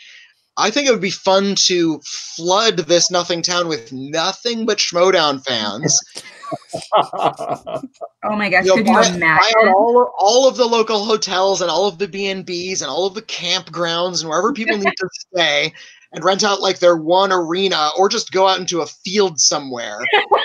[0.56, 5.44] I think it would be fun to flood this nothing town with nothing but Schmoedown
[5.44, 5.98] fans.
[8.26, 9.54] Oh my gosh, You know, could you buy, buy imagine?
[9.68, 12.80] out all, of- all of the local hotels and all of the B and B's
[12.80, 15.72] and all of the campgrounds and wherever people need to stay,
[16.12, 19.98] and rent out like their one arena, or just go out into a field somewhere.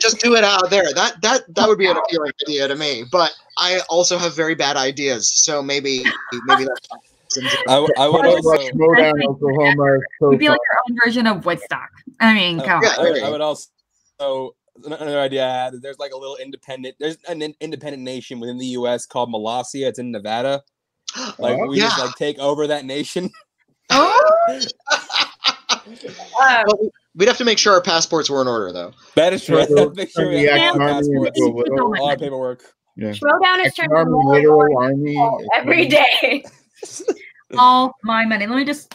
[0.00, 0.92] just do it out there.
[0.94, 3.04] That that that would be an appealing idea to me.
[3.10, 6.02] But I also have very bad ideas, so maybe
[6.46, 6.88] maybe that's.
[7.68, 8.48] I, w- I would also.
[8.48, 9.94] like- Schmoedown, Oklahoma.
[9.98, 11.88] is so It'd be like our own version of Woodstock.
[12.18, 13.22] I mean, come yeah, on.
[13.22, 13.68] I, I would also.
[14.20, 16.96] So another idea I had is there's like a little independent.
[17.00, 19.06] There's an in- independent nation within the U.S.
[19.06, 19.88] called Molossia.
[19.88, 20.62] It's in Nevada.
[21.38, 23.30] Like Oh, we just like take over that nation.
[23.92, 24.30] Oh,
[26.40, 28.92] Um, we- we'd have to make sure our passports were in order, though.
[29.16, 29.64] That is true.
[29.64, 32.62] So- Make so sure we have all our Action Army passports, will go with- paperwork.
[32.96, 33.10] Yeah.
[33.10, 35.48] Schmoedown is Action turning Army, more and literal army.
[35.56, 36.44] every day.
[37.58, 38.46] all my money.
[38.46, 38.94] Let me just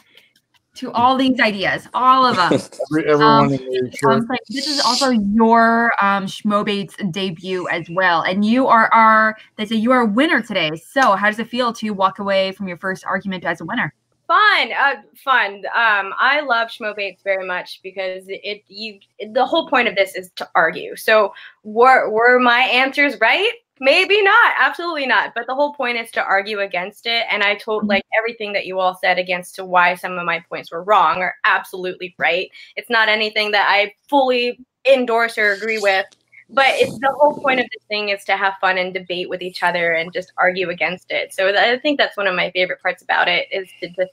[0.75, 2.51] to all these ideas, all of them.
[2.91, 7.87] Every, everyone Um, in the Um, so this is also your um, Schmobates debut as
[7.89, 9.37] well, and you are our.
[9.55, 10.71] They say you are a winner today.
[10.75, 13.93] So, how does it feel to walk away from your first argument as a winner?
[14.27, 15.63] Fun, uh, fun.
[15.75, 18.99] Um, I love Schmobates very much because it you
[19.31, 20.95] the whole point of this is to argue.
[20.95, 21.33] So
[21.63, 23.51] were were my answers right?
[23.79, 25.33] Maybe not, absolutely not.
[25.35, 27.25] But the whole point is to argue against it.
[27.29, 27.89] And I told Mhm.
[27.89, 31.21] like everything that you all said against to why some of my points were wrong
[31.21, 32.49] are absolutely right.
[32.77, 36.05] It's not anything that I fully endorse or agree with.
[36.51, 39.41] But it's the whole point of this thing is to have fun and debate with
[39.41, 41.33] each other and just argue against it.
[41.33, 44.11] So I think that's one of my favorite parts about it is to just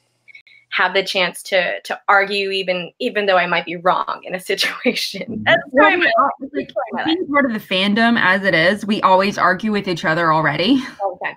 [0.73, 4.41] have the chance to to argue even even though I might be wrong in a
[4.53, 5.43] situation.
[5.45, 8.85] That's Well, my, like, probably my life being part of the fandom as it is,
[8.85, 10.81] we always argue with each other already.
[10.81, 11.37] time.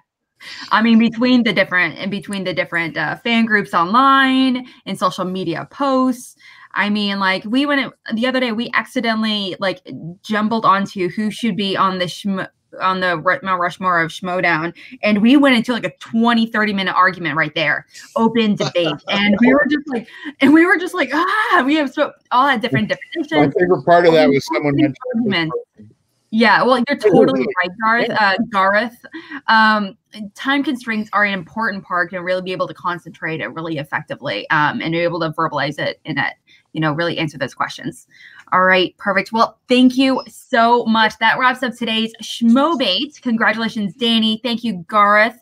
[0.71, 5.25] I mean, between the different and between the different uh, fan groups online and social
[5.25, 6.35] media posts.
[6.77, 9.81] I mean, like we went the other day, we accidentally like
[10.21, 12.49] jumbled onto who should be on the
[12.81, 14.73] on the Mount Rushmore of Schmoedown.
[15.03, 17.85] And we went into like a 20, 30 minute argument right there,
[18.15, 18.95] open debate.
[19.09, 20.07] and we were just like,
[20.41, 23.31] and we were just like, ah, we have so all had different definitions.
[23.31, 25.91] My favorite part of that was someone mentioned
[26.35, 28.09] yeah, well, you're totally right, Gareth.
[28.19, 29.05] Uh, Gareth,
[29.47, 29.97] um,
[30.33, 34.45] time constraints are an important part to really be able to concentrate it really effectively
[34.49, 36.33] um, and be able to verbalize it in it,
[36.73, 38.07] you know, really answer those questions.
[38.51, 39.31] All right, perfect.
[39.31, 41.17] Well, thank you so much.
[41.19, 43.21] That wraps up today's Schmobate.
[43.21, 44.39] Congratulations, Danny.
[44.43, 45.37] Thank you, Gareth,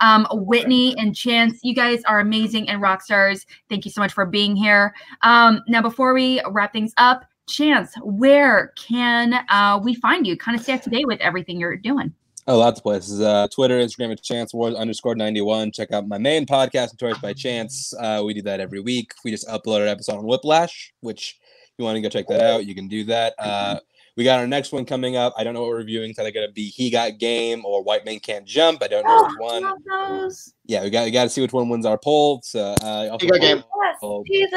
[0.00, 1.60] um, Witney, and Chance.
[1.62, 3.46] You guys are amazing and rock stars.
[3.68, 4.94] Thank you so much for being here.
[5.22, 10.36] Um, now, before we wrap things up, Chance, where can uh, we find you?
[10.36, 12.12] Kind of stay up to date with everything you're doing.
[12.48, 13.20] Oh, lots of places.
[13.20, 15.70] Uh, Twitter, Instagram at Chance Wars underscore 91.
[15.70, 17.92] Check out my main podcast, Notorious by Chance.
[17.92, 19.12] Uh, we do that every week.
[19.22, 21.38] We just uploaded an episode on Whiplash, which
[21.78, 23.34] you want to go check that out, you can do that.
[23.38, 23.78] Uh,
[24.16, 25.32] we got our next one coming up.
[25.38, 26.10] I don't know what we're reviewing.
[26.10, 28.82] It's either going to be He Got Game or White Man Can't Jump.
[28.82, 30.42] I don't know which one.
[30.66, 32.40] Yeah, we got we got to see which one wins our poll.
[32.42, 33.62] So, uh, he got game.
[34.02, 34.52] Yes, Jesus.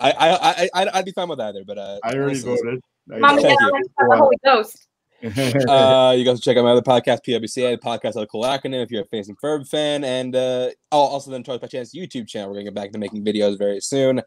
[0.00, 2.80] I I I I'd be fine with either, but uh, I already voted.
[3.06, 4.88] Mom and Dad, the Holy Ghost.
[5.24, 8.90] Uh, you guys check out my other podcast, PWCA, the podcast of cool acronym if
[8.90, 10.04] you're a Phineas and Ferb fan.
[10.04, 12.50] And uh, oh, also then Charles by Chance YouTube channel.
[12.50, 14.20] We're going to get back to making videos very soon.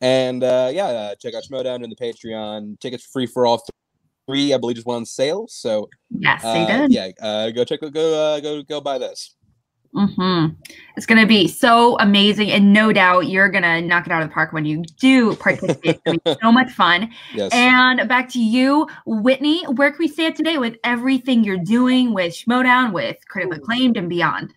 [0.00, 2.78] And uh, yeah, uh, check out Schmoedown and the Patreon.
[2.80, 3.64] Tickets free for all
[4.28, 5.46] three, I believe, just one on sale.
[5.48, 6.86] So yes, uh.
[6.90, 9.34] Yeah, uh, go check, go, uh, go, go buy this.
[9.94, 10.54] Mm-hmm.
[10.96, 14.22] It's going to be so amazing, and no doubt you're going to knock it out
[14.22, 15.96] of the park when you do participate.
[15.96, 17.10] It's going to be so much fun.
[17.34, 17.50] Yes.
[17.52, 19.64] And back to you, Witney.
[19.76, 23.96] Where can we stay up today with everything you're doing with Schmoedown, with Critically Acclaimed,
[23.96, 24.54] and beyond?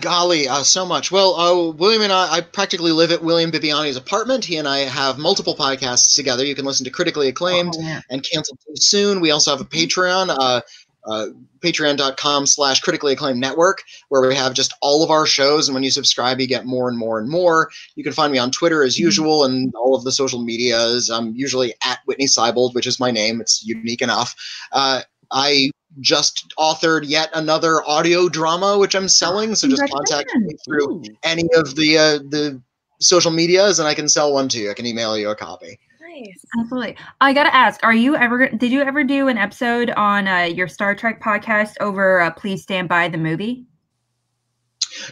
[0.00, 1.12] Golly, uh, so much.
[1.12, 4.44] Well, uh, William and I, I practically live at William Bibbiani's apartment.
[4.44, 6.44] He and I have multiple podcasts together.
[6.44, 8.00] You can listen to Critically Acclaimed Oh, yeah.
[8.10, 9.20] and Canceled Too Soon.
[9.20, 10.62] We also have a Patreon, uh,
[11.06, 11.26] uh,
[11.60, 15.68] patreon.com slash critically acclaimed network, where we have just all of our shows.
[15.68, 17.70] And when you subscribe, you get more and more and more.
[17.96, 21.10] You can find me on Twitter as usual and all of the social medias.
[21.10, 23.40] I'm usually at Witney Seibold, which is my name.
[23.40, 24.34] It's unique enough.
[24.72, 25.70] Uh, I
[26.00, 29.54] just authored yet another audio drama, which I'm selling.
[29.54, 32.60] So just contact me through any of the uh, the
[33.00, 34.70] social medias, and I can sell one to you.
[34.70, 35.78] I can email you a copy.
[36.14, 36.44] Nice.
[36.58, 36.96] Absolutely.
[37.20, 40.42] I got to ask, are you ever, did you ever do an episode on uh,
[40.42, 43.64] your Star Trek podcast over uh, Please Stand By the movie?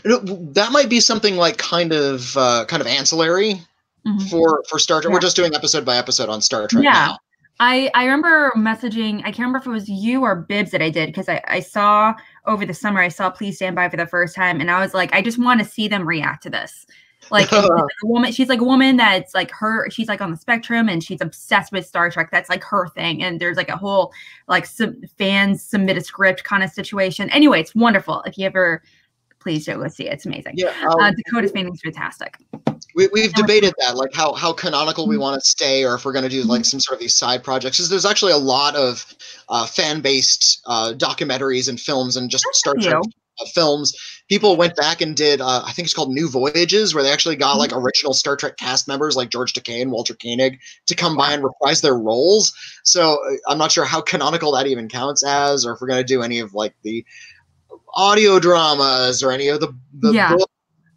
[0.04, 0.20] You
[0.52, 3.60] that might be something like kind of uh, kind of ancillary
[4.06, 4.30] Mhm.
[4.30, 5.10] for for Star Trek.
[5.10, 5.14] Yeah.
[5.14, 6.84] We're just doing episode by episode on Star Trek.
[6.84, 6.92] Yeah.
[6.92, 7.18] now.
[7.60, 10.90] I, I remember messaging, I can't remember if it was you or Bibbs that I
[10.90, 12.14] did because I, I saw
[12.46, 14.60] over the summer, I saw Please Stand By for the first time.
[14.60, 16.86] And I was like, I just want to see them react to this.
[17.42, 20.88] Like, a woman, she's like a woman that's like her, she's like on the spectrum
[20.88, 22.30] and she's obsessed with Star Trek.
[22.30, 23.22] That's like her thing.
[23.22, 24.12] And there's like a whole
[24.48, 27.30] like sub- fans submit a script kind of situation.
[27.30, 28.22] Anyway, it's wonderful.
[28.26, 28.82] If you ever,
[29.40, 30.12] please go see it.
[30.12, 30.52] It's amazing.
[30.56, 32.36] Yeah, um, Uh, Dakota Fanning's fantastic.
[32.94, 35.10] we, we've debated that, like how how canonical Mm-hmm.
[35.10, 37.14] we want to stay, or if we're going to do like some sort of these
[37.14, 37.78] side projects.
[37.78, 39.06] 'Cause there's actually a lot of
[39.48, 42.74] uh, fan based uh, documentaries and films and just Star.
[42.78, 42.94] Trek
[43.40, 43.94] uh, films.
[44.32, 47.36] People went back and did, uh, I think it's called New Voyages, where they actually
[47.36, 47.84] got like Mm-hmm.
[47.84, 51.44] original Star Trek cast members like George Takei and Walter Koenig to come by and
[51.44, 52.54] reprise their roles.
[52.82, 56.00] So uh, I'm not sure how canonical that even counts as, or if we're going
[56.00, 57.04] to do any of like the
[57.94, 60.36] audio dramas or any of the, the Yeah.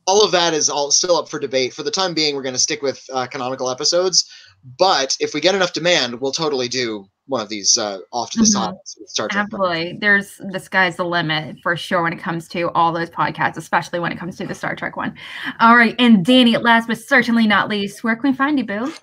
[0.07, 1.74] All of that is all still up for debate.
[1.74, 4.30] For the time being, we're going to stick with uh, canonical episodes.
[4.78, 8.40] But if we get enough demand, we'll totally do one of these uh, off to
[8.40, 8.48] the Mhm.
[8.48, 8.74] side
[9.08, 9.44] Star Trek.
[9.46, 9.98] Absolutely.
[10.00, 14.00] There's the sky's the limit for sure when it comes to all those podcasts, especially
[14.00, 15.16] when it comes to the Star Trek one.
[15.60, 15.96] All right.
[15.98, 18.94] And Danny, last but certainly not least, where can we find you, Boo?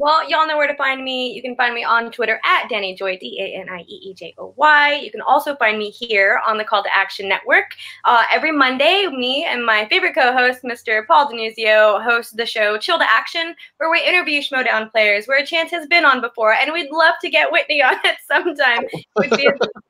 [0.00, 1.30] Well, y'all know where to find me.
[1.30, 4.14] You can find me on Twitter at Danny Joy, D A N I E E
[4.14, 4.94] J O Y.
[4.94, 7.74] You can also find me here on the Call to Action Network.
[8.06, 11.06] Uh, every Monday, me and my favorite co host, Mr.
[11.06, 15.44] Paul Denuzio, host the show Chill to Action, where we interview Schmoedown players, where a
[15.44, 16.54] chance has been on before.
[16.54, 18.86] And we'd love to get Witney on it sometime.
[18.90, 19.50] It would be-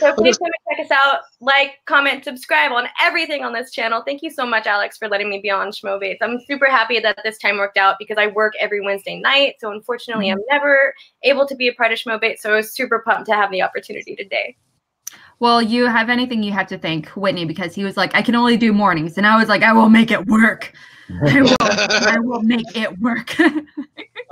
[0.00, 1.20] so please come and check us out.
[1.40, 4.02] Like, comment, subscribe on everything on this channel.
[4.04, 6.16] Thank you so much, Alex, for letting me be on Schmobates.
[6.20, 9.54] I'm super happy that this time worked out because I work every Wednesday night.
[9.60, 10.38] So unfortunately, mm-hmm.
[10.38, 12.38] I'm never able to be a part of Schmobate.
[12.38, 14.56] So I was super pumped to have the opportunity today.
[15.38, 18.34] Well, you have anything you have to thank Witney because he was like, I can
[18.34, 19.16] only do mornings.
[19.16, 20.72] And I was like, I will make it work.
[21.22, 23.34] I will, I will make it work.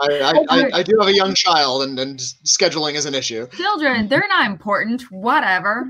[0.00, 3.46] I, I, I, I do have a young child, and, and scheduling is an issue.
[3.48, 5.02] children, they're not important.
[5.10, 5.88] Whatever.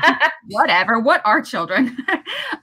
[0.50, 0.98] Whatever.
[0.98, 1.96] What are children?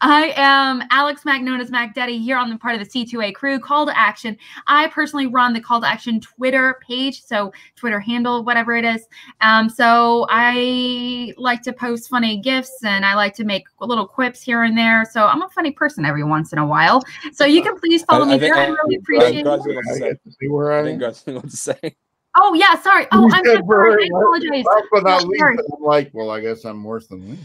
[0.02, 3.34] I am Alex Mack, known as Mac Daddy, here on the part of the C2A
[3.34, 3.60] crew.
[3.60, 4.38] Call to action.
[4.68, 9.08] I personally run the call to action Twitter page, so Twitter handle, whatever it is.
[9.42, 14.42] Um, so I like to post funny gifs and I like to make little quips
[14.42, 15.06] here and there.
[15.10, 17.04] So I'm a funny person every once in a while.
[17.32, 18.64] So you can please follow I- me I think- there.
[18.64, 19.44] I I- really appreciate it.
[19.44, 21.00] Garth's gonna I say- see where I I think am.
[21.00, 21.96] Garth's to say.
[22.40, 23.08] Oh yeah, sorry.
[23.12, 24.04] Oh, You I'm so sorry.
[24.04, 24.66] I apologize.
[24.66, 27.38] Last but not least, I'm like, well, I guess I'm worse than Lee.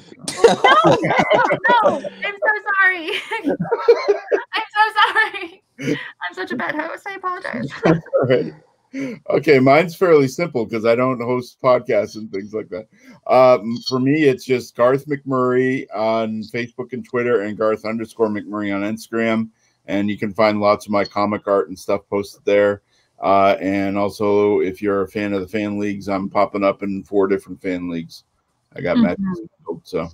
[0.44, 0.52] no,
[0.84, 0.98] no,
[1.70, 1.96] no.
[1.96, 3.10] I'm so sorry.
[4.52, 4.82] I'm so
[5.14, 5.62] sorry.
[5.80, 7.06] I'm such a bad host.
[7.08, 7.70] I apologize.
[7.86, 8.52] All right.
[9.30, 12.86] Okay, mine's fairly simple because I don't host podcasts and things like that.
[13.26, 18.74] Um, for me, it's just Garth McMurray on Facebook and Twitter, and Garth underscore McMurray
[18.74, 19.48] on Instagram.
[19.86, 22.82] And you can find lots of my comic art and stuff posted there.
[23.20, 27.04] Uh, and also, if you're a fan of the fan leagues, I'm popping up in
[27.04, 28.24] four different fan leagues.
[28.74, 29.02] I got Mhm.
[29.18, 29.48] matches,
[29.84, 30.08] so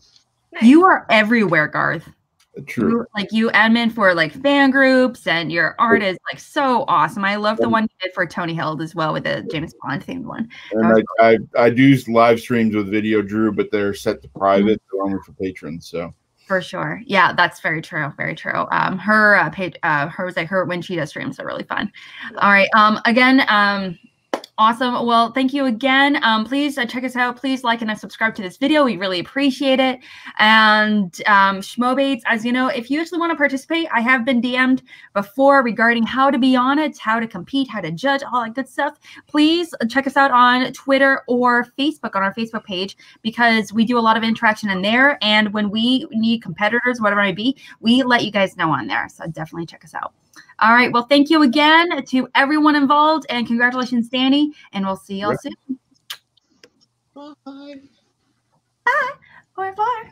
[0.60, 2.08] You are everywhere, Garth.
[2.56, 2.90] uh, true.
[2.90, 7.24] You, like you admin for like fan groups, and your art is like so awesome.
[7.24, 10.04] I love the one you did for Tony Held as well with the James Bond
[10.04, 10.48] themed one.
[10.72, 14.82] And I, I, I do live streams with Video Drew, but they're set to private,
[14.90, 15.88] they're only for patrons.
[15.88, 16.12] So
[16.48, 17.02] For sure.
[17.04, 18.10] Yeah, that's very true.
[18.16, 18.66] Very true.
[18.72, 21.62] Um, her uh, page, uh, her was like her when she does streams are really
[21.62, 21.92] fun.
[22.38, 22.70] All right.
[22.74, 23.98] Um, again, um,
[24.59, 25.06] awesome.
[25.06, 26.22] Well, thank you again.
[26.24, 27.36] Um, please uh, check us out.
[27.36, 28.85] Please like and uh, subscribe to this video.
[28.85, 30.01] We really appreciate it.
[30.39, 34.43] And um, Schmobates, as you know, if you actually want to participate, I have been
[34.43, 34.82] DM'd
[35.14, 38.55] before regarding how to be on it, how to compete, how to judge, all that
[38.55, 38.98] good stuff.
[39.28, 43.97] Please check us out on Twitter or Facebook on our Facebook page because we do
[43.97, 45.18] a lot of interaction in there.
[45.22, 48.89] And when we need competitors, whatever it may be, we let you guys know on
[48.89, 49.09] there.
[49.09, 50.12] So definitely check us out.
[50.60, 50.93] All right.
[50.93, 54.52] Well, thank you again to everyone involved and congratulations, Danny.
[54.72, 55.36] And we'll see y'all Yeah.
[55.40, 55.78] soon.
[57.14, 59.10] Bye.
[59.56, 60.05] Au revoir.